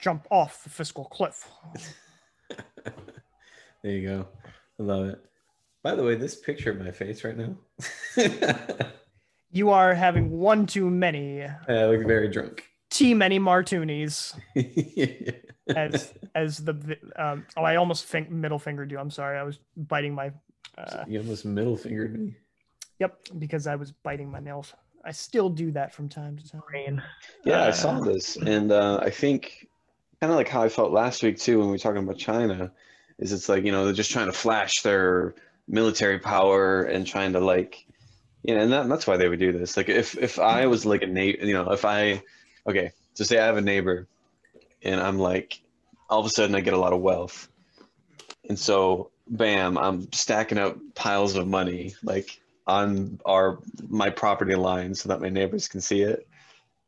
jump 0.00 0.28
off 0.30 0.62
the 0.62 0.70
fiscal 0.70 1.04
cliff. 1.06 1.48
There 3.82 3.92
you 3.92 4.08
go. 4.08 4.28
I 4.80 4.82
love 4.82 5.06
it. 5.06 5.24
By 5.84 5.94
the 5.94 6.02
way, 6.02 6.16
this 6.16 6.34
picture 6.34 6.72
of 6.72 6.80
my 6.80 6.90
face 6.90 7.22
right 7.22 7.36
now, 7.36 7.56
You 9.50 9.70
are 9.70 9.94
having 9.94 10.30
one 10.30 10.66
too 10.66 10.90
many 10.90 11.44
I 11.44 11.84
look 11.86 12.06
very 12.06 12.28
drunk. 12.28 12.64
too 12.90 13.14
many 13.14 13.38
martinis. 13.38 14.34
yeah. 14.54 15.30
as 15.76 16.12
as 16.34 16.58
the 16.58 16.98
um 17.16 17.46
oh 17.56 17.62
I 17.62 17.76
almost 17.76 18.06
think 18.06 18.30
middle 18.30 18.58
fingered 18.58 18.90
you. 18.90 18.98
I'm 18.98 19.10
sorry. 19.10 19.38
I 19.38 19.42
was 19.44 19.58
biting 19.76 20.14
my 20.14 20.32
uh 20.76 21.04
you 21.06 21.20
almost 21.20 21.44
middle 21.44 21.76
fingered 21.76 22.18
me. 22.18 22.34
yep 22.98 23.16
because 23.38 23.66
I 23.66 23.76
was 23.76 23.92
biting 23.92 24.30
my 24.30 24.40
nails. 24.40 24.74
I 25.04 25.12
still 25.12 25.48
do 25.48 25.70
that 25.72 25.94
from 25.94 26.08
time 26.08 26.36
to 26.36 26.48
time. 26.48 26.60
Ukraine. 26.60 27.02
Yeah, 27.44 27.62
I 27.62 27.68
Uh, 27.68 27.72
saw 27.72 28.00
this, 28.00 28.36
and 28.36 28.72
uh, 28.72 28.98
I 29.00 29.10
think 29.10 29.68
kind 30.20 30.32
of 30.32 30.36
like 30.36 30.48
how 30.48 30.62
I 30.62 30.68
felt 30.68 30.92
last 30.92 31.22
week 31.22 31.38
too 31.38 31.58
when 31.58 31.68
we 31.68 31.72
were 31.72 31.78
talking 31.78 32.02
about 32.02 32.18
China, 32.18 32.72
is 33.18 33.32
it's 33.32 33.48
like 33.48 33.64
you 33.64 33.72
know 33.72 33.84
they're 33.84 33.94
just 33.94 34.10
trying 34.10 34.26
to 34.26 34.32
flash 34.32 34.82
their 34.82 35.34
military 35.66 36.18
power 36.18 36.82
and 36.82 37.06
trying 37.06 37.34
to 37.34 37.40
like, 37.40 37.86
you 38.42 38.54
know, 38.54 38.62
and 38.62 38.72
that, 38.72 38.88
that's 38.88 39.06
why 39.06 39.16
they 39.16 39.28
would 39.28 39.38
do 39.38 39.52
this. 39.52 39.76
Like 39.76 39.88
if 39.88 40.16
if 40.16 40.38
I 40.38 40.66
was 40.66 40.86
like 40.86 41.02
a 41.02 41.06
neighbor, 41.06 41.44
you 41.44 41.54
know, 41.54 41.70
if 41.72 41.84
I, 41.84 42.22
okay, 42.66 42.92
so 43.14 43.24
say 43.24 43.38
I 43.38 43.46
have 43.46 43.56
a 43.56 43.62
neighbor, 43.62 44.06
and 44.82 45.00
I'm 45.00 45.18
like, 45.18 45.60
all 46.08 46.20
of 46.20 46.26
a 46.26 46.30
sudden 46.30 46.54
I 46.54 46.60
get 46.60 46.74
a 46.74 46.78
lot 46.78 46.92
of 46.92 47.00
wealth, 47.00 47.48
and 48.48 48.58
so 48.58 49.10
bam, 49.28 49.76
I'm 49.78 50.10
stacking 50.12 50.58
up 50.58 50.76
piles 50.94 51.36
of 51.36 51.46
money 51.46 51.94
like 52.02 52.40
on 52.66 53.18
our 53.24 53.58
my 53.88 54.10
property 54.10 54.54
line 54.54 54.94
so 54.94 55.08
that 55.08 55.20
my 55.20 55.28
neighbors 55.28 55.68
can 55.68 55.80
see 55.80 56.02
it 56.02 56.27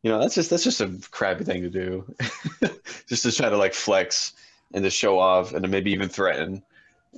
you 0.02 0.10
know 0.10 0.18
that's 0.18 0.34
just 0.34 0.50
that's 0.50 0.64
just 0.64 0.80
a 0.80 0.98
crappy 1.10 1.44
thing 1.44 1.62
to 1.62 1.70
do. 1.70 2.14
Just 3.06 3.24
to 3.24 3.32
try 3.32 3.48
to 3.48 3.56
like 3.56 3.74
flex 3.74 4.34
and 4.72 4.84
to 4.84 4.90
show 4.90 5.18
off 5.18 5.52
and 5.52 5.64
to 5.64 5.68
maybe 5.68 5.90
even 5.90 6.08
threaten. 6.08 6.62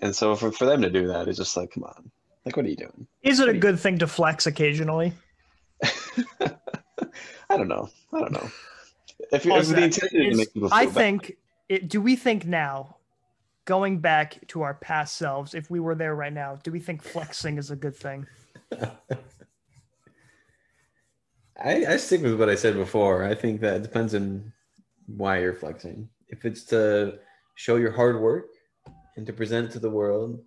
And 0.01 0.17
so 0.17 0.35
for, 0.35 0.51
for 0.51 0.65
them 0.65 0.81
to 0.81 0.89
do 0.89 1.07
that 1.09 1.29
it's 1.29 1.37
just 1.37 1.55
like 1.57 1.73
come 1.73 1.85
on. 1.85 2.11
Like 2.47 2.57
what 2.57 2.65
are 2.65 2.71
you 2.71 2.77
doing? 2.77 3.07
Is 3.23 3.41
it 3.41 3.49
a 3.49 3.53
good 3.53 3.79
thing 3.79 3.99
to 3.99 4.07
flex 4.07 4.47
occasionally? 4.47 5.13
i 5.83 7.57
don't 7.57 7.69
know. 7.69 7.91
I 8.13 8.21
don't 8.21 8.33
know. 8.33 8.51
If, 9.33 9.45
if 9.47 9.69
the 9.69 9.83
is 9.83 9.97
to 9.99 10.37
make 10.37 10.53
people 10.55 10.71
feel 10.71 10.79
I 10.79 10.87
think 10.87 11.37
it 11.69 11.89
do 11.89 12.01
we 12.01 12.17
think 12.17 12.47
now 12.47 12.97
going 13.65 13.99
back 13.99 14.47
to 14.49 14.63
our 14.63 14.75
past 14.75 15.17
selves 15.17 15.55
if 15.55 15.71
we 15.71 15.79
were 15.79 15.95
there 15.95 16.15
right 16.15 16.33
now 16.33 16.59
do 16.63 16.73
we 16.73 16.81
think 16.81 17.03
flexing 17.03 17.59
is 17.59 17.71
a 17.71 17.77
good 17.77 17.95
thing 17.95 18.27
I, 21.65 21.85
I 21.95 21.97
stick 21.97 22.23
with 22.23 22.39
what 22.39 22.49
I 22.49 22.55
said 22.57 22.75
before. 22.75 23.25
I 23.25 23.35
think 23.35 23.61
that 23.61 23.77
it 23.77 23.83
depends 23.83 24.15
on 24.15 24.53
why 25.07 25.39
you're 25.41 25.55
flexing. 25.55 26.09
If 26.29 26.45
it's 26.45 26.65
to 26.65 27.19
show 27.55 27.77
your 27.77 27.93
hard 27.93 28.21
work 28.21 28.47
and 29.17 29.27
to 29.27 29.33
present 29.33 29.67
it 29.69 29.73
to 29.73 29.79
the 29.79 29.91
world, 29.91 30.43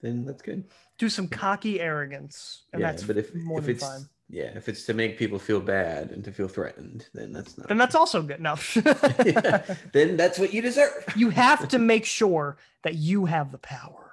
then 0.00 0.24
that's 0.24 0.42
good. 0.42 0.64
do 0.98 1.08
some 1.08 1.28
cocky 1.28 1.80
arrogance 1.80 2.64
and 2.72 2.80
yeah, 2.80 2.90
that's 2.90 3.04
but 3.04 3.16
if 3.16 3.34
more 3.34 3.58
if 3.58 3.64
than 3.66 3.74
it's 3.74 3.84
fine 3.84 4.06
yeah, 4.28 4.50
if 4.56 4.68
it's 4.68 4.84
to 4.86 4.94
make 4.94 5.16
people 5.18 5.38
feel 5.38 5.60
bad 5.60 6.10
and 6.10 6.24
to 6.24 6.32
feel 6.32 6.48
threatened, 6.48 7.06
then 7.14 7.32
that's 7.32 7.56
not. 7.56 7.68
then 7.68 7.78
that's 7.78 7.94
also 7.94 8.20
good 8.22 8.40
enough. 8.40 8.76
Yeah, 9.24 9.62
then 9.92 10.16
that's 10.16 10.38
what 10.38 10.52
you 10.52 10.60
deserve. 10.62 10.90
you 11.14 11.30
have 11.30 11.68
to 11.68 11.78
make 11.78 12.04
sure 12.04 12.56
that 12.82 12.94
you 12.96 13.26
have 13.26 13.52
the 13.52 13.58
power 13.58 14.10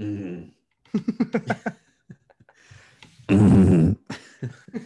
Mhm. 0.00 0.52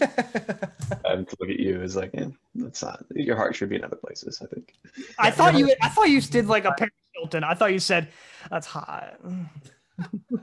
um, 1.04 1.26
to 1.26 1.36
look 1.40 1.50
at 1.50 1.58
you 1.58 1.82
is 1.82 1.96
like 1.96 2.10
yeah 2.14 2.26
that's 2.54 2.82
not 2.82 3.04
your 3.14 3.36
heart 3.36 3.54
should 3.54 3.68
be 3.68 3.76
in 3.76 3.84
other 3.84 3.96
places 3.96 4.40
i 4.42 4.46
think 4.46 4.74
I 5.18 5.30
thought 5.30 5.54
you 5.54 5.74
I 5.82 5.88
thought 5.88 6.08
you 6.08 6.20
did 6.20 6.46
like 6.46 6.64
a 6.64 6.72
Paris 6.72 6.92
Hilton. 7.14 7.44
I 7.44 7.54
thought 7.54 7.72
you 7.72 7.78
said 7.78 8.08
that's 8.50 8.66
hot. 8.66 9.18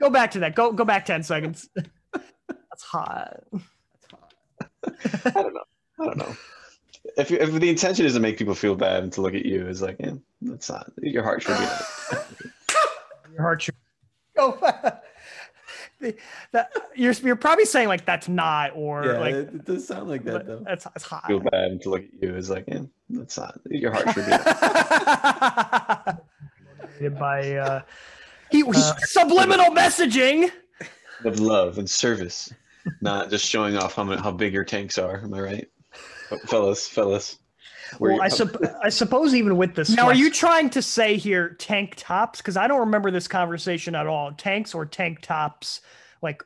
go 0.00 0.10
back 0.10 0.30
to 0.32 0.40
that. 0.40 0.54
Go 0.54 0.72
go 0.72 0.84
back 0.84 1.04
10 1.04 1.22
seconds. 1.22 1.68
That's 1.74 2.82
hot. 2.82 3.44
That's 3.52 4.06
hot. 4.10 5.36
i 5.36 5.42
don't 5.42 5.54
know 5.54 5.64
i 6.00 6.04
don't 6.04 6.18
know 6.18 6.36
if, 7.16 7.30
if 7.30 7.52
the 7.52 7.68
intention 7.68 8.06
is 8.06 8.14
to 8.14 8.20
make 8.20 8.38
people 8.38 8.54
feel 8.54 8.74
bad 8.74 9.02
and 9.02 9.12
to 9.12 9.20
look 9.20 9.34
at 9.34 9.44
you 9.44 9.66
is 9.66 9.82
like 9.82 9.96
yeah 9.98 10.12
that's 10.42 10.70
not 10.70 10.90
your 11.02 11.22
heart 11.22 11.42
should 11.42 11.56
be 11.58 11.64
in 11.64 12.52
Your 13.34 13.42
heart 13.42 13.62
should 13.62 13.74
Go 14.36 14.52
back. 14.52 15.02
The- 16.00 16.16
that, 16.52 16.70
you're 16.94 17.12
you're 17.14 17.34
probably 17.36 17.64
saying 17.64 17.88
like 17.88 18.04
that's 18.06 18.28
not 18.28 18.70
or 18.76 19.04
Yeah, 19.04 19.18
like 19.18 19.34
it, 19.34 19.48
it 19.54 19.64
does 19.64 19.86
sound 19.86 20.08
like 20.08 20.22
that 20.24 20.32
but 20.32 20.46
though. 20.46 20.60
that's 20.64 20.84
that's 20.84 21.04
hot. 21.04 21.26
feel 21.26 21.40
bad 21.40 21.80
to 21.82 21.90
look 21.90 22.02
at 22.04 22.10
you 22.22 22.36
is 22.36 22.50
like 22.50 22.64
yeah 22.68 22.82
that's 23.10 23.36
not 23.36 23.58
your 23.68 23.90
heart 23.92 24.06
should 24.14 24.26
be 24.26 24.32
in 24.32 24.40
other 24.40 26.18
be 26.20 26.82
motivated 26.82 27.18
by 27.18 27.54
uh, 27.56 27.82
he 28.50 28.62
subliminal 29.06 29.66
messaging. 29.74 30.50
of 31.24 31.40
love 31.40 31.78
and 31.78 31.88
service, 31.90 32.52
not 33.00 33.28
just 33.30 33.44
showing 33.44 33.76
off 33.76 33.94
how 33.94 34.04
how 34.18 34.30
big 34.30 34.52
your 34.54 34.64
tanks 34.64 34.98
are. 34.98 35.18
Am 35.22 35.34
I 35.34 35.40
right, 35.40 35.68
fellas? 36.46 36.86
Fellas, 36.88 37.38
where 37.47 37.47
well, 37.98 38.12
you- 38.12 38.20
I, 38.20 38.28
sup- 38.28 38.56
I 38.82 38.88
suppose 38.88 39.34
even 39.34 39.56
with 39.56 39.74
this. 39.74 39.90
Now, 39.90 40.06
are 40.06 40.14
you 40.14 40.30
trying 40.30 40.70
to 40.70 40.82
say 40.82 41.16
here 41.16 41.50
tank 41.58 41.94
tops? 41.96 42.38
Because 42.38 42.56
I 42.56 42.66
don't 42.66 42.80
remember 42.80 43.10
this 43.10 43.28
conversation 43.28 43.94
at 43.94 44.06
all. 44.06 44.32
Tanks 44.32 44.74
or 44.74 44.84
tank 44.86 45.20
tops? 45.22 45.80
Like, 46.22 46.42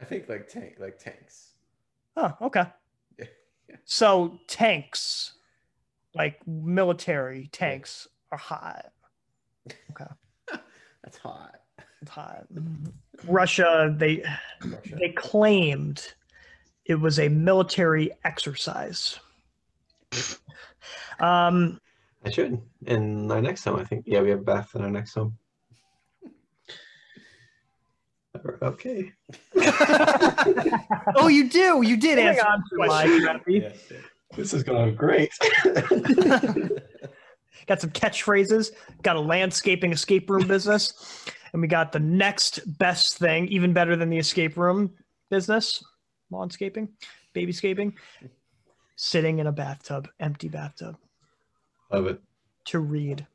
I 0.00 0.04
think 0.04 0.28
like 0.28 0.48
tank, 0.48 0.76
like 0.78 0.98
tanks. 0.98 1.52
oh, 2.16 2.32
okay. 2.42 2.64
Yeah, 3.18 3.24
yeah. 3.68 3.76
So 3.84 4.38
tanks, 4.46 5.32
like 6.14 6.46
military 6.46 7.48
tanks, 7.52 8.06
are 8.32 8.38
hot. 8.38 8.86
Okay. 9.90 10.10
That's 11.04 11.18
hot. 11.18 11.56
Hot. 12.08 12.46
Russia? 13.26 13.94
They 13.96 14.24
Russia. 14.64 14.96
they 14.98 15.10
claimed 15.10 16.14
it 16.86 16.94
was 16.94 17.18
a 17.18 17.28
military 17.28 18.10
exercise. 18.24 19.18
Um, 21.20 21.78
I 22.24 22.30
should. 22.30 22.58
In 22.86 23.30
our 23.30 23.42
next 23.42 23.64
home, 23.64 23.76
I 23.76 23.84
think. 23.84 24.04
Yeah, 24.06 24.22
we 24.22 24.30
have 24.30 24.42
Beth 24.42 24.70
in 24.74 24.80
our 24.80 24.90
next 24.90 25.12
home. 25.12 25.36
Okay. 28.62 29.12
Oh, 31.16 31.28
you 31.28 31.48
do. 31.50 31.82
You 31.82 31.96
did 31.98 32.16
moving 32.16 32.28
answer. 32.28 32.44
my 32.72 32.86
question. 32.86 33.40
Yeah, 33.46 33.58
yeah. 33.90 33.98
This 34.36 34.54
is 34.54 34.62
going 34.62 34.94
great. 34.94 35.32
Got 37.66 37.80
some 37.80 37.90
catchphrases, 37.90 38.72
got 39.02 39.16
a 39.16 39.20
landscaping 39.20 39.92
escape 39.92 40.30
room 40.30 40.48
business, 40.48 41.24
and 41.52 41.60
we 41.60 41.68
got 41.68 41.92
the 41.92 42.00
next 42.00 42.60
best 42.78 43.18
thing, 43.18 43.46
even 43.48 43.72
better 43.72 43.96
than 43.96 44.08
the 44.08 44.18
escape 44.18 44.56
room 44.56 44.90
business, 45.30 45.84
lawnscaping, 46.32 46.88
babyscaping, 47.34 47.92
sitting 49.02 49.38
in 49.38 49.46
a 49.46 49.52
bathtub, 49.52 50.08
empty 50.20 50.48
bathtub 50.48 50.94
Love 51.90 52.06
it. 52.06 52.20
to 52.66 52.80
read. 52.80 53.26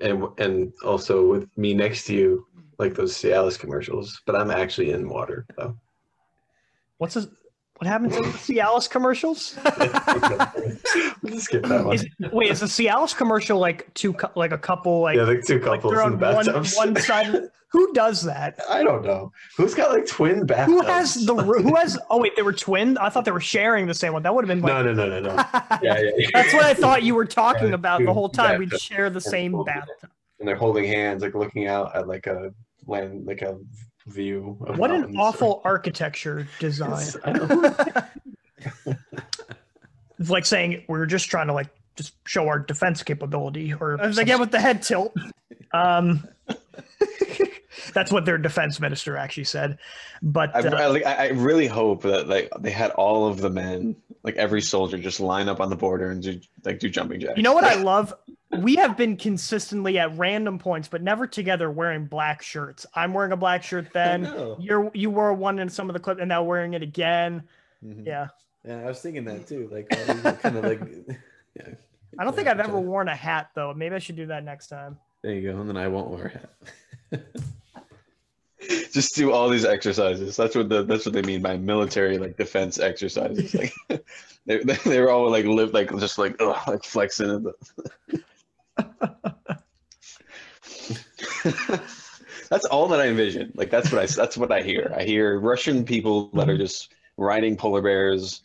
And 0.00 0.24
and 0.38 0.72
also 0.82 1.26
with 1.28 1.46
me 1.58 1.74
next 1.74 2.04
to 2.06 2.14
you, 2.14 2.46
like 2.78 2.94
those 2.94 3.12
Cialis 3.12 3.58
commercials, 3.58 4.22
but 4.24 4.34
I'm 4.34 4.50
actually 4.50 4.90
in 4.92 5.08
water. 5.10 5.46
though. 5.58 5.76
What's 6.96 7.14
this? 7.14 7.26
What 7.80 7.86
happened 7.86 8.12
to 8.12 8.20
the 8.20 8.28
Cialis 8.28 8.90
commercials? 8.90 9.56
We'll 11.22 11.40
skip 11.40 11.62
that 11.62 11.82
one. 11.82 11.94
Is, 11.94 12.06
wait, 12.30 12.50
is 12.50 12.60
the 12.60 12.66
Cialis 12.66 13.16
commercial 13.16 13.58
like 13.58 13.92
two, 13.94 14.14
like 14.36 14.52
a 14.52 14.58
couple, 14.58 15.00
like, 15.00 15.16
yeah, 15.16 15.22
like 15.22 15.46
two 15.46 15.58
couples 15.60 15.90
they're 15.94 16.02
in 16.02 16.12
on 16.12 16.20
one, 16.20 16.44
bathtubs. 16.44 16.76
one 16.76 16.94
side? 16.96 17.48
Who 17.72 17.90
does 17.94 18.20
that? 18.24 18.60
I 18.68 18.82
don't 18.82 19.02
know. 19.02 19.32
Who's 19.56 19.74
got 19.74 19.92
like 19.92 20.06
twin 20.06 20.44
bathtubs? 20.44 20.72
Who 20.72 20.86
has 20.86 21.24
the? 21.24 21.34
Who 21.34 21.74
has? 21.76 21.98
Oh 22.10 22.20
wait, 22.20 22.36
they 22.36 22.42
were 22.42 22.52
twin. 22.52 22.98
I 22.98 23.08
thought 23.08 23.24
they 23.24 23.30
were 23.30 23.40
sharing 23.40 23.86
the 23.86 23.94
same 23.94 24.12
one. 24.12 24.24
That 24.24 24.34
would 24.34 24.46
have 24.46 24.48
been 24.48 24.60
like. 24.60 24.84
No, 24.84 24.92
no, 24.92 24.92
no, 24.92 25.20
no, 25.20 25.34
no. 25.34 25.36
Yeah, 25.82 25.98
yeah, 25.98 26.10
yeah. 26.18 26.28
That's 26.34 26.52
what 26.52 26.66
I 26.66 26.74
thought 26.74 27.02
you 27.02 27.14
were 27.14 27.24
talking 27.24 27.68
Yeah, 27.68 27.76
about 27.76 28.04
the 28.04 28.12
whole 28.12 28.28
time. 28.28 28.58
We'd 28.58 28.78
share 28.78 29.08
the 29.08 29.22
same 29.22 29.64
bathtub. 29.64 30.10
And 30.38 30.46
they're 30.46 30.54
holding 30.54 30.84
hands, 30.84 31.22
like 31.22 31.34
looking 31.34 31.66
out 31.66 31.96
at 31.96 32.06
like 32.06 32.26
a 32.26 32.52
land, 32.86 33.26
like 33.26 33.40
a 33.40 33.58
view. 34.06 34.56
Of 34.66 34.78
What 34.78 34.90
an 34.90 35.00
mountains. 35.02 35.16
awful 35.18 35.60
architecture 35.64 36.46
design. 36.58 37.06
It's- 37.26 38.04
It's 40.18 40.28
like 40.28 40.44
saying 40.44 40.84
we're 40.86 41.06
just 41.06 41.30
trying 41.30 41.46
to 41.46 41.54
like 41.54 41.68
just 41.96 42.12
show 42.26 42.46
our 42.46 42.58
defense 42.58 43.02
capability, 43.02 43.72
or 43.72 43.98
I 43.98 44.06
was 44.06 44.18
like, 44.18 44.26
yeah, 44.26 44.36
with 44.36 44.50
the 44.50 44.60
head 44.60 44.82
tilt. 44.82 45.14
Um, 45.72 46.26
that's 47.94 48.10
what 48.10 48.24
their 48.24 48.38
defense 48.38 48.80
minister 48.80 49.16
actually 49.16 49.44
said. 49.44 49.78
But 50.20 50.50
I, 50.56 50.58
uh, 50.68 50.76
I, 50.92 51.00
I 51.06 51.14
I 51.14 51.28
really 51.28 51.68
hope 51.68 52.02
that 52.02 52.26
like 52.26 52.50
they 52.58 52.72
had 52.72 52.90
all 52.90 53.28
of 53.28 53.40
the 53.40 53.50
men, 53.50 53.94
like 54.22 54.36
every 54.36 54.60
soldier, 54.60 54.98
just 54.98 55.20
line 55.20 55.48
up 55.48 55.60
on 55.60 55.70
the 55.70 55.76
border 55.76 56.10
and 56.10 56.22
do 56.22 56.40
like 56.64 56.78
do 56.78 56.88
jumping 56.88 57.20
jacks. 57.20 57.36
you 57.36 57.42
know 57.42 57.52
what 57.54 57.64
I 57.64 57.74
love? 57.82 58.14
We 58.50 58.76
have 58.76 58.96
been 58.96 59.16
consistently 59.16 59.98
at 59.98 60.16
random 60.18 60.58
points, 60.58 60.88
but 60.88 61.02
never 61.02 61.26
together 61.26 61.70
wearing 61.70 62.06
black 62.06 62.42
shirts. 62.42 62.84
I'm 62.94 63.14
wearing 63.14 63.32
a 63.32 63.36
black 63.36 63.62
shirt 63.62 63.92
then. 63.92 64.24
You're 64.58 64.90
you 64.92 65.10
wore 65.10 65.32
one 65.32 65.58
in 65.58 65.68
some 65.68 65.88
of 65.88 65.94
the 65.94 66.00
clips, 66.00 66.20
and 66.20 66.28
now 66.28 66.42
wearing 66.42 66.74
it 66.74 66.82
again. 66.82 67.44
Mhm. 67.84 68.06
Yeah. 68.06 68.28
Yeah, 68.64 68.80
I 68.80 68.86
was 68.86 69.00
thinking 69.00 69.24
that 69.24 69.46
too. 69.46 69.68
Like, 69.72 69.86
all 69.90 70.14
these 70.14 70.26
are 70.26 70.32
kind 70.34 70.56
of 70.58 70.64
like, 70.64 70.80
yeah. 71.56 71.68
I 72.18 72.24
don't 72.24 72.36
think 72.36 72.46
I've 72.46 72.60
ever 72.60 72.76
okay. 72.76 72.86
worn 72.86 73.08
a 73.08 73.16
hat 73.16 73.50
though. 73.54 73.72
Maybe 73.72 73.94
I 73.94 73.98
should 74.00 74.16
do 74.16 74.26
that 74.26 74.44
next 74.44 74.66
time. 74.66 74.98
There 75.22 75.32
you 75.32 75.52
go, 75.52 75.60
and 75.60 75.68
then 75.68 75.76
I 75.76 75.88
won't 75.88 76.10
wear 76.10 76.26
a 76.26 77.16
hat. 77.16 77.22
just 78.92 79.14
do 79.14 79.32
all 79.32 79.48
these 79.48 79.64
exercises. 79.64 80.36
That's 80.36 80.54
what 80.54 80.68
the 80.68 80.82
that's 80.82 81.06
what 81.06 81.14
they 81.14 81.22
mean 81.22 81.42
by 81.42 81.56
military 81.56 82.18
like 82.18 82.36
defense 82.36 82.78
exercises. 82.78 83.54
Like 83.54 83.72
they 84.46 84.58
they, 84.58 85.00
were 85.00 85.10
all 85.10 85.30
like 85.30 85.46
live 85.46 85.72
like 85.72 85.90
just 85.98 86.18
like 86.18 86.36
ugh, 86.40 86.68
like 86.68 86.84
flexing. 86.84 87.46
That's 92.50 92.64
all 92.64 92.88
that 92.88 93.00
I 93.00 93.06
envision. 93.06 93.52
Like 93.54 93.70
that's 93.70 93.92
what 93.92 94.02
I 94.02 94.06
that's 94.06 94.36
what 94.36 94.50
I 94.50 94.62
hear. 94.62 94.92
I 94.96 95.04
hear 95.04 95.38
Russian 95.38 95.84
people 95.84 96.30
that 96.34 96.48
are 96.48 96.54
mm-hmm. 96.54 96.62
just 96.62 96.92
riding 97.16 97.56
polar 97.56 97.80
bears, 97.80 98.42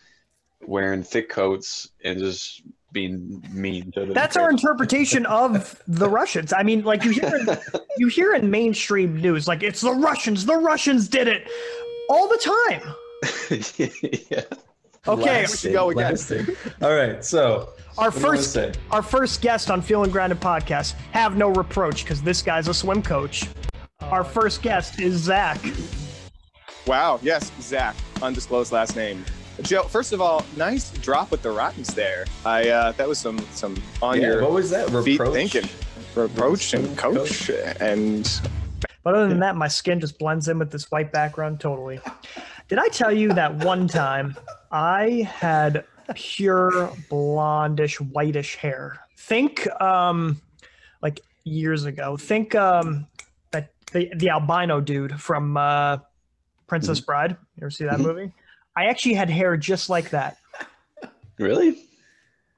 wearing 0.61 1.01
thick 1.01 1.27
coats, 1.27 1.89
and 2.03 2.19
just 2.19 2.61
being 2.95 3.43
mean 3.51 3.91
to 3.91 3.99
them. 3.99 4.13
That's 4.13 4.35
our 4.35 4.49
interpretation 4.49 5.25
of 5.27 5.79
the 5.87 6.09
Russians. 6.09 6.51
I 6.51 6.63
mean, 6.63 6.83
like 6.83 7.03
you 7.03 7.11
hear, 7.11 7.35
in, 7.35 7.47
you 7.97 8.07
hear 8.07 8.33
in 8.33 8.49
mainstream 8.49 9.21
news, 9.21 9.47
like 9.47 9.61
it's 9.61 9.81
the 9.81 9.91
Russians. 9.91 10.47
The 10.47 10.55
Russians 10.55 11.07
did 11.07 11.27
it 11.27 11.47
all 12.09 12.27
the 12.27 12.37
time. 12.37 12.81
yeah. 14.31 14.41
Okay, 15.07 15.21
Blasting, 15.23 15.73
go 15.73 15.91
again. 15.91 16.07
blasting. 16.07 16.47
All 16.81 16.95
right, 16.95 17.23
so 17.23 17.69
our 17.99 18.05
what 18.09 18.13
do 18.13 18.19
you 18.19 18.25
wanna 18.25 18.37
first, 18.37 18.79
our 18.89 19.03
first 19.03 19.41
guest 19.41 19.69
on 19.69 19.83
Feeling 19.83 20.09
Grounded 20.09 20.39
podcast. 20.39 20.93
Have 21.11 21.37
no 21.37 21.49
reproach 21.49 22.03
because 22.03 22.23
this 22.23 22.41
guy's 22.41 22.67
a 22.69 22.73
swim 22.73 23.03
coach. 23.03 23.47
Our 24.01 24.23
first 24.23 24.63
guest 24.63 24.99
is 24.99 25.15
Zach. 25.15 25.59
Wow. 26.87 27.19
Yes, 27.21 27.51
Zach. 27.61 27.95
Undisclosed 28.21 28.71
last 28.71 28.95
name. 28.95 29.23
Joe. 29.61 29.83
First 29.83 30.11
of 30.13 30.21
all, 30.21 30.45
nice 30.57 30.91
drop 30.91 31.31
with 31.31 31.41
the 31.41 31.49
Rottens 31.51 31.93
there. 31.93 32.25
I 32.45 32.69
uh, 32.69 32.91
that 32.93 33.07
was 33.07 33.17
some 33.17 33.39
some 33.51 33.75
on 34.01 34.19
Yeah, 34.19 34.27
your 34.27 34.41
what 34.43 34.51
was 34.51 34.69
that? 34.71 34.89
feet 35.03 35.19
Reproach? 35.19 35.33
thinking. 35.51 35.69
Reproach 36.15 36.73
and 36.73 36.97
coach 36.97 37.49
and 37.79 38.41
But 39.03 39.15
other 39.15 39.27
than 39.27 39.39
that, 39.39 39.55
my 39.55 39.67
skin 39.67 39.99
just 39.99 40.17
blends 40.19 40.47
in 40.47 40.59
with 40.59 40.71
this 40.71 40.89
white 40.91 41.11
background 41.11 41.59
totally. 41.59 41.99
Did 42.67 42.79
I 42.79 42.87
tell 42.87 43.11
you 43.11 43.33
that 43.33 43.53
one 43.63 43.87
time 43.87 44.35
I 44.71 45.29
had 45.31 45.85
pure 46.15 46.95
blondish, 47.09 47.95
whitish 48.11 48.55
hair? 48.55 48.99
Think 49.17 49.67
um 49.81 50.41
like 51.01 51.21
years 51.43 51.85
ago. 51.85 52.17
Think 52.17 52.55
um 52.55 53.07
that 53.51 53.69
the, 53.91 54.09
the 54.15 54.29
albino 54.29 54.81
dude 54.81 55.19
from 55.19 55.55
uh 55.57 55.97
Princess 56.67 56.99
Bride. 56.99 57.31
You 57.31 57.61
ever 57.63 57.69
see 57.69 57.85
that 57.85 57.99
Mhm. 57.99 58.03
movie? 58.03 58.31
I 58.75 58.85
actually 58.85 59.13
had 59.13 59.29
hair 59.29 59.55
just 59.57 59.89
like 59.89 60.09
that. 60.11 60.37
Really? 61.37 61.83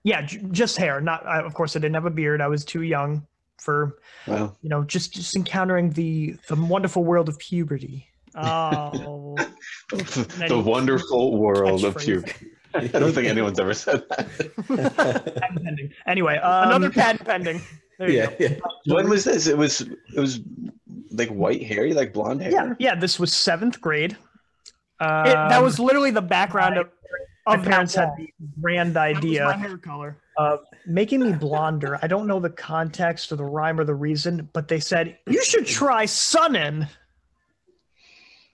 Yeah, 0.03 0.21
j- 0.21 0.41
just 0.51 0.77
hair. 0.77 1.01
Not 1.01 1.25
I, 1.25 1.41
of 1.41 1.53
course 1.53 1.75
I 1.75 1.79
didn't 1.79 1.95
have 1.95 2.05
a 2.05 2.09
beard. 2.11 2.41
I 2.41 2.47
was 2.47 2.63
too 2.65 2.81
young 2.83 3.25
for 3.59 3.97
Wow. 4.27 4.55
you 4.61 4.69
know 4.69 4.83
just 4.83 5.13
just 5.13 5.35
encountering 5.35 5.89
the 5.91 6.35
the 6.47 6.55
wonderful 6.55 7.03
world 7.03 7.29
of 7.29 7.37
puberty. 7.39 8.07
Oh, 8.39 9.35
the 9.89 10.61
wonderful 10.63 11.37
world 11.39 11.83
of 11.85 11.95
catchphrase. 11.95 12.05
puberty. 12.25 12.51
I 12.95 12.99
don't 12.99 13.11
think 13.13 13.27
anyone's 13.27 13.59
ever 13.59 13.73
said 13.73 14.03
that. 14.09 14.53
patent 15.35 15.63
pending. 15.63 15.91
Anyway, 16.05 16.37
um, 16.37 16.67
another 16.69 16.91
patent 16.91 17.25
pending. 17.25 17.61
There 17.97 18.11
you 18.11 18.17
yeah, 18.19 18.25
go. 18.27 18.35
yeah. 18.85 18.93
when 18.93 19.09
was 19.09 19.23
this? 19.23 19.47
It 19.47 19.57
was 19.57 19.81
it 19.81 20.19
was 20.19 20.41
like 21.11 21.29
white 21.29 21.63
hair, 21.63 21.91
like 21.95 22.13
blonde 22.13 22.41
hair. 22.43 22.51
Yeah, 22.51 22.73
yeah. 22.77 22.95
This 22.95 23.19
was 23.19 23.33
seventh 23.33 23.81
grade. 23.81 24.15
Um, 24.99 25.25
It, 25.27 25.33
that 25.33 25.61
was 25.61 25.79
literally 25.79 26.11
the 26.11 26.21
background 26.21 26.77
of. 26.77 26.89
my 27.45 27.57
parents 27.57 27.93
that 27.95 28.09
had 28.09 28.17
the 28.17 28.29
grand 28.59 28.97
idea 28.97 29.45
my 29.45 29.55
hair 29.55 29.77
color. 29.77 30.17
of 30.37 30.59
making 30.85 31.21
me 31.21 31.31
blonder. 31.45 31.97
I 32.01 32.07
don't 32.07 32.27
know 32.27 32.39
the 32.39 32.49
context 32.49 33.31
or 33.31 33.35
the 33.37 33.45
rhyme 33.45 33.79
or 33.79 33.83
the 33.85 33.95
reason, 33.95 34.49
but 34.53 34.67
they 34.67 34.79
said 34.79 35.17
you 35.27 35.43
should 35.43 35.65
try 35.65 36.05
Sun-In. 36.05 36.87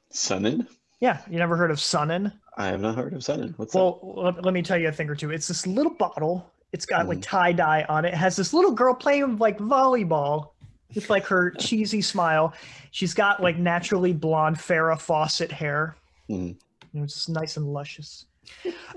Sun-In? 0.09 0.67
Yeah, 0.99 1.21
you 1.29 1.37
never 1.39 1.55
heard 1.57 1.71
of 1.71 1.79
Sun-In? 1.79 2.31
I 2.57 2.67
have 2.67 2.81
not 2.81 2.95
heard 2.95 3.13
of 3.13 3.23
Sun-In. 3.23 3.53
What's 3.57 3.73
Well, 3.73 3.99
let, 4.03 4.43
let 4.45 4.53
me 4.53 4.61
tell 4.61 4.77
you 4.77 4.89
a 4.89 4.91
thing 4.91 5.09
or 5.09 5.15
two. 5.15 5.31
It's 5.31 5.47
this 5.47 5.65
little 5.65 5.93
bottle. 5.95 6.49
It's 6.71 6.85
got 6.85 7.01
Mm-hmm. 7.01 7.09
like 7.09 7.21
tie 7.21 7.51
dye 7.51 7.85
on 7.89 8.05
it. 8.05 8.09
It 8.09 8.13
has 8.17 8.35
this 8.35 8.53
little 8.53 8.71
girl 8.71 8.93
playing 8.93 9.37
like 9.37 9.57
volleyball 9.57 10.49
with 10.93 11.09
like 11.09 11.25
her 11.25 11.51
cheesy 11.59 12.01
smile. 12.01 12.53
She's 12.91 13.13
got 13.13 13.41
like 13.41 13.57
naturally 13.57 14.13
blonde 14.13 14.57
Farrah 14.57 14.99
Fawcett 14.99 15.51
hair. 15.51 15.95
You 16.27 16.55
know, 16.93 17.05
just 17.05 17.29
nice 17.29 17.57
and 17.57 17.65
luscious. 17.71 18.25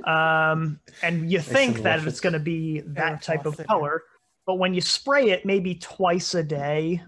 Um, 0.04 0.80
and 1.02 1.30
you 1.30 1.40
think 1.40 1.76
and 1.76 1.86
that 1.86 1.98
luscious. 1.98 2.14
it's 2.14 2.20
going 2.20 2.32
to 2.32 2.38
be 2.38 2.80
that 2.80 3.14
Farrah 3.14 3.22
type 3.22 3.46
of 3.46 3.58
color, 3.66 4.02
but 4.46 4.54
when 4.56 4.74
you 4.74 4.80
spray 4.80 5.30
it 5.30 5.46
maybe 5.46 5.74
twice 5.74 6.34
a 6.34 6.42
day, 6.42 7.02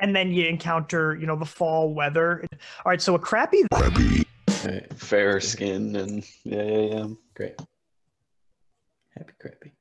and 0.00 0.14
then 0.14 0.32
you 0.32 0.46
encounter, 0.46 1.16
you 1.16 1.26
know, 1.26 1.36
the 1.36 1.44
fall 1.46 1.92
weather. 1.92 2.44
All 2.84 2.90
right, 2.90 3.02
so 3.02 3.14
a 3.14 3.18
crappy 3.18 3.64
Crappy. 3.72 4.24
All 4.48 4.70
right. 4.72 4.92
Fair 4.94 5.40
skin 5.40 5.96
and 5.96 6.24
yeah, 6.44 6.62
yeah, 6.62 6.78
yeah. 6.78 7.06
great. 7.34 7.60
Happy 9.16 9.32
crappy. 9.40 9.72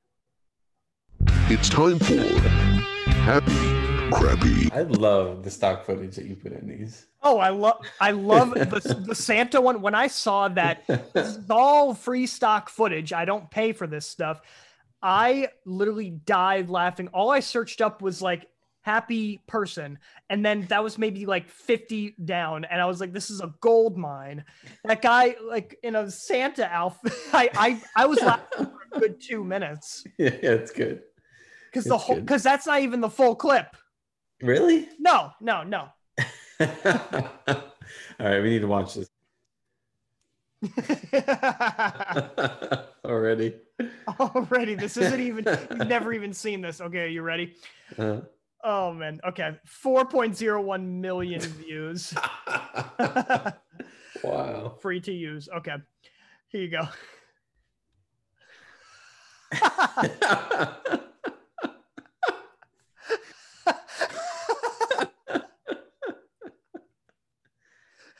It's 1.49 1.69
time 1.69 1.99
for 1.99 2.15
Happy 3.23 3.96
Crappy. 4.11 4.71
I 4.71 4.81
love 4.81 5.43
the 5.43 5.51
stock 5.51 5.85
footage 5.85 6.15
that 6.15 6.25
you 6.25 6.35
put 6.35 6.53
in 6.53 6.67
these. 6.67 7.07
Oh, 7.21 7.39
I 7.39 7.49
love 7.49 7.85
I 7.99 8.11
love 8.11 8.51
the 8.53 9.03
the 9.05 9.15
Santa 9.15 9.59
one. 9.59 9.81
When 9.81 9.95
I 9.95 10.07
saw 10.07 10.47
that 10.49 10.85
this 10.87 11.35
is 11.37 11.49
all 11.49 11.93
free 11.93 12.25
stock 12.25 12.69
footage, 12.69 13.11
I 13.13 13.25
don't 13.25 13.49
pay 13.51 13.73
for 13.73 13.87
this 13.87 14.05
stuff. 14.05 14.41
I 15.01 15.49
literally 15.65 16.11
died 16.11 16.69
laughing. 16.69 17.09
All 17.09 17.29
I 17.29 17.41
searched 17.41 17.81
up 17.81 18.01
was 18.01 18.21
like 18.21 18.47
happy 18.81 19.41
person, 19.47 19.99
and 20.29 20.45
then 20.45 20.65
that 20.67 20.81
was 20.81 20.97
maybe 20.97 21.25
like 21.25 21.49
50 21.49 22.15
down, 22.23 22.63
and 22.65 22.81
I 22.81 22.85
was 22.85 23.01
like, 23.01 23.11
this 23.11 23.29
is 23.29 23.41
a 23.41 23.53
gold 23.59 23.97
mine. 23.97 24.45
That 24.85 25.01
guy 25.01 25.35
like 25.43 25.77
in 25.83 25.95
a 25.95 26.09
Santa 26.09 26.65
outfit. 26.65 27.13
I 27.33 27.49
I, 27.53 28.03
I 28.03 28.05
was 28.05 28.21
laughing 28.21 28.67
for 28.67 28.97
a 28.97 28.99
good 28.99 29.21
two 29.21 29.43
minutes 29.43 30.05
yeah, 30.17 30.29
yeah, 30.41 30.51
it's 30.51 30.71
good. 30.71 31.01
because 31.69 31.83
the 31.83 31.97
whole 31.97 32.15
because 32.15 32.43
that's 32.43 32.65
not 32.65 32.81
even 32.81 33.01
the 33.01 33.09
full 33.09 33.35
clip. 33.35 33.75
Really? 34.41 34.87
No, 34.99 35.31
no, 35.41 35.63
no. 35.63 35.89
All 36.59 36.67
right, 38.19 38.41
we 38.41 38.49
need 38.49 38.61
to 38.61 38.67
watch 38.67 38.95
this. 38.95 39.09
Already. 43.05 43.55
Already, 44.19 44.75
this 44.75 44.97
isn't 44.97 45.21
even. 45.21 45.45
You've 45.45 45.69
never 45.87 46.11
even 46.13 46.33
seen 46.33 46.61
this. 46.61 46.81
Okay, 46.81 47.03
are 47.03 47.07
you 47.07 47.21
ready? 47.21 47.55
Uh, 47.97 48.21
Oh 48.63 48.91
man. 48.91 49.19
Okay, 49.25 49.55
4.01 49.83 50.83
million 50.83 51.39
views. 51.39 52.11
wow. 54.23 54.75
Free 54.81 54.99
to 55.01 55.13
use. 55.13 55.47
Okay, 55.57 55.75
here 56.49 56.61
you 56.61 56.71
go. 56.71 56.87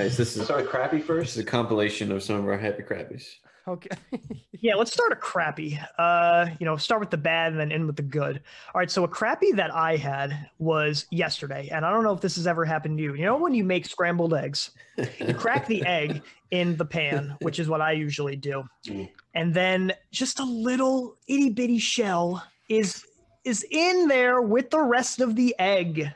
Nice. 0.00 0.16
This 0.16 0.34
is 0.34 0.44
Start 0.44 0.62
with 0.62 0.70
crappy 0.70 0.96
this 0.98 1.06
first. 1.06 1.32
is 1.36 1.42
a 1.42 1.44
compilation 1.44 2.10
of 2.10 2.22
some 2.22 2.36
of 2.36 2.46
our 2.46 2.56
happy 2.56 2.82
crappies. 2.82 3.24
Okay. 3.68 3.90
Yeah, 4.62 4.74
let's 4.74 4.92
start 4.92 5.10
a 5.10 5.16
crappy. 5.16 5.80
Uh, 5.96 6.50
you 6.58 6.66
know, 6.66 6.76
start 6.76 7.00
with 7.00 7.08
the 7.08 7.16
bad 7.16 7.52
and 7.52 7.58
then 7.58 7.72
end 7.72 7.86
with 7.86 7.96
the 7.96 8.02
good. 8.02 8.42
All 8.74 8.78
right, 8.78 8.90
so 8.90 9.04
a 9.04 9.08
crappy 9.08 9.52
that 9.52 9.74
I 9.74 9.96
had 9.96 10.50
was 10.58 11.06
yesterday, 11.10 11.70
and 11.72 11.82
I 11.86 11.90
don't 11.90 12.04
know 12.04 12.12
if 12.12 12.20
this 12.20 12.36
has 12.36 12.46
ever 12.46 12.66
happened 12.66 12.98
to 12.98 13.02
you. 13.02 13.14
You 13.14 13.24
know, 13.24 13.38
when 13.38 13.54
you 13.54 13.64
make 13.64 13.86
scrambled 13.86 14.34
eggs, 14.34 14.72
you 15.18 15.32
crack 15.32 15.66
the 15.66 15.82
egg 15.86 16.20
in 16.50 16.76
the 16.76 16.84
pan, 16.84 17.38
which 17.40 17.58
is 17.58 17.70
what 17.70 17.80
I 17.80 17.92
usually 17.92 18.36
do, 18.36 18.64
Mm. 18.86 19.08
and 19.34 19.54
then 19.54 19.94
just 20.12 20.40
a 20.40 20.44
little 20.44 21.16
itty 21.26 21.48
bitty 21.48 21.78
shell 21.78 22.46
is 22.68 23.02
is 23.46 23.64
in 23.70 24.08
there 24.08 24.42
with 24.42 24.68
the 24.68 24.82
rest 24.82 25.22
of 25.22 25.36
the 25.36 25.54
egg. 25.58 26.06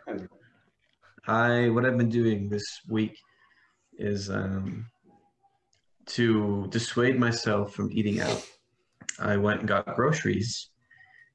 I 1.27 1.71
what 1.71 1.87
I've 1.87 1.97
been 1.97 2.11
doing 2.11 2.51
this 2.51 2.83
week 2.91 3.17
is 3.99 4.31
um, 4.31 4.87
to 6.07 6.67
dissuade 6.71 7.19
myself 7.19 7.75
from 7.75 7.91
eating 7.93 8.21
out. 8.21 8.47
I 9.19 9.37
went 9.37 9.61
and 9.61 9.69
got 9.69 9.95
groceries, 9.95 10.71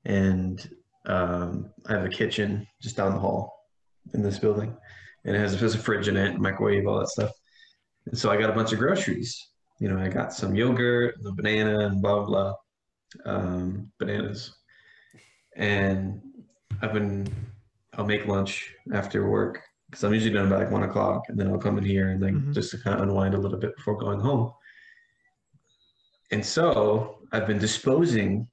and 0.05 0.69
um, 1.05 1.71
I 1.87 1.93
have 1.93 2.05
a 2.05 2.09
kitchen 2.09 2.67
just 2.81 2.97
down 2.97 3.13
the 3.13 3.19
hall 3.19 3.53
in 4.13 4.21
this 4.21 4.39
building, 4.39 4.75
and 5.25 5.35
it 5.35 5.39
has, 5.39 5.59
has 5.59 5.75
a 5.75 5.79
fridge 5.79 6.07
in 6.07 6.17
it, 6.17 6.39
microwave, 6.39 6.87
all 6.87 6.99
that 6.99 7.09
stuff. 7.09 7.31
And 8.05 8.17
so 8.17 8.29
I 8.29 8.37
got 8.37 8.49
a 8.49 8.53
bunch 8.53 8.73
of 8.73 8.79
groceries. 8.79 9.49
You 9.79 9.89
know, 9.89 9.99
I 9.99 10.09
got 10.09 10.33
some 10.33 10.55
yogurt, 10.55 11.15
the 11.21 11.31
banana, 11.31 11.87
and 11.87 12.01
blah 12.01 12.25
blah, 12.25 12.53
blah 13.23 13.33
um, 13.33 13.91
bananas, 13.99 14.53
and 15.55 16.21
I've 16.81 16.93
been. 16.93 17.27
I'll 17.97 18.05
make 18.05 18.27
lunch 18.27 18.73
after 18.93 19.29
work 19.29 19.61
because 19.89 20.03
I'm 20.03 20.13
usually 20.13 20.33
done 20.33 20.49
by 20.49 20.57
like 20.57 20.71
one 20.71 20.83
o'clock, 20.83 21.23
and 21.29 21.37
then 21.39 21.47
I'll 21.47 21.57
come 21.57 21.77
in 21.77 21.83
here 21.83 22.09
and 22.09 22.21
like 22.21 22.33
Mhm. 22.33 22.53
just 22.53 22.71
to 22.71 22.77
kind 22.77 22.95
of 22.97 23.03
unwind 23.07 23.33
a 23.33 23.37
little 23.39 23.57
bit 23.57 23.75
before 23.75 23.97
going 23.97 24.19
home. 24.19 24.51
And 26.31 26.45
so 26.45 27.19
I've 27.31 27.47
been 27.47 27.57
disposing 27.57 28.47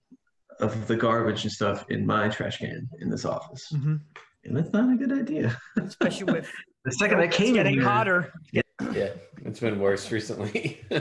of 0.60 0.86
the 0.86 0.96
garbage 0.96 1.44
and 1.44 1.52
stuff 1.52 1.84
in 1.90 2.06
my 2.06 2.28
trash 2.28 2.58
can 2.58 2.88
in 3.00 3.10
this 3.10 3.24
office, 3.26 3.70
Mhm. 3.74 4.00
and 4.44 4.56
that's 4.56 4.72
not 4.72 4.90
a 4.92 4.96
good 4.96 5.12
idea. 5.12 5.56
Especially 5.76 6.32
with 6.32 6.50
The 6.86 6.92
second 6.92 7.18
I 7.18 7.24
it's 7.24 7.36
came 7.36 7.48
in 7.48 7.54
getting 7.54 7.74
here, 7.74 7.82
hotter. 7.82 8.32
Yeah, 8.52 8.62
it's 9.44 9.58
been 9.58 9.80
worse 9.80 10.10
recently. 10.12 10.80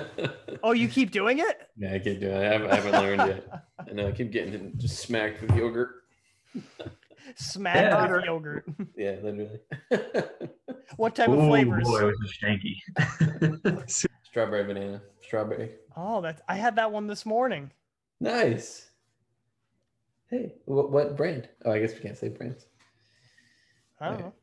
Oh, 0.63 0.71
you 0.71 0.87
keep 0.87 1.11
doing 1.11 1.37
it? 1.39 1.69
yeah, 1.77 1.93
I 1.93 1.99
keep 1.99 2.19
doing 2.19 2.33
it. 2.37 2.43
I 2.43 2.51
haven't, 2.53 2.71
I 2.71 2.75
haven't 2.75 2.91
learned 2.93 3.19
yet. 3.29 3.65
I 3.77 3.91
know 3.93 4.07
I 4.07 4.11
keep 4.13 4.31
getting 4.31 4.73
just 4.77 4.97
smacked 4.97 5.41
with 5.41 5.51
yogurt. 5.55 5.91
Smack 7.35 7.75
Yeah. 7.75 8.11
with 8.15 8.25
yogurt. 8.25 8.65
Yeah, 8.97 9.15
literally. 9.23 9.59
What 10.97 11.15
type 11.15 11.29
of 11.29 11.39
Ooh, 11.39 11.47
flavors? 11.47 11.83
boy, 11.83 12.07
it 12.09 12.13
was 12.19 12.37
stanky. 12.37 13.89
Strawberry 14.23 14.63
banana. 14.65 15.01
Strawberry. 15.21 15.71
Oh, 15.97 16.21
that 16.21 16.41
I 16.47 16.55
had 16.55 16.75
that 16.75 16.91
one 16.91 17.07
this 17.07 17.25
morning. 17.25 17.71
Nice. 18.19 18.87
Hey, 20.29 20.53
what, 20.65 20.91
what 20.91 21.17
brand? 21.17 21.49
Oh, 21.65 21.71
I 21.71 21.79
guess 21.79 21.93
we 21.95 21.99
can't 22.01 22.17
say 22.17 22.29
brands. 22.29 22.65
I 23.99 24.09
don't 24.09 24.19
know. 24.19 24.33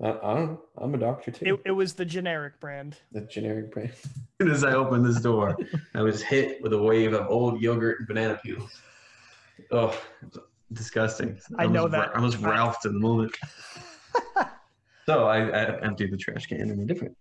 I, 0.00 0.08
I 0.10 0.34
don't, 0.34 0.60
I'm 0.78 0.94
a 0.94 0.98
doctor 0.98 1.30
too. 1.32 1.44
It, 1.44 1.60
it 1.66 1.72
was 1.72 1.92
the 1.94 2.04
generic 2.04 2.58
brand. 2.60 2.96
the 3.12 3.20
generic 3.22 3.72
brand. 3.72 3.90
as 3.92 4.10
soon 4.40 4.50
as 4.50 4.64
I 4.64 4.72
opened 4.72 5.04
this 5.04 5.20
door, 5.20 5.56
I 5.94 6.00
was 6.02 6.22
hit 6.22 6.62
with 6.62 6.72
a 6.72 6.82
wave 6.82 7.12
of 7.12 7.26
old 7.28 7.60
yogurt 7.60 7.98
and 8.00 8.08
banana 8.08 8.40
peels. 8.42 8.80
Oh, 9.70 9.88
it 10.22 10.34
was 10.34 10.38
disgusting. 10.72 11.38
I 11.58 11.66
know 11.66 11.84
was, 11.84 11.92
that. 11.92 12.16
I 12.16 12.20
was 12.20 12.36
Ralphed 12.36 12.84
in 12.86 12.94
the 12.94 13.00
moment. 13.00 13.36
so 15.06 15.26
I, 15.26 15.48
I 15.48 15.80
emptied 15.80 16.12
the 16.12 16.16
trash 16.16 16.46
can 16.46 16.60
in 16.60 16.80
a 16.80 16.84
different. 16.84 17.16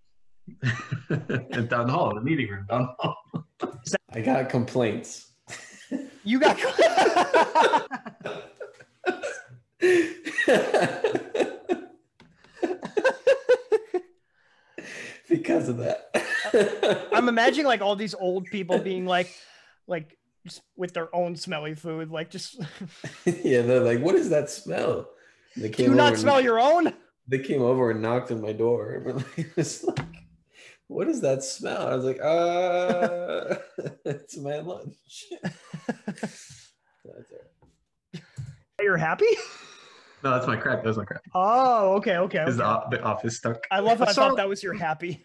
and 1.09 1.69
down 1.69 1.87
the 1.87 1.93
hall, 1.93 2.13
the 2.15 2.21
meeting 2.21 2.49
room, 2.49 2.65
down 2.69 2.81
the 2.81 2.95
hall. 2.99 3.17
I 4.11 4.21
got 4.21 4.49
complaints. 4.49 5.31
You 6.23 6.39
got 6.39 6.57
because 15.29 15.69
of 15.69 15.77
that. 15.77 16.09
I'm 17.13 17.29
imagining 17.29 17.65
like 17.65 17.81
all 17.81 17.95
these 17.95 18.13
old 18.13 18.45
people 18.45 18.79
being 18.79 19.05
like 19.05 19.33
like 19.87 20.17
just 20.47 20.61
with 20.75 20.93
their 20.93 21.13
own 21.15 21.35
smelly 21.35 21.75
food, 21.75 22.09
like 22.09 22.29
just 22.29 22.55
yeah, 23.25 23.61
they're 23.61 23.81
like, 23.81 23.99
"What 23.99 24.15
is 24.15 24.29
that 24.29 24.49
smell?" 24.49 25.09
They 25.55 25.69
do 25.69 25.83
you 25.83 25.89
over 25.89 25.97
not 25.97 26.13
and- 26.13 26.19
smell 26.19 26.41
your 26.41 26.59
own? 26.59 26.93
They 27.27 27.39
came 27.39 27.61
over 27.61 27.91
and 27.91 28.01
knocked 28.01 28.31
on 28.31 28.41
my 28.41 28.53
door. 28.53 28.93
And 28.93 29.05
we're 29.05 29.13
like, 29.13 29.37
it 29.37 29.55
was 29.57 29.83
like, 29.83 29.99
"What 30.87 31.09
is 31.09 31.21
that 31.21 31.43
smell?" 31.43 31.87
I 31.87 31.95
was 31.95 32.05
like, 32.05 32.19
"Uh, 32.21 33.55
it's 34.05 34.37
my 34.37 34.59
lunch." 34.59 35.25
That's 35.43 37.31
it. 37.31 38.21
You're 38.81 38.97
happy? 38.97 39.25
No, 40.23 40.31
that's 40.31 40.47
my 40.47 40.55
crap. 40.55 40.83
That 40.83 40.87
was 40.87 40.97
my 40.97 41.05
crap. 41.05 41.21
Oh, 41.33 41.93
okay, 41.95 42.17
okay. 42.17 42.43
Is 42.43 42.59
okay. 42.59 42.79
the, 42.89 42.97
the 42.97 43.03
office 43.03 43.37
stuck? 43.37 43.65
I 43.71 43.79
love 43.79 43.99
how 43.99 44.05
I 44.05 44.13
thought 44.13 44.35
that 44.37 44.49
was 44.49 44.61
your 44.61 44.73
happy. 44.73 45.23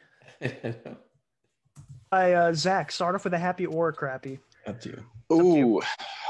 Hi, 2.12 2.34
uh, 2.34 2.52
Zach. 2.52 2.92
Start 2.92 3.14
off 3.14 3.24
with 3.24 3.34
a 3.34 3.38
happy 3.38 3.66
or 3.66 3.88
a 3.88 3.92
crappy. 3.92 4.38
Up 4.66 4.80
to 4.80 4.90
you. 4.90 5.04
Ooh, 5.32 5.80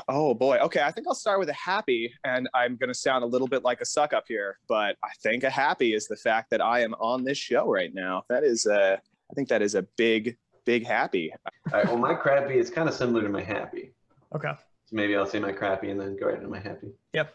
oh 0.09 0.33
boy. 0.33 0.59
Okay, 0.59 0.81
I 0.81 0.91
think 0.91 1.07
I'll 1.09 1.15
start 1.15 1.39
with 1.41 1.49
a 1.49 1.55
happy, 1.55 2.13
and 2.25 2.49
I'm 2.55 2.77
going 2.77 2.89
to 2.89 2.95
sound 2.95 3.25
a 3.25 3.27
little 3.27 3.49
bit 3.49 3.65
like 3.65 3.81
a 3.81 3.85
suck 3.85 4.13
up 4.13 4.25
here, 4.29 4.59
but 4.69 4.97
I 5.05 5.09
think 5.23 5.43
a 5.45 5.51
happy 5.51 5.95
is 5.95 6.07
the 6.07 6.17
fact 6.17 6.51
that 6.51 6.61
I 6.61 6.81
am 6.81 6.95
on 6.95 7.25
this 7.25 7.37
show 7.37 7.69
right 7.69 7.93
now. 7.93 8.23
That 8.29 8.45
is 8.45 8.65
a, 8.67 8.95
I 8.95 9.35
think 9.35 9.49
that 9.49 9.61
is 9.61 9.75
a 9.75 9.83
big, 9.97 10.37
big 10.65 10.87
happy. 10.87 11.33
All 11.73 11.79
right. 11.79 11.87
Well, 11.87 11.99
my 11.99 12.15
crappy 12.15 12.59
is 12.59 12.71
kind 12.71 12.89
of 12.89 12.95
similar 12.95 13.23
to 13.23 13.29
my 13.29 13.43
happy. 13.43 13.93
Okay. 14.35 14.53
So 14.85 14.97
maybe 14.97 15.17
I'll 15.17 15.27
say 15.27 15.41
my 15.41 15.53
crappy 15.53 15.91
and 15.91 16.01
then 16.01 16.17
go 16.17 16.27
right 16.27 16.37
into 16.37 16.49
my 16.49 16.61
happy. 16.61 16.93
Yep. 17.13 17.35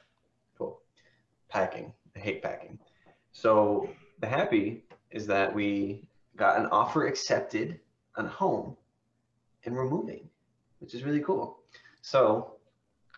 Cool. 0.58 0.80
Packing. 1.50 1.94
I 2.16 2.20
hate 2.20 2.42
packing. 2.42 2.80
So 3.34 3.90
the 4.20 4.28
happy 4.28 4.86
is 5.12 5.28
that 5.28 5.54
we 5.54 6.08
got 6.36 6.60
an 6.60 6.68
offer 6.68 7.08
accepted 7.08 7.80
on 8.16 8.26
a 8.26 8.30
home 8.30 8.78
and 9.66 9.76
we're 9.76 9.90
moving, 9.90 10.30
which 10.80 10.94
is 10.94 11.04
really 11.04 11.22
cool. 11.22 11.60
So 12.02 12.54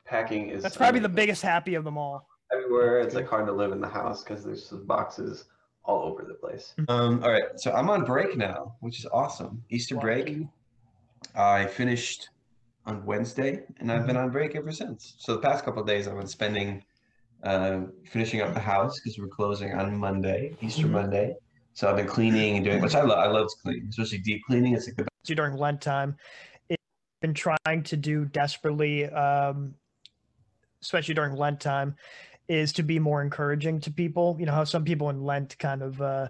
packing 0.06 0.50
is 0.50 0.64
That's 0.64 0.78
probably 0.78 1.00
the 1.00 1.10
biggest 1.10 1.42
happy 1.42 1.76
of 1.76 1.84
them 1.84 1.98
all. 1.98 2.28
everywhere. 2.52 3.00
It's 3.00 3.16
like 3.16 3.28
hard 3.28 3.46
to 3.48 3.52
live 3.52 3.72
in 3.72 3.82
the 3.82 3.88
house 3.88 4.24
because 4.24 4.44
there's 4.44 4.66
some 4.66 4.86
boxes 4.86 5.46
all 5.84 6.04
over 6.04 6.24
the 6.28 6.34
place. 6.34 6.74
Um, 6.88 7.24
all 7.24 7.32
right, 7.32 7.44
so 7.58 7.72
I'm 7.72 7.90
on 7.90 8.04
break 8.06 8.38
now, 8.38 8.76
which 8.80 9.00
is 9.00 9.06
awesome. 9.12 9.64
Easter 9.70 9.96
break. 9.96 10.40
I 11.36 11.66
finished 11.66 12.30
on 12.86 13.06
Wednesday, 13.06 13.64
and 13.80 13.92
I've 13.92 14.08
been 14.08 14.18
on 14.18 14.30
break 14.32 14.56
ever 14.56 14.72
since. 14.72 15.16
So 15.20 15.34
the 15.34 15.42
past 15.42 15.64
couple 15.66 15.82
of 15.82 15.88
days, 15.88 16.08
I've 16.08 16.18
been 16.18 16.28
spending 16.28 16.84
uh, 17.44 17.82
finishing 18.12 18.42
up 18.42 18.54
the 18.54 18.60
house 18.60 19.00
because 19.00 19.18
we're 19.18 19.28
closing 19.28 19.74
on 19.74 19.96
Monday, 19.98 20.54
Easter 20.62 20.88
Mhm. 20.88 20.92
Monday. 20.92 21.36
So 21.74 21.90
I've 21.90 21.96
been 21.96 22.08
cleaning 22.08 22.58
and 22.58 22.66
doing, 22.66 22.82
which 22.82 22.96
I 22.96 23.02
love. 23.02 23.18
I 23.20 23.28
love 23.28 23.48
cleaning, 23.64 23.88
especially 23.90 24.18
deep 24.18 24.42
cleaning. 24.46 24.74
It's 24.76 24.88
like 24.88 24.98
the 24.98 25.08
do 25.24 25.36
during 25.36 25.56
Lent 25.56 25.80
time. 25.82 26.18
Been 27.22 27.34
trying 27.34 27.84
to 27.84 27.98
do 27.98 28.26
desperately, 28.26 29.06
um, 29.06 29.76
especially 30.82 31.16
during 31.16 31.36
Lent 31.36 31.60
time, 31.60 31.96
is 32.48 32.72
to 32.74 32.84
be 32.84 32.98
more 32.98 33.22
encouraging 33.22 33.82
to 33.82 33.92
people. 33.92 34.38
You 34.40 34.46
know 34.46 34.54
how 34.54 34.64
some 34.64 34.86
people 34.86 35.10
in 35.10 35.24
Lent 35.24 35.58
kind 35.60 35.82
of 35.82 36.02
uh, 36.02 36.30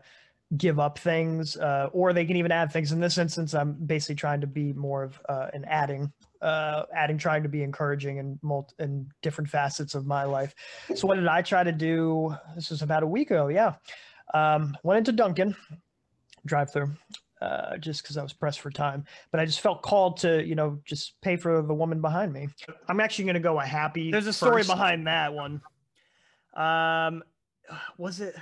give 0.57 0.79
up 0.79 0.97
things, 0.97 1.55
uh, 1.57 1.89
or 1.93 2.11
they 2.11 2.25
can 2.25 2.37
even 2.37 2.51
add 2.51 2.71
things. 2.71 2.91
In 2.91 2.99
this 2.99 3.19
instance, 3.19 3.53
I'm 3.53 3.73
basically 3.73 4.15
trying 4.15 4.41
to 4.41 4.47
be 4.47 4.73
more 4.73 5.03
of 5.03 5.21
uh, 5.29 5.47
an 5.53 5.63
adding, 5.65 6.11
uh, 6.41 6.83
adding, 6.95 7.19
trying 7.19 7.43
to 7.43 7.49
be 7.49 7.61
encouraging 7.61 8.17
in 8.17 8.39
multi- 8.41 8.73
in 8.79 9.11
different 9.21 9.49
facets 9.49 9.93
of 9.93 10.07
my 10.07 10.23
life. 10.23 10.55
So 10.95 11.05
what 11.05 11.15
did 11.15 11.27
I 11.27 11.43
try 11.43 11.63
to 11.63 11.71
do? 11.71 12.35
This 12.55 12.71
was 12.71 12.81
about 12.81 13.03
a 13.03 13.07
week 13.07 13.29
ago. 13.29 13.49
Yeah, 13.49 13.75
um, 14.33 14.75
went 14.81 14.97
into 14.97 15.11
Dunkin' 15.11 15.55
drive 16.45 16.73
through 16.73 16.89
uh, 17.41 17.77
just 17.77 18.03
because 18.03 18.17
I 18.17 18.23
was 18.23 18.33
pressed 18.33 18.59
for 18.59 18.69
time. 18.69 19.05
But 19.31 19.39
I 19.39 19.45
just 19.45 19.61
felt 19.61 19.81
called 19.81 20.17
to, 20.17 20.45
you 20.45 20.55
know, 20.55 20.79
just 20.85 21.19
pay 21.21 21.35
for 21.37 21.61
the 21.61 21.73
woman 21.73 22.01
behind 22.01 22.33
me. 22.33 22.49
I'm 22.87 22.99
actually 22.99 23.25
going 23.25 23.35
to 23.35 23.39
go 23.39 23.59
a 23.59 23.65
happy. 23.65 24.11
There's 24.11 24.27
a 24.27 24.33
story 24.33 24.61
first. 24.63 24.69
behind 24.69 25.07
that 25.07 25.33
one. 25.33 25.61
Um, 26.55 27.23
was 27.97 28.19
it? 28.19 28.35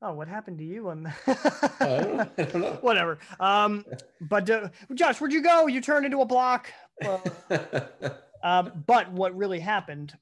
Oh, 0.00 0.12
what 0.12 0.28
happened 0.28 0.58
to 0.58 0.64
you 0.64 0.90
on 0.90 1.12
I 1.26 1.34
don't 1.80 2.16
know. 2.16 2.30
I 2.38 2.42
don't 2.44 2.60
know. 2.60 2.78
Whatever. 2.82 3.18
Um, 3.40 3.84
but 4.20 4.48
uh, 4.48 4.68
Josh, 4.94 5.20
where'd 5.20 5.32
you 5.32 5.42
go? 5.42 5.66
You 5.66 5.80
turned 5.80 6.06
into 6.06 6.20
a 6.20 6.24
block. 6.24 6.72
Well, 7.02 7.22
um, 8.44 8.84
but 8.86 9.10
what 9.10 9.36
really 9.36 9.58
happened? 9.58 10.16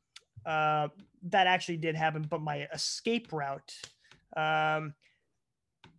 Uh, 0.46 0.88
that 1.24 1.46
actually 1.46 1.76
did 1.76 1.94
happen. 1.94 2.22
But 2.22 2.40
my 2.40 2.66
escape 2.72 3.32
route. 3.34 3.74
Um, 4.34 4.94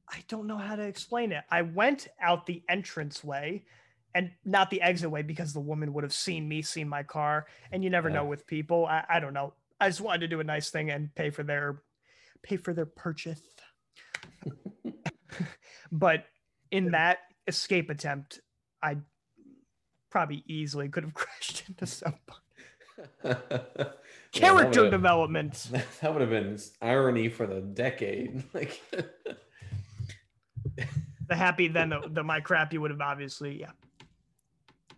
I 0.09 0.23
don't 0.27 0.47
know 0.47 0.57
how 0.57 0.75
to 0.75 0.83
explain 0.83 1.31
it. 1.31 1.43
I 1.51 1.63
went 1.63 2.07
out 2.21 2.45
the 2.45 2.63
entrance 2.69 3.23
way 3.23 3.65
and 4.15 4.31
not 4.45 4.69
the 4.69 4.81
exit 4.81 5.11
way 5.11 5.21
because 5.21 5.53
the 5.53 5.59
woman 5.59 5.93
would 5.93 6.03
have 6.03 6.13
seen 6.13 6.47
me, 6.47 6.61
seen 6.61 6.87
my 6.87 7.03
car, 7.03 7.45
and 7.71 7.83
you 7.83 7.89
never 7.89 8.09
Yeah. 8.09 8.15
know 8.15 8.25
with 8.25 8.47
people. 8.47 8.85
I, 8.85 9.03
I 9.09 9.19
don't 9.19 9.33
know. 9.33 9.53
I 9.79 9.89
just 9.89 10.01
wanted 10.01 10.21
to 10.21 10.27
do 10.27 10.39
a 10.39 10.43
nice 10.43 10.69
thing 10.69 10.89
and 10.89 11.13
pay 11.13 11.29
for 11.29 11.43
their 11.43 11.81
pay 12.41 12.57
for 12.57 12.73
their 12.73 12.85
purchase. 12.85 13.41
but 15.91 16.25
in 16.71 16.91
that 16.91 17.19
escape 17.47 17.89
attempt, 17.89 18.39
I 18.81 18.97
probably 20.09 20.43
easily 20.47 20.87
could 20.89 21.03
have 21.03 21.13
crashed 21.15 21.63
into 21.67 21.85
someone. 21.85 22.21
Yeah, 24.33 24.53
that 24.53 24.73
Character 24.73 24.89
development. 24.89 25.69
That 26.01 26.11
would 26.11 26.21
have 26.21 26.29
been 26.29 26.59
irony 26.81 27.29
for 27.29 27.47
the 27.47 27.61
decade. 27.61 28.43
Like, 28.53 28.81
The 31.29 31.35
happy 31.35 31.67
then 31.67 31.89
the, 31.89 32.01
the 32.09 32.23
my 32.23 32.39
crappy 32.39 32.77
would 32.77 32.91
have 32.91 33.01
obviously 33.01 33.59
yeah. 33.59 33.71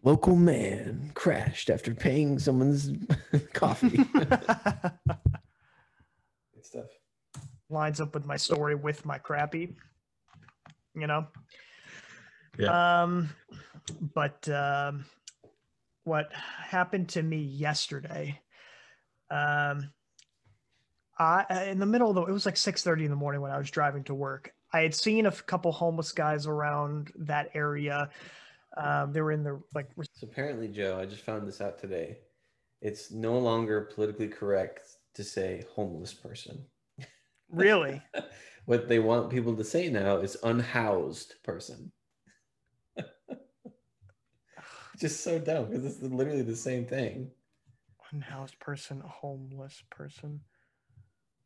local 0.04 0.36
man 0.36 1.12
crashed 1.16 1.70
after 1.70 1.96
paying 1.96 2.38
someone's 2.40 2.92
coffee. 3.54 3.98
Good 4.14 4.30
stuff. 6.62 6.86
lines 7.70 8.00
up 8.00 8.14
with 8.14 8.26
my 8.26 8.38
story 8.38 8.76
with 8.76 9.06
my 9.06 9.18
crappy 9.18 9.76
you 10.96 11.08
know 11.08 11.26
Yeah. 12.58 13.04
um 13.04 13.30
but 14.14 14.48
um 14.50 15.06
what 16.04 16.32
happened 16.34 17.10
to 17.10 17.22
me 17.24 17.38
yesterday 17.38 18.40
um 19.32 19.92
i 21.18 21.66
in 21.72 21.80
the 21.80 21.86
middle 21.86 22.10
of 22.10 22.16
the 22.16 22.24
it 22.24 22.32
was 22.32 22.46
like 22.46 22.58
6 22.58 22.84
30 22.84 23.06
in 23.06 23.10
the 23.12 23.16
morning 23.18 23.42
when 23.42 23.52
i 23.52 23.58
was 23.58 23.70
driving 23.72 24.04
to 24.06 24.14
work 24.16 24.52
i 24.74 24.80
had 24.82 24.94
seen 24.94 25.26
a 25.26 25.32
couple 25.32 25.72
homeless 25.72 26.12
guys 26.12 26.46
around 26.48 27.12
that 27.18 27.50
area 27.54 28.10
um 28.78 29.12
they 29.12 29.22
were 29.22 29.32
in 29.32 29.44
the 29.44 29.60
like 29.74 29.90
So 29.98 30.28
apparently, 30.28 30.68
Joe, 30.68 31.00
I 31.00 31.06
just 31.06 31.24
found 31.24 31.48
this 31.48 31.60
out 31.62 31.80
today. 31.80 32.20
It's 32.82 33.12
no 33.12 33.38
longer 33.38 33.90
politically 33.94 34.28
correct 34.28 34.82
to 35.16 35.24
say 35.24 35.66
homeless 35.76 36.14
person. 36.14 36.66
really 37.50 38.02
What 38.66 38.88
they 38.88 39.00
want 39.00 39.32
people 39.32 39.56
to 39.56 39.64
say 39.64 39.90
now 39.90 40.18
is 40.18 40.38
unhoused 40.44 41.34
person. 41.44 41.92
just 45.00 45.24
so 45.24 45.40
dumb 45.40 45.66
because 45.66 45.86
it's 45.86 46.02
literally 46.04 46.44
the 46.44 46.56
same 46.56 46.86
thing. 46.86 47.32
unhoused 48.12 48.60
person 48.60 49.02
homeless 49.06 49.82
person 49.90 50.42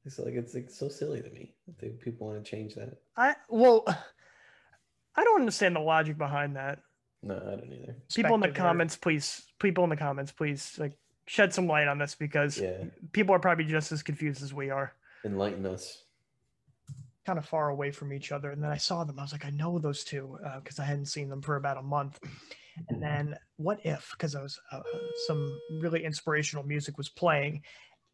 It's 0.05 0.19
like 0.19 0.33
it's 0.33 0.53
like 0.53 0.69
so 0.69 0.89
silly 0.89 1.21
to 1.21 1.29
me 1.29 1.53
that 1.67 1.79
they, 1.79 1.89
people 1.89 2.27
want 2.27 2.43
to 2.43 2.49
change 2.49 2.75
that. 2.75 2.97
i 3.17 3.35
well 3.49 3.83
i 5.15 5.23
don't 5.23 5.39
understand 5.39 5.75
the 5.75 5.79
logic 5.79 6.17
behind 6.17 6.55
that 6.55 6.79
No, 7.21 7.35
I 7.37 7.55
don't 7.55 7.71
either. 7.71 7.95
people 8.13 8.35
in 8.35 8.41
the 8.41 8.47
Perspective 8.47 8.53
there. 8.55 8.63
comments 8.69 8.95
please 8.97 9.43
people 9.59 9.83
in 9.85 9.89
the 9.89 9.95
comments 9.97 10.31
please 10.31 10.75
like 10.77 10.93
shed 11.25 11.53
some 11.53 11.67
light 11.67 11.87
on 11.87 11.97
this 11.97 12.15
because 12.15 12.59
Yeah, 12.59 12.83
people 13.13 13.33
are 13.33 13.39
probably 13.39 13.65
just 13.65 13.91
as 13.93 14.03
confused 14.03 14.43
as 14.43 14.53
we 14.53 14.69
are 14.69 14.93
enlighten 15.23 15.65
us. 15.65 16.03
kind 17.25 17.39
of 17.39 17.45
far 17.45 17.69
away 17.69 17.89
from 17.91 18.11
each 18.11 18.33
other. 18.33 18.51
And 18.51 18.61
then 18.61 18.69
I 18.69 18.75
saw 18.75 19.05
them. 19.05 19.17
I 19.17 19.21
was 19.21 19.31
like, 19.31 19.45
I 19.45 19.49
know 19.51 19.79
those 19.79 20.03
two 20.03 20.37
because 20.61 20.79
I 20.79 20.83
hadn't 20.83 21.05
seen 21.05 21.29
them 21.29 21.41
for 21.41 21.55
about 21.55 21.77
a 21.77 21.81
month. 21.81 22.19
And 22.89 23.01
then 23.01 23.37
what 23.55 23.79
if? 23.85 24.09
Because 24.11 24.35
I 24.35 24.41
was 24.41 24.59
uh, 24.73 24.81
some 25.27 25.47
really 25.81 26.03
inspirational 26.03 26.65
music 26.65 26.97
was 26.97 27.07
playing, 27.07 27.61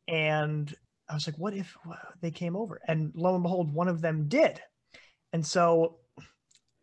and 0.07 0.71
I 1.09 1.13
was 1.15 1.25
like, 1.27 1.37
what 1.37 1.53
if 1.53 1.75
they 2.21 2.31
came 2.31 2.55
over? 2.55 2.79
And 2.87 3.11
lo 3.15 3.33
and 3.33 3.43
behold, 3.43 3.73
one 3.73 3.87
of 3.87 4.01
them 4.01 4.27
did. 4.27 4.61
And 5.33 5.45
so, 5.45 5.97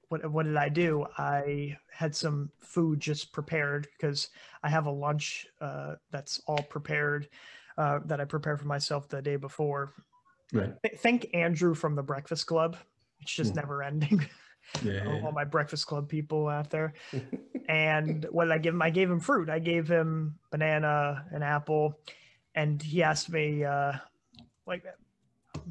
what 0.08 0.28
what 0.30 0.44
did 0.46 0.56
I 0.56 0.68
do? 0.68 1.06
I 1.18 1.76
had 1.92 2.14
some 2.14 2.50
food 2.58 3.00
just 3.00 3.32
prepared 3.32 3.88
because 3.96 4.28
I 4.62 4.68
have 4.68 4.86
a 4.86 4.90
lunch 4.90 5.46
uh, 5.60 5.94
that's 6.10 6.40
all 6.46 6.62
prepared 6.62 7.28
uh, 7.78 8.00
that 8.06 8.20
I 8.20 8.24
prepared 8.24 8.60
for 8.60 8.66
myself 8.66 9.08
the 9.08 9.22
day 9.22 9.36
before. 9.36 9.92
Right. 10.52 10.72
Th- 10.84 10.98
Thank 10.98 11.28
Andrew 11.34 11.74
from 11.74 11.94
the 11.96 12.02
Breakfast 12.02 12.46
Club. 12.46 12.76
It's 13.20 13.32
just 13.32 13.52
Hmm. 13.52 13.60
never 13.60 13.82
ending. 13.82 14.26
Yeah. 14.84 15.06
all 15.22 15.30
my 15.30 15.44
Breakfast 15.44 15.86
Club 15.86 16.08
people 16.08 16.48
out 16.48 16.70
there. 16.70 16.94
And 17.68 18.26
what 18.30 18.44
did 18.44 18.52
I 18.52 18.58
give 18.58 18.74
him? 18.74 18.82
I 18.82 18.90
gave 18.90 19.10
him 19.10 19.18
fruit. 19.18 19.48
I 19.50 19.58
gave 19.58 19.88
him 19.88 20.38
banana, 20.52 21.24
an 21.32 21.42
apple, 21.42 21.98
and 22.54 22.80
he 22.80 23.02
asked 23.02 23.28
me, 23.28 23.64
uh, 23.64 23.94
like, 24.66 24.84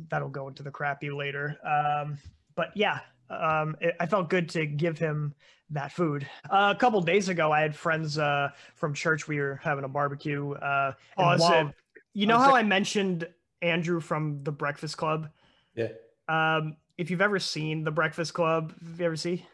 that'll 0.10 0.30
go 0.30 0.48
into 0.48 0.64
the 0.64 0.72
crappy 0.72 1.10
later. 1.10 1.58
Um, 1.66 2.18
but 2.56 2.70
yeah, 2.76 3.00
um, 3.30 3.76
it, 3.82 3.96
I 4.00 4.06
felt 4.06 4.30
good 4.30 4.50
to 4.50 4.66
give 4.66 4.98
him 4.98 5.34
that 5.72 5.92
food. 5.92 6.28
Uh, 6.50 6.74
a 6.76 6.80
couple 6.80 7.02
days 7.02 7.30
ago, 7.30 7.52
I 7.52 7.62
had 7.62 7.76
friends 7.76 8.18
uh, 8.18 8.50
from 8.76 8.94
church. 8.94 9.28
We 9.28 9.40
were 9.40 9.60
having 9.64 9.84
a 9.84 9.88
barbecue. 9.88 10.54
Uh, 10.54 10.94
Pause 11.18 11.40
while-. 11.42 11.74
You 12.14 12.28
know 12.28 12.40
how 12.40 12.56
I 12.56 12.64
mentioned 12.64 13.28
Andrew 13.62 14.00
from 14.00 14.44
the 14.44 14.52
Breakfast 14.52 14.98
Club? 14.98 15.30
Yeah, 15.76 15.90
Um, 16.30 16.78
if 16.98 17.12
you've 17.12 17.22
ever 17.22 17.40
seen 17.40 17.84
the 17.84 17.92
Breakfast 17.92 18.34
Club, 18.34 18.74
have 18.82 19.00
you 19.00 19.06
ever 19.06 19.18
see? 19.18 19.46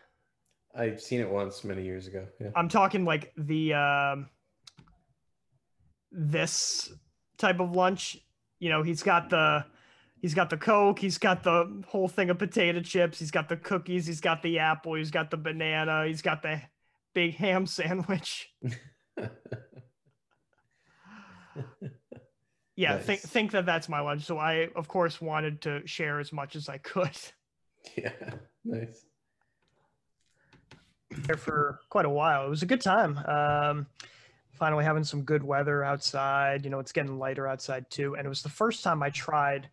I've 0.75 1.01
seen 1.01 1.19
it 1.19 1.29
once 1.29 1.63
many 1.63 1.83
years 1.83 2.07
ago. 2.07 2.27
Yeah. 2.39 2.49
I'm 2.55 2.69
talking 2.69 3.03
like 3.03 3.33
the 3.35 3.73
um, 3.73 4.29
this 6.11 6.93
type 7.37 7.59
of 7.59 7.75
lunch. 7.75 8.17
You 8.61 8.69
know, 8.69 8.81
he's 8.83 9.03
got 9.03 9.29
the 9.29 9.65
he's 10.21 10.33
got 10.33 10.49
the 10.49 10.55
Coke, 10.55 10.99
he's 10.99 11.17
got 11.17 11.43
the 11.43 11.83
whole 11.87 12.07
thing 12.07 12.29
of 12.29 12.37
potato 12.37 12.79
chips, 12.79 13.19
he's 13.19 13.31
got 13.31 13.49
the 13.49 13.57
cookies, 13.57 14.07
he's 14.07 14.21
got 14.21 14.41
the 14.41 14.59
apple, 14.59 14.93
he's 14.93 15.11
got 15.11 15.31
the 15.31 15.37
banana, 15.37 16.05
he's 16.07 16.21
got 16.21 16.41
the 16.41 16.61
big 17.13 17.35
ham 17.35 17.65
sandwich. 17.65 18.53
Yeah, 22.81 22.97
think 22.97 23.19
think 23.19 23.51
that 23.51 23.67
that's 23.67 23.87
my 23.89 23.99
lunch. 23.99 24.23
So 24.23 24.39
I, 24.39 24.69
of 24.75 24.87
course, 24.87 25.21
wanted 25.21 25.61
to 25.61 25.85
share 25.85 26.19
as 26.19 26.33
much 26.33 26.55
as 26.55 26.67
I 26.67 26.79
could. 26.79 27.15
yeah, 27.95 28.11
nice. 28.65 29.05
there 31.11 31.37
for 31.37 31.79
quite 31.89 32.05
a 32.05 32.09
while. 32.09 32.47
It 32.47 32.49
was 32.49 32.63
a 32.63 32.65
good 32.65 32.81
time. 32.81 33.19
Um, 33.19 33.85
finally 34.53 34.83
having 34.83 35.03
some 35.03 35.23
good 35.23 35.43
weather 35.43 35.83
outside. 35.83 36.63
You 36.63 36.69
know, 36.71 36.79
it's 36.79 36.91
getting 36.91 37.17
lighter 37.17 37.47
outside 37.47 37.89
too. 37.89 38.15
And 38.15 38.25
it 38.25 38.29
was 38.29 38.41
the 38.41 38.49
first 38.49 38.83
time 38.83 39.01
I 39.03 39.09
tried 39.09 39.69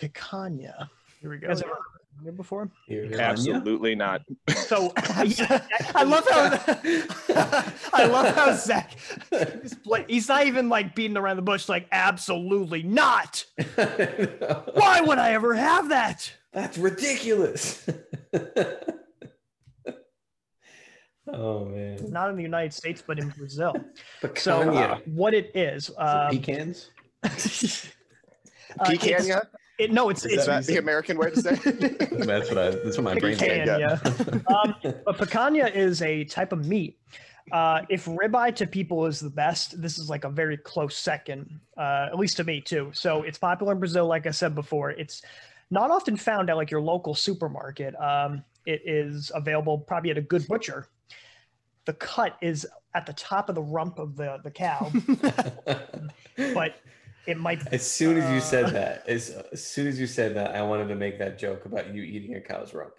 picanha. 0.00 0.88
Here 1.20 1.30
we 1.30 1.38
go. 1.38 1.48
guys 1.48 1.62
ever 1.62 1.70
heard 1.70 2.28
it 2.28 2.36
before? 2.36 2.70
Here 2.86 3.04
it 3.04 3.12
is. 3.12 3.20
Absolutely 3.20 3.94
not. 3.94 4.22
So 4.48 4.92
yeah, 5.24 5.64
I 5.94 6.02
love 6.04 6.26
how 6.28 7.64
I 7.92 8.06
love 8.06 8.34
how 8.34 8.54
Zach 8.54 8.96
is 9.30 9.74
bla- 9.74 10.04
he's 10.08 10.28
not 10.28 10.46
even 10.46 10.68
like 10.68 10.94
beating 10.94 11.16
around 11.16 11.36
the 11.36 11.42
bush. 11.42 11.68
Like 11.68 11.86
absolutely 11.92 12.82
not. 12.82 13.44
Why 13.76 15.00
would 15.00 15.18
I 15.18 15.32
ever 15.32 15.54
have 15.54 15.88
that? 15.90 16.32
That's 16.52 16.76
ridiculous. 16.76 17.86
Oh 21.28 21.64
man. 21.64 22.10
Not 22.10 22.30
in 22.30 22.36
the 22.36 22.42
United 22.42 22.72
States, 22.74 23.02
but 23.06 23.18
in 23.18 23.28
Brazil. 23.30 23.74
So 24.36 24.60
Picanha. 24.64 24.90
uh, 24.92 24.98
what 25.06 25.34
it 25.34 25.50
is? 25.54 25.90
Um, 25.98 26.30
Pecans? 26.30 26.90
uh, 27.24 27.28
it's- 28.90 29.30
It, 29.78 29.90
no, 29.90 30.10
it's 30.10 30.24
Is 30.24 30.32
it's 30.34 30.46
that 30.46 30.66
the 30.66 30.76
American 30.76 31.18
way 31.18 31.30
to 31.30 31.40
say? 31.40 31.54
That's 31.54 32.48
what 32.50 32.58
I. 32.58 32.70
That's 32.70 32.98
what 32.98 33.04
my 33.04 33.18
brain 33.18 33.36
said. 33.36 33.66
picanha. 33.66 34.54
um, 34.54 34.74
but 35.04 35.16
picanha 35.18 35.74
is 35.74 36.02
a 36.02 36.24
type 36.24 36.52
of 36.52 36.66
meat. 36.66 36.98
Uh, 37.50 37.80
if 37.88 38.04
ribeye 38.04 38.54
to 38.54 38.66
people 38.66 39.06
is 39.06 39.18
the 39.18 39.30
best, 39.30 39.80
this 39.82 39.98
is 39.98 40.08
like 40.08 40.24
a 40.24 40.28
very 40.28 40.56
close 40.58 40.96
second, 40.96 41.58
uh, 41.76 42.06
at 42.12 42.18
least 42.18 42.36
to 42.36 42.44
me 42.44 42.60
too. 42.60 42.90
So 42.94 43.22
it's 43.22 43.38
popular 43.38 43.72
in 43.72 43.78
Brazil, 43.80 44.06
like 44.06 44.26
I 44.26 44.30
said 44.30 44.54
before. 44.54 44.90
It's 44.90 45.22
not 45.70 45.90
often 45.90 46.16
found 46.16 46.48
at 46.50 46.56
like 46.56 46.70
your 46.70 46.82
local 46.82 47.14
supermarket. 47.14 47.98
Um, 48.00 48.44
it 48.66 48.82
is 48.84 49.32
available 49.34 49.78
probably 49.78 50.10
at 50.10 50.18
a 50.18 50.22
good 50.22 50.46
butcher. 50.46 50.86
The 51.84 51.94
cut 51.94 52.36
is 52.40 52.66
at 52.94 53.06
the 53.06 53.12
top 53.14 53.48
of 53.48 53.54
the 53.54 53.62
rump 53.62 53.98
of 53.98 54.16
the 54.16 54.38
the 54.44 54.50
cow, 54.50 54.90
but 56.54 56.76
it 57.26 57.38
might 57.38 57.66
As 57.72 57.88
soon 57.88 58.16
as 58.16 58.28
you 58.30 58.38
Uh, 58.38 58.40
said 58.40 58.66
that, 58.70 59.04
as, 59.08 59.30
as 59.52 59.64
soon 59.64 59.86
as 59.86 59.98
you 59.98 60.06
said 60.06 60.34
that, 60.36 60.54
I 60.54 60.62
wanted 60.62 60.88
to 60.88 60.94
make 60.94 61.18
that 61.18 61.38
joke 61.38 61.64
about 61.66 61.94
you 61.94 62.02
eating 62.02 62.34
a 62.36 62.40
cow's 62.40 62.74
rump. 62.74 62.94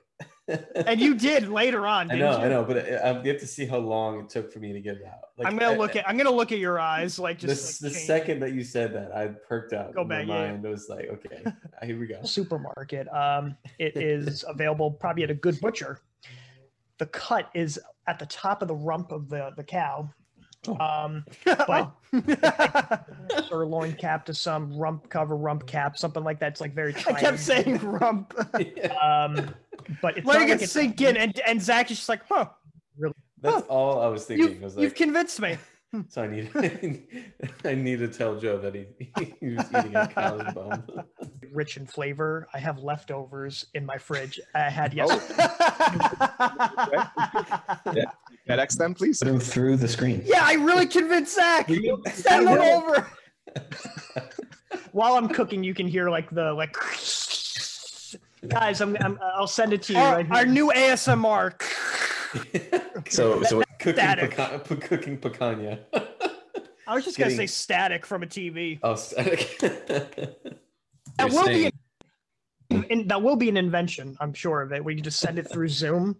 and 0.47 0.99
you 0.99 1.15
did 1.15 1.47
later 1.47 1.87
on. 1.87 2.11
I 2.11 2.15
know, 2.15 2.31
you? 2.31 2.37
I 2.45 2.49
know, 2.49 2.63
but 2.65 2.77
I, 2.77 3.09
I 3.09 3.13
have 3.13 3.23
to 3.23 3.47
see 3.47 3.65
how 3.65 3.77
long 3.77 4.19
it 4.19 4.29
took 4.29 4.51
for 4.51 4.59
me 4.59 4.73
to 4.73 4.81
get 4.81 4.97
it 4.97 5.05
out. 5.05 5.19
Like, 5.37 5.47
I'm 5.47 5.57
gonna 5.57 5.73
I- 5.73 5.77
look 5.77 5.95
at. 5.95 6.07
I'm 6.07 6.17
gonna 6.17 6.31
look 6.31 6.51
at 6.51 6.59
your 6.59 6.79
eyes, 6.79 7.17
like 7.17 7.39
the, 7.39 7.47
just 7.47 7.79
the 7.81 7.87
like, 7.87 7.95
change. 7.95 8.07
second 8.07 8.39
that 8.41 8.51
you 8.51 8.63
said 8.63 8.93
that, 8.93 9.15
I 9.15 9.27
perked 9.27 9.71
up. 9.73 9.93
Go 9.93 10.01
in 10.01 10.07
my 10.09 10.19
back, 10.19 10.27
yeah. 10.27 10.51
mind. 10.51 10.65
I 10.65 10.69
was 10.69 10.89
like, 10.89 11.07
okay, 11.09 11.43
here 11.83 11.97
we 11.99 12.07
go. 12.07 12.21
supermarket. 12.23 13.07
Um, 13.13 13.55
it 13.79 13.95
is 13.95 14.43
available 14.47 14.91
probably 14.91 15.23
at 15.23 15.31
a 15.31 15.35
good 15.35 15.59
butcher. 15.61 15.99
The 17.03 17.09
cut 17.09 17.49
is 17.53 17.77
at 18.07 18.17
the 18.17 18.25
top 18.25 18.61
of 18.61 18.69
the 18.69 18.75
rump 18.75 19.11
of 19.11 19.27
the 19.27 19.51
the 19.57 19.63
cow. 19.65 20.09
Oh. 20.69 20.77
Um, 20.79 21.25
but 21.45 21.91
sirloin 23.49 23.91
cap 23.95 24.23
to 24.27 24.33
some 24.33 24.77
rump 24.77 25.09
cover, 25.09 25.35
rump 25.35 25.67
cap, 25.67 25.97
something 25.97 26.23
like 26.23 26.39
that. 26.39 26.53
It's 26.53 26.61
like 26.61 26.73
very. 26.73 26.95
I 26.95 27.11
kept 27.11 27.39
saying 27.39 27.79
rump. 27.79 28.33
Um, 29.01 29.53
but 30.01 30.17
it's 30.17 30.25
Letting 30.25 30.47
it 30.47 30.51
like 30.51 30.55
it's- 30.61 30.71
sink 30.71 31.01
in, 31.01 31.17
and 31.17 31.37
and 31.45 31.61
Zach 31.61 31.91
is 31.91 31.97
just 31.97 32.07
like, 32.07 32.21
huh? 32.29 32.45
That's 33.41 33.67
all 33.67 33.99
I 33.99 34.07
was 34.07 34.23
thinking. 34.23 34.51
You've, 34.51 34.61
was 34.61 34.77
you've 34.77 34.95
convinced 34.95 35.41
me. 35.41 35.57
so 36.07 36.23
I 36.23 36.27
need, 36.27 36.51
I 37.65 37.75
need 37.75 37.99
to 37.99 38.07
tell 38.07 38.39
Joe 38.39 38.59
that 38.59 38.75
he, 38.75 38.85
he 39.41 39.55
was 39.55 39.65
eating 39.77 39.93
a 39.97 40.07
cow's 40.07 40.53
bone. 40.53 40.85
Rich 41.53 41.77
in 41.77 41.85
flavor. 41.85 42.47
I 42.53 42.59
have 42.59 42.79
leftovers 42.79 43.65
in 43.73 43.85
my 43.85 43.97
fridge. 43.97 44.39
I 44.55 44.69
had 44.69 44.93
Oh. 44.99 45.07
yesterday. 45.07 45.43
FedEx 48.47 48.77
them, 48.77 48.93
please. 48.93 49.19
Put 49.19 49.27
him 49.29 49.39
through 49.39 49.77
the 49.77 49.87
screen. 49.87 50.21
yeah, 50.25 50.41
I 50.43 50.53
really 50.55 50.85
convinced 50.87 51.35
Zach. 51.35 51.69
Send 52.13 52.47
them 52.47 52.59
over. 52.61 53.07
While 54.91 55.13
I'm 55.15 55.29
cooking, 55.29 55.63
you 55.63 55.73
can 55.73 55.87
hear 55.87 56.09
like 56.09 56.29
the 56.29 56.53
like. 56.53 56.75
Guys, 58.49 58.81
I'm, 58.81 58.97
I'm 58.99 59.17
I'll 59.35 59.47
send 59.47 59.71
it 59.73 59.81
to 59.83 59.93
you 59.93 59.99
Our, 59.99 60.15
right 60.17 60.25
here. 60.25 60.35
our 60.35 60.45
new 60.45 60.71
ASMR. 60.75 61.53
So, 63.09 63.43
so 63.43 63.61
cooking, 63.79 63.93
Static. 63.93 64.31
pecan, 64.31 64.59
p- 64.61 64.75
cooking 64.77 65.17
picanha. 65.19 65.79
I 66.87 66.95
was 66.95 67.05
just 67.05 67.15
gonna 67.17 67.29
say 67.31 67.45
static 67.45 68.05
from 68.07 68.23
a 68.23 68.25
TV. 68.25 68.79
oh, 68.81 68.95
static. 68.95 69.59
That 71.17 71.31
you're 71.31 71.41
will 71.43 71.47
be 71.47 71.65
an, 72.71 72.83
in, 72.89 73.07
that 73.07 73.21
will 73.21 73.35
be 73.35 73.49
an 73.49 73.57
invention. 73.57 74.15
I'm 74.19 74.33
sure 74.33 74.61
of 74.61 74.71
it. 74.71 74.83
Where 74.83 74.93
you 74.93 75.01
just 75.01 75.19
send 75.19 75.37
it 75.39 75.49
through 75.49 75.67
Zoom. 75.69 76.15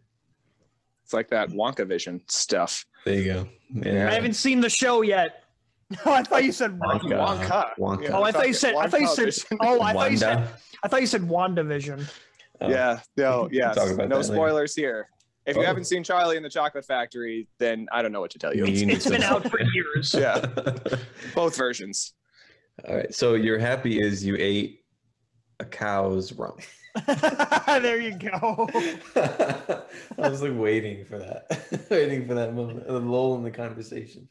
It's 1.04 1.14
like 1.14 1.30
that 1.30 1.50
Wonka 1.50 1.86
Vision 1.88 2.22
stuff. 2.30 2.86
there 3.06 3.16
you 3.20 3.34
go. 3.34 3.48
Yeah. 3.74 4.08
I 4.10 4.14
haven't 4.14 4.36
seen 4.36 4.62
the 4.62 4.70
show 4.70 5.02
yet. 5.02 5.40
Oh, 6.06 6.12
I 6.14 6.24
thought 6.24 6.44
you 6.44 6.52
said 6.52 6.80
Wonka. 6.80 7.02
Wonka. 7.04 7.70
Wonka. 7.78 8.04
Yeah, 8.04 8.18
Oh, 8.18 8.24
I 8.24 8.32
thought 8.32 8.48
you 8.48 8.54
said. 8.54 8.74
I 8.74 8.88
thought 8.88 9.02
you 9.02 9.08
said. 9.08 9.26
Vision. 9.26 9.58
Oh, 9.62 9.80
I 9.82 9.94
thought 9.94 10.10
you 10.12 10.18
said. 10.18 10.48
I 10.84 10.88
thought 10.88 11.02
you 11.02 11.08
said 11.08 11.22
WandaVision. 11.22 12.10
Oh. 12.62 12.70
Yeah, 12.70 13.00
no, 13.16 13.44
We 13.44 13.50
can 13.50 13.58
yes. 13.58 13.76
talk 13.76 13.92
about 13.92 14.10
no 14.10 14.16
that 14.16 14.22
later. 14.30 14.34
spoilers 14.34 14.76
here. 14.76 15.08
If 15.46 15.56
you 15.56 15.62
Oh. 15.62 15.66
haven't 15.66 15.84
seen 15.84 16.04
Charlie 16.04 16.36
and 16.38 16.44
the 16.46 16.50
Chocolate 16.50 16.86
Factory, 16.86 17.48
then 17.60 17.86
I 17.92 18.02
don't 18.02 18.12
know 18.12 18.22
what 18.22 18.32
to 18.32 18.40
tell 18.40 18.56
you. 18.56 18.66
You 18.66 18.86
need 18.88 18.96
It's 18.96 19.08
been 19.08 19.22
out 19.22 19.48
for 19.52 19.60
years. 19.62 20.16
Yeah, 20.16 20.44
both 21.36 21.56
versions. 21.58 22.14
All 22.88 22.96
right. 22.96 23.14
So 23.14 23.36
you're 23.36 23.60
happy 23.60 24.02
is 24.02 24.26
you 24.26 24.36
ate 24.40 24.83
a 25.64 25.70
cow's 25.70 26.34
rump. 26.34 26.62
there 27.68 28.00
you 28.00 28.16
go. 28.16 28.70
I 29.16 30.30
was 30.30 30.44
like 30.44 30.56
waiting 30.56 31.04
for 31.06 31.18
that, 31.18 31.88
waiting 31.90 32.28
for 32.28 32.36
that 32.36 32.54
moment, 32.54 32.86
the 32.86 33.00
lull 33.00 33.36
in 33.36 33.44
the 33.44 33.50
conversation. 33.50 34.30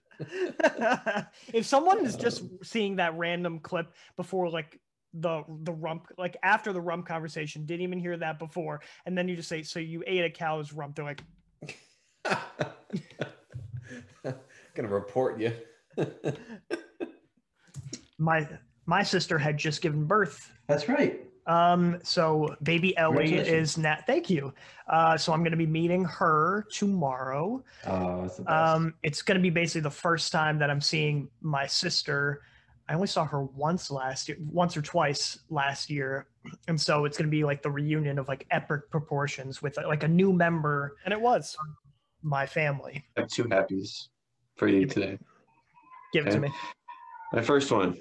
if 1.53 1.67
someone 1.67 2.07
is 2.07 2.15
just 2.15 2.43
um, 2.43 2.59
seeing 2.63 2.97
that 2.97 3.19
random 3.19 3.59
clip 3.59 3.93
before 4.17 4.49
like 4.49 4.81
the 5.15 5.43
the 5.65 5.73
rump 5.73 6.07
like 6.17 6.37
after 6.45 6.73
the 6.73 6.81
rump 6.81 7.07
conversation 7.07 7.67
didn't 7.67 7.83
even 7.83 7.99
hear 7.99 8.17
that 8.17 8.39
before 8.39 8.81
and 9.05 9.19
then 9.19 9.29
you 9.29 9.37
just 9.37 9.49
say 9.49 9.63
so 9.63 9.79
you 9.79 10.03
ate 10.07 10.25
a 10.25 10.31
cow's 10.31 10.73
rump 10.73 10.95
they're 10.95 11.05
like 11.05 11.23
Gonna 14.75 14.89
report 14.89 15.39
you. 15.39 15.53
My 18.19 18.49
my 18.87 19.03
sister 19.03 19.39
had 19.39 19.57
just 19.57 19.81
given 19.81 20.05
birth. 20.05 20.53
That's 20.67 20.89
right. 20.89 21.21
Um, 21.47 21.99
so 22.03 22.55
baby 22.63 22.97
Ellie 22.97 23.35
is 23.35 23.77
not. 23.77 24.07
Thank 24.07 24.31
you. 24.31 24.53
Uh, 24.89 25.17
so 25.17 25.33
I'm 25.33 25.41
going 25.41 25.53
to 25.53 25.57
be 25.57 25.67
meeting 25.67 26.05
her 26.05 26.67
tomorrow. 26.71 27.65
Oh, 27.87 28.23
that's 28.23 28.37
the 28.37 28.45
best. 28.45 28.55
Um, 28.55 28.95
it's 29.03 29.23
going 29.23 29.39
to 29.39 29.43
be 29.43 29.51
basically 29.51 29.81
the 29.81 29.91
first 29.91 30.31
time 30.31 30.59
that 30.59 30.71
I'm 30.71 30.81
seeing 30.81 31.29
my 31.41 31.67
sister. 31.67 32.43
I 32.89 32.95
only 32.95 33.07
saw 33.07 33.25
her 33.25 33.45
once 33.45 33.91
last 33.91 34.29
year, 34.29 34.37
once 34.41 34.77
or 34.77 34.83
twice 34.83 35.39
last 35.51 35.89
year, 35.89 36.27
and 36.69 36.81
so 36.81 37.05
it's 37.05 37.17
going 37.17 37.29
to 37.29 37.31
be 37.31 37.45
like 37.45 37.63
the 37.63 37.71
reunion 37.71 38.19
of 38.19 38.29
like 38.29 38.47
epic 38.51 38.91
proportions 38.91 39.63
with 39.63 39.79
like 39.87 40.03
a 40.03 40.09
new 40.09 40.33
member, 40.33 40.97
and 41.05 41.13
it 41.13 41.21
was 41.21 41.57
my 42.23 42.45
family. 42.45 43.05
I 43.17 43.21
have 43.21 43.31
two 43.31 43.45
happies 43.45 44.09
for 44.57 44.69
you 44.69 44.87
today. 44.87 45.19
Give 46.13 46.27
it 46.27 46.33
to 46.33 46.41
me. 46.41 46.51
My 47.33 47.41
first 47.41 47.71
one, 47.71 47.99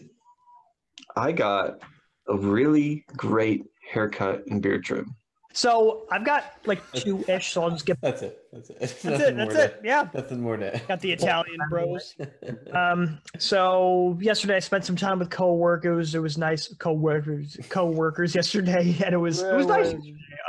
I 1.16 1.32
got 1.32 1.80
a 2.28 2.38
really 2.38 3.06
great 3.18 3.64
haircut 3.92 4.44
and 4.48 4.62
beard 4.62 4.84
trim. 4.84 5.16
So 5.54 6.06
I've 6.10 6.24
got 6.24 6.46
like 6.66 6.82
two 6.94 7.26
ish. 7.28 7.52
So 7.52 7.64
I'll 7.64 7.72
just 7.72 7.86
get. 7.86 8.00
That's 8.02 8.22
it. 8.22 8.40
That's 8.54 8.70
it. 8.70 8.80
that's 8.80 9.04
Nothing 9.04 9.28
it 9.28 9.36
more 9.36 9.46
that's 9.54 9.56
to- 9.56 9.64
it 9.80 9.82
yeah 9.84 10.08
Nothing 10.14 10.42
more 10.42 10.56
to. 10.58 10.82
got 10.88 11.02
the 11.02 11.12
italian 11.12 11.58
bros 11.70 12.16
Um, 12.74 13.20
so 13.38 14.18
yesterday 14.22 14.56
I 14.56 14.60
spent 14.60 14.86
some 14.86 14.96
time 14.96 15.20
with 15.20 15.30
coworkers. 15.30 16.16
It 16.16 16.20
was 16.20 16.38
nice 16.38 16.74
coworkers, 16.76 17.58
coworkers 17.68 18.34
yesterday, 18.34 18.96
and 19.06 19.14
it 19.14 19.18
was 19.18 19.42
it 19.42 19.54
was 19.54 19.66
nice. 19.68 19.94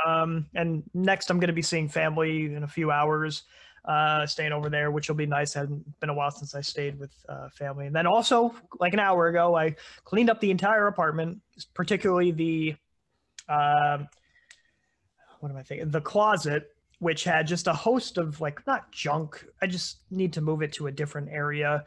Um, 0.07 0.45
and 0.55 0.83
next 0.93 1.29
I'm 1.29 1.37
going 1.39 1.47
to 1.47 1.53
be 1.53 1.61
seeing 1.61 1.89
family 1.89 2.53
in 2.53 2.63
a 2.63 2.67
few 2.67 2.89
hours, 2.89 3.43
uh, 3.85 4.25
staying 4.25 4.53
over 4.53 4.69
there, 4.69 4.91
which 4.91 5.09
will 5.09 5.15
be 5.15 5.25
nice. 5.25 5.53
Hadn't 5.53 5.99
been 5.99 6.09
a 6.09 6.13
while 6.13 6.31
since 6.31 6.55
I 6.55 6.61
stayed 6.61 6.99
with 6.99 7.11
uh, 7.27 7.49
family. 7.49 7.87
And 7.87 7.95
then 7.95 8.07
also, 8.07 8.55
like 8.79 8.93
an 8.93 8.99
hour 8.99 9.27
ago, 9.27 9.55
I 9.57 9.75
cleaned 10.05 10.29
up 10.29 10.39
the 10.39 10.51
entire 10.51 10.87
apartment, 10.87 11.41
particularly 11.73 12.31
the, 12.31 12.75
um, 13.49 14.07
what 15.39 15.51
am 15.51 15.57
I 15.57 15.63
thinking? 15.63 15.89
The 15.89 16.01
closet, 16.01 16.69
which 16.99 17.25
had 17.25 17.45
just 17.45 17.67
a 17.67 17.73
host 17.73 18.17
of 18.17 18.39
like 18.39 18.65
not 18.65 18.89
junk. 18.91 19.45
I 19.61 19.67
just 19.67 19.97
need 20.09 20.31
to 20.33 20.41
move 20.41 20.61
it 20.61 20.71
to 20.73 20.87
a 20.87 20.91
different 20.91 21.29
area, 21.29 21.83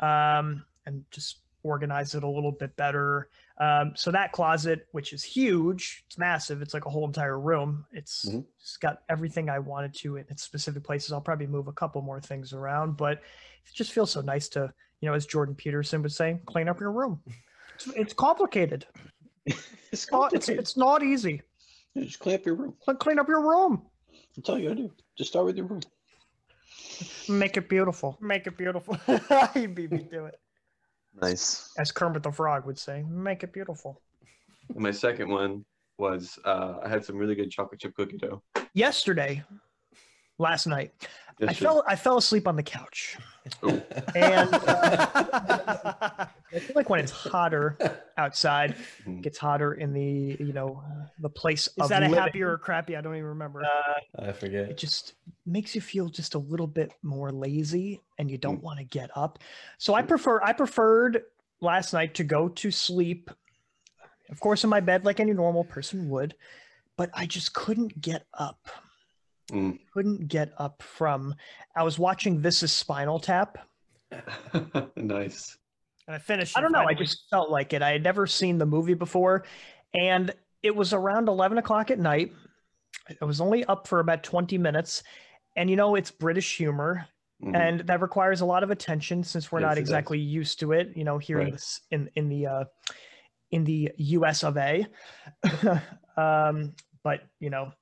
um, 0.00 0.64
and 0.84 1.04
just 1.10 1.38
organize 1.62 2.14
it 2.14 2.22
a 2.22 2.28
little 2.28 2.52
bit 2.52 2.76
better. 2.76 3.28
Um, 3.60 3.92
so 3.96 4.12
that 4.12 4.30
closet, 4.32 4.86
which 4.92 5.12
is 5.12 5.24
huge, 5.24 6.04
it's 6.06 6.16
massive. 6.16 6.62
It's 6.62 6.74
like 6.74 6.86
a 6.86 6.90
whole 6.90 7.06
entire 7.06 7.40
room. 7.40 7.84
It's 7.92 8.24
Mhm. 8.26 8.44
it's 8.60 8.76
got 8.76 9.02
everything 9.08 9.50
I 9.50 9.58
wanted 9.58 9.94
to 9.94 10.16
in 10.16 10.26
its 10.28 10.44
specific 10.44 10.84
places. 10.84 11.12
I'll 11.12 11.20
probably 11.20 11.48
move 11.48 11.66
a 11.66 11.72
couple 11.72 12.00
more 12.02 12.20
things 12.20 12.52
around, 12.52 12.96
but 12.96 13.14
it 13.18 13.74
just 13.74 13.92
feels 13.92 14.12
so 14.12 14.20
nice 14.20 14.48
to, 14.50 14.72
you 15.00 15.08
know, 15.08 15.14
as 15.14 15.26
Jordan 15.26 15.56
Peterson 15.56 16.02
would 16.02 16.12
say, 16.12 16.38
clean 16.46 16.68
up 16.68 16.78
your 16.78 16.92
room. 16.92 17.20
It's, 17.74 17.88
it's 17.96 18.12
complicated. 18.12 18.86
it's 19.44 19.56
It's 19.92 20.12
not, 20.12 20.32
it's, 20.34 20.48
it's 20.48 20.76
not 20.76 21.02
easy. 21.02 21.42
Yeah, 21.94 22.04
Just 22.04 22.20
clean 22.20 22.36
up 22.36 22.46
your 22.46 22.54
room. 22.54 22.74
Cl- 22.84 22.96
Clean 22.98 23.18
up 23.18 23.26
your 23.28 23.40
room. 23.40 23.82
That's 24.36 24.48
all 24.50 24.58
you 24.58 24.68
gotta 24.68 24.82
do. 24.82 24.92
Just 25.16 25.30
start 25.30 25.46
with 25.46 25.56
your 25.56 25.66
room. 25.66 25.80
Make 27.28 27.56
it 27.56 27.68
beautiful, 27.68 28.16
make 28.20 28.46
it 28.46 28.56
beautiful 28.56 28.98
you 29.56 29.68
beat 29.68 29.90
me 29.90 30.04
to 30.10 30.26
it 30.26 30.40
Nice. 31.20 31.72
as 31.78 31.90
Kermit 31.90 32.22
the 32.22 32.30
Frog 32.30 32.66
would 32.66 32.78
say. 32.78 33.04
Make 33.08 33.42
it 33.42 33.52
beautiful. 33.52 34.00
And 34.68 34.80
my 34.80 34.90
second 34.90 35.28
one 35.28 35.64
was 35.98 36.38
uh, 36.44 36.74
I 36.84 36.88
had 36.88 37.04
some 37.04 37.16
really 37.16 37.34
good 37.34 37.50
chocolate 37.50 37.80
chip 37.80 37.94
cookie 37.94 38.18
dough. 38.18 38.42
Yesterday, 38.74 39.42
last 40.38 40.66
night, 40.66 40.92
I 41.40 41.44
Yesterday. 41.44 41.64
fell 41.66 41.84
I 41.86 41.96
fell 41.96 42.16
asleep 42.18 42.48
on 42.48 42.56
the 42.56 42.62
couch. 42.64 43.16
Ooh. 43.64 43.80
And 44.16 44.52
uh, 44.52 45.08
I 46.52 46.58
feel 46.58 46.72
like 46.74 46.90
when 46.90 47.00
it's 47.00 47.12
hotter 47.12 47.76
outside, 48.16 48.74
it 49.06 49.22
gets 49.22 49.38
hotter 49.38 49.74
in 49.74 49.92
the 49.92 50.36
you 50.40 50.52
know 50.52 50.82
uh, 50.84 51.06
the 51.20 51.28
place 51.30 51.66
is 51.68 51.72
of 51.78 51.88
that 51.90 52.02
a 52.02 52.06
living. 52.08 52.18
happy 52.22 52.42
or 52.42 52.54
a 52.54 52.58
crappy 52.58 52.96
i 52.96 53.00
don't 53.00 53.14
even 53.14 53.24
remember 53.28 53.62
Uh, 53.64 54.22
I 54.28 54.32
forget. 54.32 54.68
it 54.68 54.76
just 54.78 55.14
makes 55.46 55.74
you 55.74 55.80
feel 55.80 56.08
just 56.08 56.34
a 56.34 56.38
little 56.38 56.66
bit 56.66 56.92
more 57.02 57.30
lazy, 57.30 58.00
and 58.18 58.30
you 58.30 58.36
don't 58.38 58.62
want 58.62 58.78
to 58.80 58.84
get 58.84 59.10
up. 59.16 59.38
So 59.78 59.94
I 59.94 60.02
prefer 60.02 60.42
I 60.42 60.52
preferred 60.52 61.22
last 61.60 61.92
night 61.92 62.14
to 62.14 62.24
go 62.24 62.48
to 62.48 62.70
sleep, 62.70 63.30
of 64.30 64.40
course, 64.40 64.64
in 64.64 64.70
my 64.70 64.80
bed 64.80 65.04
like 65.04 65.20
any 65.20 65.32
normal 65.32 65.64
person 65.64 66.08
would, 66.10 66.34
but 66.96 67.10
I 67.14 67.26
just 67.26 67.54
couldn't 67.54 68.00
get 68.00 68.26
up. 68.34 68.68
Mm. 69.50 69.78
Couldn't 69.92 70.28
get 70.28 70.52
up 70.58 70.82
from. 70.82 71.34
I 71.74 71.82
was 71.82 71.98
watching 71.98 72.40
This 72.42 72.62
Is 72.62 72.72
Spinal 72.72 73.18
Tap. 73.18 73.58
nice. 74.96 75.56
and 76.06 76.16
i 76.16 76.18
finished 76.18 76.56
I 76.56 76.60
don't 76.60 76.72
know. 76.72 76.84
I 76.88 76.94
just 76.94 77.24
felt 77.30 77.50
like 77.50 77.72
it. 77.72 77.82
I 77.82 77.92
had 77.92 78.02
never 78.02 78.26
seen 78.26 78.58
the 78.58 78.66
movie 78.66 78.94
before, 78.94 79.44
and 79.94 80.32
it 80.62 80.74
was 80.74 80.92
around 80.92 81.28
eleven 81.28 81.58
o'clock 81.58 81.90
at 81.90 81.98
night. 81.98 82.32
I 83.20 83.24
was 83.24 83.40
only 83.40 83.64
up 83.66 83.86
for 83.86 84.00
about 84.00 84.22
twenty 84.22 84.56
minutes, 84.58 85.02
and 85.56 85.68
you 85.70 85.76
know 85.76 85.94
it's 85.94 86.10
British 86.10 86.56
humor, 86.56 87.06
Mhm. 87.42 87.54
and 87.56 87.80
that 87.80 88.00
requires 88.00 88.40
a 88.40 88.46
lot 88.46 88.62
of 88.62 88.70
attention 88.70 89.22
since 89.22 89.52
we're 89.52 89.60
Yes, 89.60 89.66
not 89.66 89.72
it 89.78 89.80
does. 89.80 89.88
exactly 89.90 90.18
used 90.18 90.58
to 90.60 90.72
it. 90.72 90.96
You 90.96 91.04
know, 91.04 91.18
here 91.18 91.40
in 91.40 91.50
this 91.52 91.80
in 91.90 92.10
in 92.16 92.28
the 92.28 92.46
uh, 92.46 92.64
in 93.50 93.64
the 93.64 93.92
U.S. 93.96 94.42
of 94.44 94.56
A. 94.56 94.86
um, 96.16 96.74
but 97.02 97.20
you 97.40 97.50
know, 97.50 97.72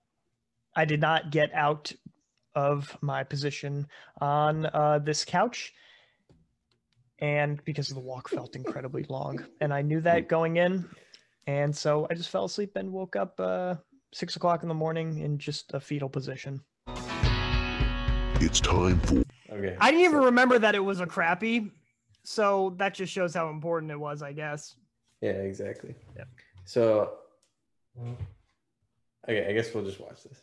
I 0.76 0.84
did 0.84 1.00
not 1.00 1.30
get 1.30 1.52
out 1.54 1.90
of 2.54 2.96
my 3.00 3.24
position 3.24 3.88
on 4.20 4.66
uh, 4.66 5.00
this 5.02 5.24
couch. 5.24 5.72
And 7.18 7.64
because 7.64 7.88
the 7.88 7.98
walk 7.98 8.28
felt 8.28 8.54
incredibly 8.54 9.04
long. 9.08 9.42
And 9.60 9.72
I 9.72 9.80
knew 9.82 10.02
that 10.02 10.28
going 10.28 10.58
in. 10.58 10.86
And 11.46 11.74
so 11.74 12.06
I 12.10 12.14
just 12.14 12.28
fell 12.28 12.44
asleep 12.44 12.76
and 12.76 12.92
woke 12.92 13.16
up 13.16 13.40
uh, 13.40 13.76
six 14.12 14.36
o'clock 14.36 14.62
in 14.62 14.68
the 14.68 14.74
morning 14.74 15.18
in 15.18 15.38
just 15.38 15.72
a 15.72 15.80
fetal 15.80 16.10
position. 16.10 16.60
It's 18.38 18.60
time 18.60 19.00
for 19.00 19.22
Okay. 19.50 19.76
I 19.80 19.90
didn't 19.90 20.04
even 20.04 20.20
remember 20.20 20.58
that 20.58 20.74
it 20.74 20.80
was 20.80 21.00
a 21.00 21.06
crappy. 21.06 21.70
So 22.24 22.74
that 22.78 22.94
just 22.94 23.12
shows 23.12 23.32
how 23.32 23.48
important 23.48 23.92
it 23.92 23.98
was, 23.98 24.22
I 24.22 24.32
guess. 24.32 24.74
Yeah, 25.20 25.30
exactly. 25.30 25.94
Yeah. 26.16 26.24
So, 26.64 27.12
okay, 29.28 29.46
I 29.48 29.52
guess 29.52 29.72
we'll 29.74 29.84
just 29.84 30.00
watch 30.00 30.22
this. 30.24 30.42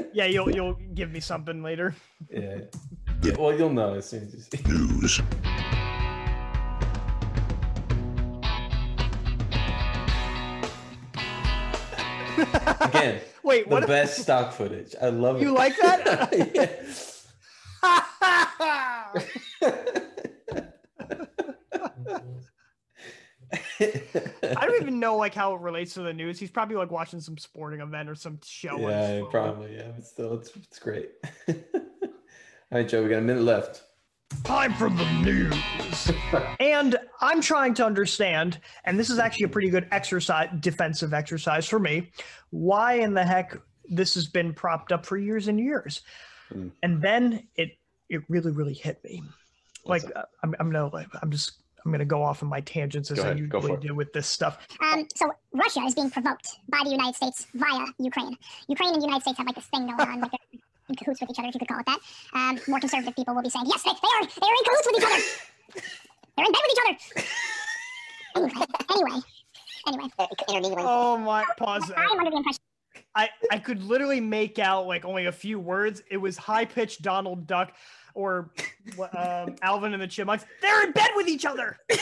Yeah, 0.12 0.24
you'll 0.24 0.50
you'll 0.50 0.76
give 0.94 1.12
me 1.12 1.20
something 1.20 1.62
later. 1.62 1.94
yeah. 2.32 2.58
yeah. 3.22 3.36
Well, 3.38 3.56
you'll 3.56 3.70
know 3.70 3.94
as 3.94 4.06
soon 4.08 4.24
as 4.24 4.34
you 4.34 4.40
see. 4.40 4.58
news. 4.66 5.20
Again, 12.80 13.20
Wait, 13.42 13.64
the 13.68 13.70
what? 13.76 13.86
best 13.86 14.20
stock 14.22 14.52
footage. 14.52 14.94
I 15.00 15.08
love 15.10 15.36
it. 15.36 15.42
You 15.42 15.52
like 15.52 15.76
that? 15.82 16.32
I 23.80 24.66
don't 24.66 24.76
even 24.80 24.98
know 24.98 25.16
like 25.16 25.34
how 25.34 25.54
it 25.54 25.60
relates 25.60 25.94
to 25.94 26.02
the 26.02 26.12
news. 26.12 26.38
He's 26.38 26.50
probably 26.50 26.76
like 26.76 26.90
watching 26.90 27.20
some 27.20 27.38
sporting 27.38 27.80
event 27.80 28.08
or 28.08 28.14
some 28.14 28.38
show. 28.44 28.78
yeah, 28.78 29.22
probably. 29.30 29.76
Yeah, 29.76 29.92
but 29.94 30.06
still, 30.06 30.34
it's 30.34 30.50
it's 30.56 30.78
great. 30.78 31.10
All 31.48 31.56
right, 32.72 32.88
Joe, 32.88 33.02
we 33.02 33.08
got 33.08 33.18
a 33.18 33.22
minute 33.22 33.44
left. 33.44 33.82
Time 34.44 34.74
for 34.74 34.90
the 34.90 35.10
news. 35.22 36.12
and 36.60 36.96
I'm 37.20 37.40
trying 37.40 37.72
to 37.74 37.86
understand, 37.86 38.60
and 38.84 38.98
this 38.98 39.08
is 39.08 39.18
actually 39.18 39.44
a 39.44 39.48
pretty 39.48 39.70
good 39.70 39.88
exercise, 39.90 40.50
defensive 40.60 41.14
exercise 41.14 41.66
for 41.66 41.78
me. 41.78 42.10
Why 42.50 42.94
in 42.94 43.14
the 43.14 43.24
heck 43.24 43.56
this 43.88 44.14
has 44.14 44.26
been 44.26 44.52
propped 44.52 44.92
up 44.92 45.06
for 45.06 45.16
years 45.16 45.48
and 45.48 45.58
years? 45.58 46.02
Hmm. 46.52 46.68
And 46.82 47.00
then 47.00 47.48
it 47.56 47.78
it 48.10 48.22
really 48.28 48.50
really 48.50 48.74
hit 48.74 49.02
me. 49.02 49.22
Like 49.84 50.04
uh, 50.14 50.24
I'm 50.42 50.54
I'm 50.60 50.70
no 50.70 50.90
like 50.92 51.08
I'm 51.22 51.30
just 51.30 51.52
I'm 51.88 51.92
gonna 51.92 52.04
go 52.04 52.22
off 52.22 52.42
on 52.42 52.50
my 52.50 52.60
tangents 52.60 53.10
as 53.10 53.18
Go 53.18 53.24
I 53.24 53.32
usually 53.32 53.76
do 53.78 53.94
with 53.94 54.12
this 54.12 54.26
stuff. 54.26 54.58
Um, 54.82 55.08
so 55.16 55.32
Russia 55.54 55.80
is 55.86 55.94
being 55.94 56.10
provoked 56.10 56.58
by 56.68 56.80
the 56.84 56.90
United 56.90 57.14
States 57.14 57.46
via 57.54 57.86
Ukraine. 57.98 58.36
Ukraine 58.68 58.92
and 58.92 59.00
the 59.00 59.06
United 59.06 59.22
States 59.22 59.38
have 59.38 59.46
like 59.46 59.56
this 59.56 59.64
thing 59.66 59.86
going 59.86 59.98
on, 59.98 60.20
like 60.20 60.30
they're 60.30 60.60
in 60.90 60.94
cahoots 60.94 61.22
with 61.22 61.30
each 61.30 61.38
other, 61.38 61.48
if 61.48 61.54
you 61.54 61.60
could 61.60 61.68
call 61.68 61.80
it 61.80 61.86
that. 61.86 61.98
Um, 62.34 62.60
more 62.68 62.78
conservative 62.78 63.16
people 63.16 63.34
will 63.34 63.42
be 63.42 63.48
saying, 63.48 63.64
yes, 63.66 63.82
they, 63.82 63.90
they 63.90 63.96
are, 63.96 64.26
they 64.26 64.46
are 64.46 64.56
in 64.58 64.64
cahoots 64.64 64.86
with 64.86 64.96
each 64.98 65.06
other. 65.06 65.82
They're 66.36 66.44
in 66.44 66.52
bed 66.52 66.60
with 66.62 66.72
each 66.72 66.82
other. 66.84 67.24
Anyway, 68.36 69.20
anyway, 69.86 70.08
anyway. 70.54 70.82
Oh 70.84 71.16
my 71.16 71.44
pause. 71.56 71.88
that. 71.88 71.96
I'm 71.96 72.18
under 72.18 72.30
the 72.30 72.36
impression. 72.36 72.60
I, 73.14 73.30
I 73.50 73.58
could 73.58 73.82
literally 73.82 74.20
make 74.20 74.58
out 74.58 74.86
like 74.86 75.04
only 75.04 75.26
a 75.26 75.32
few 75.32 75.58
words. 75.58 76.02
It 76.10 76.18
was 76.18 76.36
high 76.36 76.66
pitched 76.66 77.02
Donald 77.02 77.46
Duck 77.46 77.72
or 78.18 78.50
um, 79.16 79.54
Alvin 79.62 79.94
and 79.94 80.02
the 80.02 80.06
Chipmunks. 80.08 80.44
They're 80.60 80.84
in 80.84 80.90
bed 80.90 81.10
with 81.14 81.28
each 81.28 81.46
other. 81.46 81.78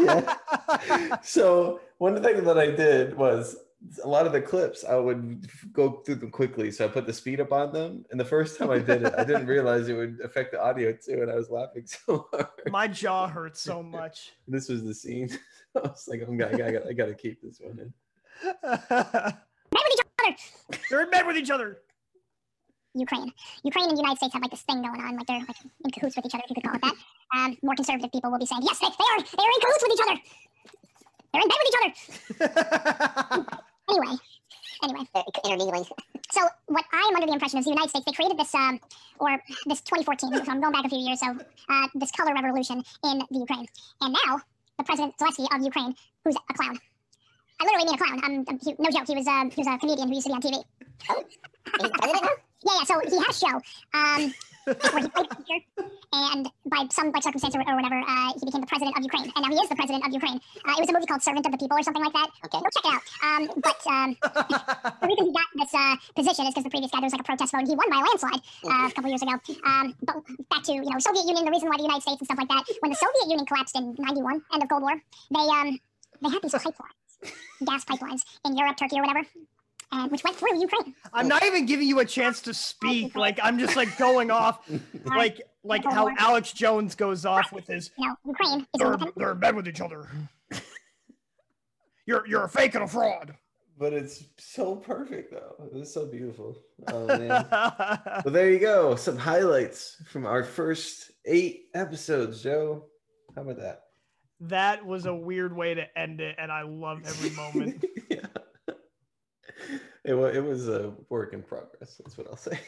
Yeah. 0.00 1.18
So 1.22 1.80
one 1.98 2.20
thing 2.22 2.42
that 2.44 2.58
I 2.58 2.70
did 2.70 3.16
was 3.16 3.56
a 4.02 4.08
lot 4.08 4.26
of 4.26 4.32
the 4.32 4.40
clips 4.40 4.82
I 4.82 4.96
would 4.96 5.46
go 5.72 6.00
through 6.04 6.16
them 6.16 6.30
quickly, 6.30 6.70
so 6.70 6.86
I 6.86 6.88
put 6.88 7.06
the 7.06 7.12
speed 7.12 7.38
up 7.40 7.52
on 7.52 7.72
them. 7.72 8.06
And 8.10 8.18
the 8.18 8.24
first 8.24 8.58
time 8.58 8.70
I 8.70 8.78
did 8.78 9.02
it, 9.02 9.12
I 9.16 9.22
didn't 9.22 9.46
realize 9.46 9.88
it 9.88 9.94
would 9.94 10.20
affect 10.24 10.52
the 10.52 10.62
audio 10.62 10.92
too, 10.92 11.20
and 11.20 11.30
I 11.30 11.34
was 11.34 11.50
laughing 11.50 11.84
so 11.86 12.26
hard. 12.32 12.48
My 12.70 12.88
jaw 12.88 13.28
hurts 13.28 13.60
so 13.60 13.82
much. 13.82 14.32
This 14.48 14.70
was 14.70 14.82
the 14.82 14.94
scene. 14.94 15.28
I 15.76 15.80
was 15.80 16.08
like, 16.08 16.22
I'm, 16.26 16.40
I, 16.40 16.56
got, 16.56 16.86
I 16.86 16.92
got 16.94 17.06
to 17.06 17.14
keep 17.14 17.42
this 17.42 17.60
one 17.60 17.78
in. 17.78 17.92
Bed 18.42 19.36
with 19.74 19.92
each 19.92 20.00
other. 20.00 20.36
They're 20.88 21.02
in 21.02 21.10
bed 21.10 21.26
with 21.26 21.36
each 21.36 21.50
other. 21.50 21.78
Ukraine. 22.94 23.32
Ukraine 23.62 23.88
and 23.88 23.96
the 23.96 24.02
United 24.02 24.18
States 24.18 24.32
have 24.34 24.42
like 24.42 24.50
this 24.50 24.62
thing 24.62 24.82
going 24.82 25.00
on, 25.00 25.16
like 25.16 25.26
they're 25.26 25.38
like 25.38 25.56
in 25.84 25.90
cahoots 25.90 26.16
with 26.16 26.26
each 26.26 26.34
other, 26.34 26.44
if 26.44 26.50
you 26.50 26.54
could 26.54 26.64
call 26.64 26.76
it 26.76 26.82
that. 26.82 26.94
Um, 27.36 27.56
more 27.62 27.74
conservative 27.74 28.12
people 28.12 28.30
will 28.30 28.38
be 28.38 28.46
saying, 28.46 28.62
yes, 28.62 28.78
they, 28.78 28.88
they 28.88 29.08
are, 29.12 29.20
they 29.20 29.44
are 29.44 29.54
in 29.54 29.60
cahoots 29.60 29.82
with 29.82 29.92
each 29.92 30.04
other. 30.06 30.16
They're 31.32 31.42
in 31.42 31.48
bed 31.48 31.58
with 31.60 31.70
each 31.70 31.80
other. 33.28 33.60
Anyway, 34.84 35.04
anyway. 35.54 35.82
So 36.32 36.40
what 36.66 36.84
I 36.92 37.08
am 37.08 37.14
under 37.14 37.26
the 37.26 37.32
impression 37.32 37.58
is 37.58 37.64
the 37.64 37.70
United 37.70 37.90
States 37.90 38.04
they 38.06 38.12
created 38.12 38.38
this 38.38 38.54
um 38.54 38.80
or 39.18 39.40
this 39.66 39.80
2014. 39.82 40.44
So 40.44 40.50
I'm 40.50 40.60
going 40.60 40.72
back 40.72 40.84
a 40.84 40.88
few 40.88 40.98
years. 40.98 41.20
So 41.20 41.26
uh, 41.28 41.86
this 41.94 42.10
color 42.10 42.34
revolution 42.34 42.82
in 43.04 43.18
the 43.18 43.38
Ukraine, 43.38 43.66
and 44.00 44.16
now 44.26 44.40
the 44.78 44.84
president 44.84 45.16
Zelensky 45.18 45.46
of 45.54 45.62
Ukraine, 45.62 45.94
who's 46.24 46.36
a 46.36 46.54
clown. 46.54 46.78
I 47.60 47.64
literally 47.64 47.84
mean 47.84 47.94
a 47.94 47.98
clown. 47.98 48.58
He, 48.62 48.74
no 48.78 48.90
joke. 48.90 49.06
He 49.06 49.14
was 49.14 49.26
um, 49.26 49.50
he 49.50 49.60
was 49.60 49.66
a 49.66 49.78
comedian 49.78 50.08
who 50.08 50.14
used 50.14 50.26
to 50.26 50.32
be 50.32 50.34
on 50.34 50.42
TV. 50.42 50.64
Oh, 51.10 51.24
the 51.80 51.88
president 51.90 52.24
now? 52.24 52.53
Yeah, 52.64 52.72
yeah. 52.78 52.84
So 52.84 53.00
he 53.00 53.16
had 53.16 53.30
a 53.30 53.34
show. 53.34 53.60
Um, 53.94 54.34
where 54.64 55.02
he 55.02 55.08
played 55.08 55.28
a 55.28 55.34
teacher, 55.36 55.60
and 56.12 56.48
by 56.66 56.86
some 56.90 57.12
by 57.12 57.20
circumstance 57.20 57.54
or, 57.54 57.60
or 57.60 57.76
whatever, 57.76 58.00
uh, 58.00 58.32
he 58.32 58.46
became 58.46 58.60
the 58.60 58.66
president 58.66 58.96
of 58.96 59.02
Ukraine, 59.04 59.30
and 59.36 59.42
now 59.44 59.50
he 59.50 59.60
is 59.60 59.68
the 59.68 59.76
president 59.76 60.06
of 60.06 60.12
Ukraine. 60.12 60.40
Uh, 60.64 60.72
it 60.72 60.80
was 60.80 60.88
a 60.88 60.92
movie 60.92 61.06
called 61.06 61.22
Servant 61.22 61.44
of 61.44 61.52
the 61.52 61.58
People 61.58 61.76
or 61.76 61.82
something 61.82 62.02
like 62.02 62.12
that. 62.12 62.28
Okay, 62.48 62.60
go 62.60 62.68
check 62.72 62.86
it 62.88 62.94
out. 62.96 63.04
Um, 63.20 63.42
but 63.60 63.80
um, 63.86 64.08
the 65.00 65.06
reason 65.06 65.24
he 65.28 65.32
got 65.32 65.50
this 65.54 65.72
uh, 65.74 65.96
position 66.16 66.48
is 66.48 66.54
because 66.54 66.64
the 66.64 66.72
previous 66.72 66.90
guy 66.90 67.00
there 67.00 67.08
was 67.08 67.12
like 67.12 67.24
a 67.24 67.28
protest 67.28 67.52
vote, 67.52 67.60
and 67.64 67.68
he 67.68 67.76
won 67.76 67.88
by 67.92 68.00
a 68.00 68.04
landslide 68.08 68.42
uh, 68.64 68.88
a 68.88 68.92
couple 68.92 69.10
years 69.12 69.22
ago. 69.22 69.36
Um, 69.68 69.94
but 70.00 70.16
back 70.48 70.62
to 70.64 70.72
you 70.72 70.88
know 70.88 70.98
Soviet 70.98 71.28
Union, 71.28 71.44
the 71.44 71.52
reason 71.52 71.68
why 71.68 71.76
the 71.76 71.84
United 71.84 72.02
States 72.02 72.20
and 72.24 72.28
stuff 72.28 72.40
like 72.40 72.48
that. 72.48 72.64
When 72.80 72.90
the 72.90 73.00
Soviet 73.00 73.28
Union 73.28 73.44
collapsed 73.44 73.76
in 73.76 73.94
'91, 74.00 74.40
end 74.52 74.62
of 74.62 74.68
Cold 74.68 74.82
War, 74.82 74.96
they 74.96 75.46
um 75.52 75.76
they 76.24 76.30
had 76.32 76.40
these 76.40 76.56
pipelines, 76.64 76.96
gas 77.68 77.84
pipelines 77.84 78.22
in 78.48 78.56
Europe, 78.56 78.76
Turkey, 78.80 78.96
or 78.96 79.04
whatever, 79.04 79.28
and 80.02 80.10
which 80.10 80.24
went 80.24 80.36
through 80.36 80.58
Ukraine. 80.60 80.94
I'm 81.12 81.28
not 81.28 81.44
even 81.44 81.66
giving 81.66 81.88
you 81.88 82.00
a 82.00 82.04
chance 82.04 82.40
to 82.42 82.54
speak. 82.54 83.14
Like 83.24 83.38
I'm 83.42 83.58
just 83.58 83.76
like 83.76 83.96
going 83.96 84.30
off, 84.30 84.68
like 85.04 85.42
like 85.62 85.84
how 85.84 86.10
Alex 86.18 86.52
Jones 86.52 86.94
goes 86.94 87.24
off 87.24 87.52
with 87.52 87.66
his. 87.66 87.90
You 87.98 88.08
know, 88.08 88.16
Ukraine 88.26 88.60
is 88.60 88.66
They're, 88.74 88.86
independent. 88.88 89.18
they're 89.18 89.32
in 89.32 89.38
bed 89.38 89.56
with 89.56 89.68
each 89.68 89.80
other. 89.80 90.08
You're 92.06 92.26
you're 92.26 92.44
a 92.44 92.48
fake 92.48 92.74
and 92.74 92.84
a 92.84 92.88
fraud. 92.88 93.34
But 93.78 93.92
it's 93.92 94.24
so 94.38 94.76
perfect, 94.76 95.32
though. 95.32 95.54
It 95.64 95.72
was 95.72 95.92
so 95.92 96.06
beautiful. 96.06 96.56
Oh, 96.88 97.06
man. 97.06 97.46
well, 97.50 98.22
there 98.26 98.50
you 98.50 98.60
go. 98.60 98.94
Some 98.94 99.16
highlights 99.16 99.96
from 100.06 100.26
our 100.26 100.44
first 100.44 101.10
eight 101.24 101.66
episodes, 101.74 102.42
Joe. 102.42 102.84
How 103.34 103.42
about 103.42 103.58
that? 103.58 103.80
that 104.40 104.84
was 104.84 105.06
a 105.06 105.14
weird 105.14 105.56
way 105.56 105.74
to 105.74 105.98
end 105.98 106.20
it, 106.20 106.36
and 106.38 106.50
I 106.52 106.62
love 106.62 107.00
every 107.06 107.30
moment. 107.30 107.84
It 110.04 110.14
was, 110.14 110.36
it 110.36 110.44
was 110.44 110.68
a 110.68 110.92
work 111.08 111.32
in 111.32 111.42
progress. 111.42 111.96
That's 111.98 112.18
what 112.18 112.26
I'll 112.28 112.36
say. 112.36 112.58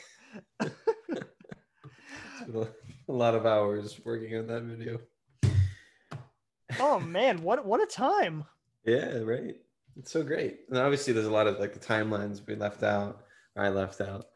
A, 2.55 2.67
a 3.09 3.13
lot 3.13 3.35
of 3.35 3.47
hours 3.47 3.99
working 4.05 4.37
on 4.37 4.47
that 4.47 4.63
video. 4.63 5.01
oh 6.79 7.01
man, 7.01 7.43
what 7.43 7.65
what 7.65 7.83
a 7.83 7.87
time! 7.87 8.45
Yeah, 8.85 9.19
right. 9.19 9.57
It's 9.97 10.13
so 10.13 10.23
great. 10.23 10.61
And 10.69 10.79
obviously, 10.79 11.13
there's 11.13 11.27
a 11.27 11.31
lot 11.31 11.47
of 11.47 11.59
like 11.59 11.73
the 11.73 11.81
timelines 11.81 12.47
we 12.47 12.55
left 12.55 12.83
out, 12.83 13.23
I 13.57 13.69
left 13.71 14.01
out. 14.01 14.27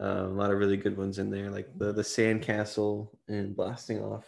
Um, 0.00 0.32
a 0.32 0.34
lot 0.34 0.50
of 0.50 0.58
really 0.58 0.76
good 0.76 0.96
ones 0.96 1.18
in 1.18 1.30
there, 1.30 1.50
like 1.50 1.68
the 1.76 1.92
the 1.92 2.02
sandcastle 2.02 3.10
and 3.28 3.54
blasting 3.54 4.02
off, 4.02 4.24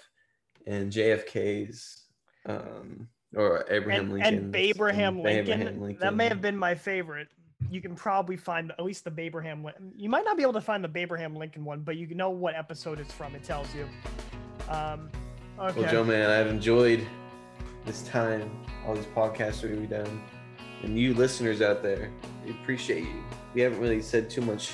and 0.66 0.92
JFK's, 0.92 2.04
um, 2.46 3.08
or 3.34 3.64
Abraham 3.70 4.02
And, 4.02 4.12
Lincoln 4.12 4.34
and 4.34 4.56
Abraham 4.56 5.22
Lincoln, 5.22 5.62
Abraham 5.62 5.96
that 6.00 6.14
may 6.14 6.28
have 6.28 6.40
been 6.40 6.56
my 6.56 6.74
favorite. 6.74 7.28
You 7.70 7.80
can 7.80 7.94
probably 7.94 8.36
find 8.36 8.70
at 8.70 8.84
least 8.84 9.04
the 9.04 9.12
Abraham. 9.16 9.66
You 9.96 10.08
might 10.08 10.24
not 10.24 10.36
be 10.36 10.42
able 10.42 10.52
to 10.54 10.60
find 10.60 10.84
the 10.84 10.90
Abraham 10.98 11.34
Lincoln 11.34 11.64
one, 11.64 11.80
but 11.80 11.96
you 11.96 12.06
know 12.14 12.30
what 12.30 12.54
episode 12.54 13.00
it's 13.00 13.12
from. 13.12 13.34
It 13.34 13.42
tells 13.42 13.74
you. 13.74 13.88
Um, 14.68 15.10
okay. 15.58 15.80
Well, 15.80 15.90
Joe, 15.90 16.04
man, 16.04 16.30
I've 16.30 16.46
enjoyed 16.46 17.06
this 17.84 18.02
time, 18.02 18.50
all 18.86 18.94
these 18.94 19.06
podcasts 19.06 19.60
that 19.62 19.70
we've 19.70 19.88
done, 19.88 20.22
and 20.82 20.98
you 20.98 21.14
listeners 21.14 21.62
out 21.62 21.82
there, 21.82 22.10
we 22.44 22.52
appreciate 22.52 23.04
you. 23.04 23.24
We 23.54 23.60
haven't 23.60 23.80
really 23.80 24.02
said 24.02 24.30
too 24.30 24.40
much 24.42 24.72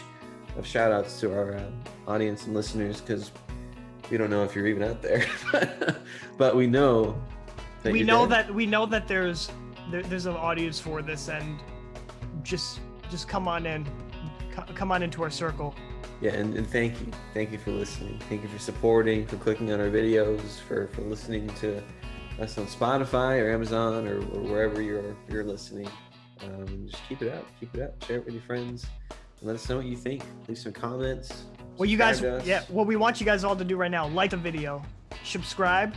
of 0.57 0.67
shout 0.67 0.93
outs 0.93 1.21
to 1.21 1.33
our 1.33 1.55
uh, 1.55 1.71
audience 2.07 2.47
and 2.47 2.55
listeners 2.55 3.01
because 3.01 3.31
we 4.11 4.17
don't 4.17 4.31
know 4.31 4.43
if 4.45 4.55
you're 4.55 4.67
even 4.67 4.83
out 4.83 5.03
there, 5.03 5.25
but 6.37 6.57
we 6.57 6.67
know 6.67 7.21
that 7.83 7.93
we 7.93 8.03
know 8.03 8.27
there. 8.27 8.43
that 8.43 8.55
we 8.55 8.67
know 8.67 8.87
that 8.87 9.07
there's 9.07 9.51
there, 9.91 10.03
there's 10.03 10.27
an 10.27 10.37
audience 10.37 10.81
for 10.81 11.03
this, 11.03 11.29
and 11.29 11.59
just 12.43 12.81
just 13.11 13.29
come 13.29 13.49
on 13.49 13.67
in, 13.67 13.87
Co- 14.55 14.65
come 14.75 14.93
on 14.93 15.03
into 15.03 15.23
our 15.23 15.31
circle. 15.31 15.75
Yeah, 16.21 16.33
and, 16.33 16.55
and 16.55 16.67
thank 16.67 17.01
you. 17.01 17.11
Thank 17.33 17.51
you 17.51 17.59
for 17.59 17.71
listening. 17.71 18.19
Thank 18.29 18.43
you 18.43 18.49
for 18.49 18.59
supporting, 18.59 19.27
for 19.27 19.37
clicking 19.37 19.73
on 19.73 19.81
our 19.81 19.89
videos, 19.89 20.61
for, 20.61 20.89
for 20.89 21.01
listening 21.03 21.49
to 21.61 21.83
us 22.39 22.59
on 22.59 22.67
Spotify 22.67 23.41
or 23.43 23.51
Amazon 23.51 24.07
or, 24.07 24.17
or 24.19 24.43
wherever 24.43 24.83
you're 24.83 25.17
you're 25.29 25.45
listening. 25.45 25.89
Um, 26.43 26.89
just 26.91 27.03
keep 27.09 27.23
it 27.23 27.33
up, 27.33 27.47
keep 27.59 27.75
it 27.75 27.83
up, 27.83 28.03
share 28.05 28.19
it 28.19 28.25
with 28.25 28.35
your 28.35 28.43
friends, 28.43 28.87
and 29.11 29.47
let 29.47 29.57
us 29.57 29.69
know 29.69 29.77
what 29.77 29.87
you 29.87 29.97
think. 29.97 30.23
Leave 30.49 30.59
some 30.59 30.73
comments. 30.73 31.45
Well, 31.77 31.89
you 31.89 31.97
guys, 31.97 32.19
subscribe 32.19 32.39
to 32.39 32.43
us. 32.43 32.47
yeah, 32.47 32.75
what 32.75 32.87
we 32.87 32.97
want 32.97 33.21
you 33.21 33.27
guys 33.27 33.45
all 33.45 33.57
to 33.57 33.65
do 33.65 33.77
right 33.77 33.91
now, 33.91 34.07
like 34.09 34.31
the 34.31 34.37
video, 34.37 34.83
subscribe, 35.25 35.95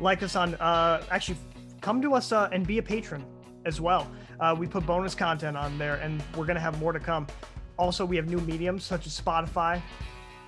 like 0.00 0.22
us 0.22 0.36
on, 0.36 0.54
uh, 0.56 1.02
actually, 1.10 1.38
come 1.80 2.02
to 2.02 2.14
us 2.14 2.32
uh, 2.32 2.48
and 2.52 2.66
be 2.66 2.78
a 2.78 2.82
patron 2.82 3.24
as 3.64 3.80
well. 3.80 4.10
Uh, 4.40 4.54
we 4.58 4.66
put 4.66 4.86
bonus 4.86 5.14
content 5.14 5.56
on 5.56 5.78
there, 5.78 5.96
and 5.96 6.22
we're 6.36 6.46
gonna 6.46 6.60
have 6.60 6.78
more 6.80 6.92
to 6.92 7.00
come. 7.00 7.26
Also, 7.78 8.04
we 8.04 8.16
have 8.16 8.28
new 8.28 8.40
mediums 8.40 8.84
such 8.84 9.06
as 9.06 9.20
Spotify, 9.20 9.80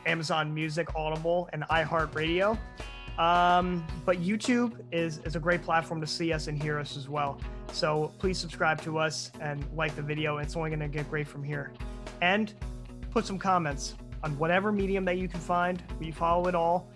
Amazon 0.07 0.53
Music, 0.53 0.89
Audible, 0.95 1.49
and 1.53 1.63
iHeartRadio. 1.65 2.59
Um, 3.19 3.87
but 4.07 4.19
YouTube 4.19 4.81
is 4.93 5.19
is 5.19 5.37
a 5.37 5.41
great 5.41 5.63
platform 5.63 6.01
to 6.01 6.07
see 6.07 6.33
us 6.33 6.47
and 6.47 6.61
hear 6.61 6.79
us 6.79 6.97
as 6.97 7.09
well. 7.09 7.39
So 7.73 8.13
please 8.19 8.39
subscribe 8.39 8.81
to 8.83 8.99
us 8.99 9.31
and 9.41 9.65
like 9.75 9.95
the 9.95 10.03
video. 10.03 10.39
It's 10.39 10.57
only 10.57 10.71
gonna 10.71 10.89
get 10.89 11.09
great 11.11 11.29
from 11.29 11.45
here. 11.45 11.73
And 12.23 12.55
put 13.11 13.27
some 13.27 13.39
comments 13.39 13.95
on 14.23 14.39
whatever 14.39 14.73
medium 14.73 15.05
that 15.05 15.19
you 15.19 15.29
can 15.29 15.41
find. 15.41 15.83
We 15.99 16.11
follow 16.11 16.49
it 16.49 16.55
all. 16.55 16.89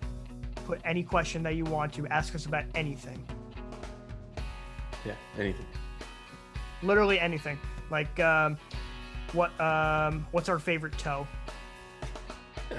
Put 0.67 0.81
any 0.85 1.03
question 1.03 1.43
that 1.43 1.57
you 1.57 1.65
want 1.65 1.93
to. 1.95 2.07
Ask 2.09 2.35
us 2.35 2.47
about 2.47 2.65
anything. 2.75 3.23
Yeah, 5.05 5.15
anything. 5.39 5.67
Literally 6.85 7.18
anything. 7.18 7.59
Like 7.91 8.18
um, 8.20 8.57
what 9.32 9.59
um, 9.61 10.26
what's 10.30 10.49
our 10.49 10.59
favorite 10.59 10.97
toe? 10.99 11.26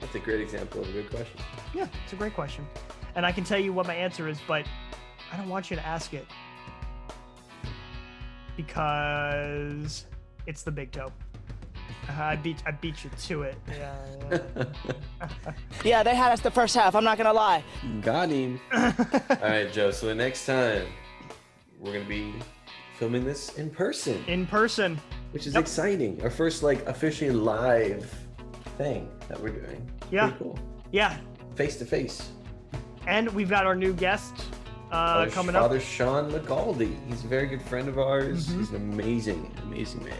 That's 0.00 0.14
a 0.14 0.18
great 0.18 0.40
example 0.40 0.82
of 0.82 0.88
a 0.88 0.92
good 0.92 1.10
question. 1.10 1.40
Yeah, 1.74 1.88
it's 2.04 2.12
a 2.12 2.16
great 2.16 2.34
question. 2.34 2.66
And 3.14 3.24
I 3.24 3.32
can 3.32 3.44
tell 3.44 3.58
you 3.58 3.72
what 3.72 3.86
my 3.86 3.94
answer 3.94 4.28
is, 4.28 4.38
but 4.46 4.66
I 5.32 5.36
don't 5.36 5.48
want 5.48 5.70
you 5.70 5.76
to 5.76 5.86
ask 5.86 6.12
it. 6.12 6.26
Because 8.56 10.06
it's 10.46 10.62
the 10.62 10.70
big 10.70 10.92
toe. 10.92 11.12
Uh, 12.08 12.22
I 12.22 12.36
beat 12.36 12.62
I 12.66 12.70
beat 12.70 13.04
you 13.04 13.10
to 13.10 13.42
it. 13.42 13.56
Yeah. 13.68 14.64
Yeah, 15.84 16.02
they 16.02 16.16
had 16.16 16.32
us 16.32 16.40
the 16.40 16.50
first 16.50 16.74
half. 16.74 16.94
I'm 16.96 17.04
not 17.04 17.16
gonna 17.16 17.32
lie. 17.32 17.62
Got 18.00 18.30
him. 18.30 18.60
All 18.74 18.92
right, 19.40 19.72
Joe. 19.72 19.92
So 19.92 20.06
the 20.06 20.14
next 20.14 20.44
time 20.46 20.86
we're 21.78 21.92
gonna 21.92 22.04
be 22.04 22.34
filming 22.98 23.24
this 23.24 23.56
in 23.58 23.70
person, 23.70 24.22
In 24.26 24.46
person. 24.46 24.98
which 25.32 25.46
is 25.46 25.54
Yep. 25.54 25.62
exciting. 25.62 26.20
Our 26.22 26.30
first 26.30 26.62
like 26.62 26.86
officially 26.86 27.30
live 27.30 28.12
thing 28.78 29.08
that 29.28 29.40
we're 29.40 29.50
doing. 29.50 29.90
Yeah. 30.10 30.28
Pretty 30.30 30.44
cool. 30.44 30.58
Yeah. 30.92 31.16
Face 31.54 31.76
to 31.76 31.84
face. 31.86 32.30
And 33.06 33.28
we've 33.30 33.50
got 33.50 33.66
our 33.66 33.74
new 33.76 33.92
guest 33.92 34.34
uh, 34.90 35.24
Father, 35.24 35.30
coming 35.30 35.52
Father 35.54 35.58
up. 35.58 35.62
Father 35.64 35.80
Sean 35.80 36.30
McGaldy. 36.30 36.96
He's 37.08 37.24
a 37.24 37.26
very 37.26 37.46
good 37.48 37.62
friend 37.62 37.88
of 37.88 37.98
ours. 37.98 38.46
Mhm. 38.48 38.58
He's 38.58 38.70
an 38.70 38.76
amazing, 38.76 39.52
amazing 39.64 40.04
man. 40.04 40.14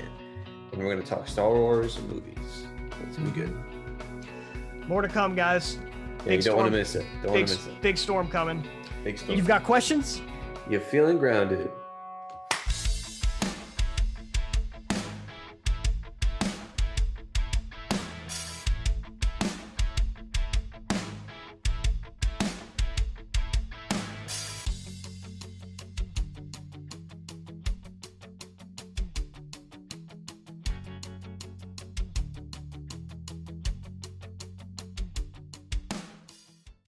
And 0.72 0.82
we're 0.82 0.90
gonna 0.94 1.06
talk 1.06 1.28
Star 1.28 1.50
Wars 1.54 1.96
and 1.98 2.08
movies. 2.08 2.66
It's 3.06 3.16
gonna 3.16 3.30
be 3.30 3.40
good. 3.40 3.54
More 4.88 5.02
to 5.02 5.08
come, 5.08 5.34
guys. 5.34 5.78
Yeah, 6.24 6.32
you 6.32 6.42
don't 6.42 6.56
want 6.56 6.70
to 6.72 6.76
miss 6.76 6.94
it. 6.96 7.04
Don't 7.22 7.32
want 7.32 7.34
Big, 7.34 7.46
to 7.46 7.52
miss 7.54 7.66
it. 7.66 7.80
big 7.80 7.96
storm 7.96 8.28
coming. 8.28 8.64
Big 9.04 9.18
storm. 9.18 9.36
You've 9.38 9.46
got 9.46 9.62
questions? 9.62 10.20
You're 10.68 10.80
feeling 10.80 11.18
grounded? 11.18 11.70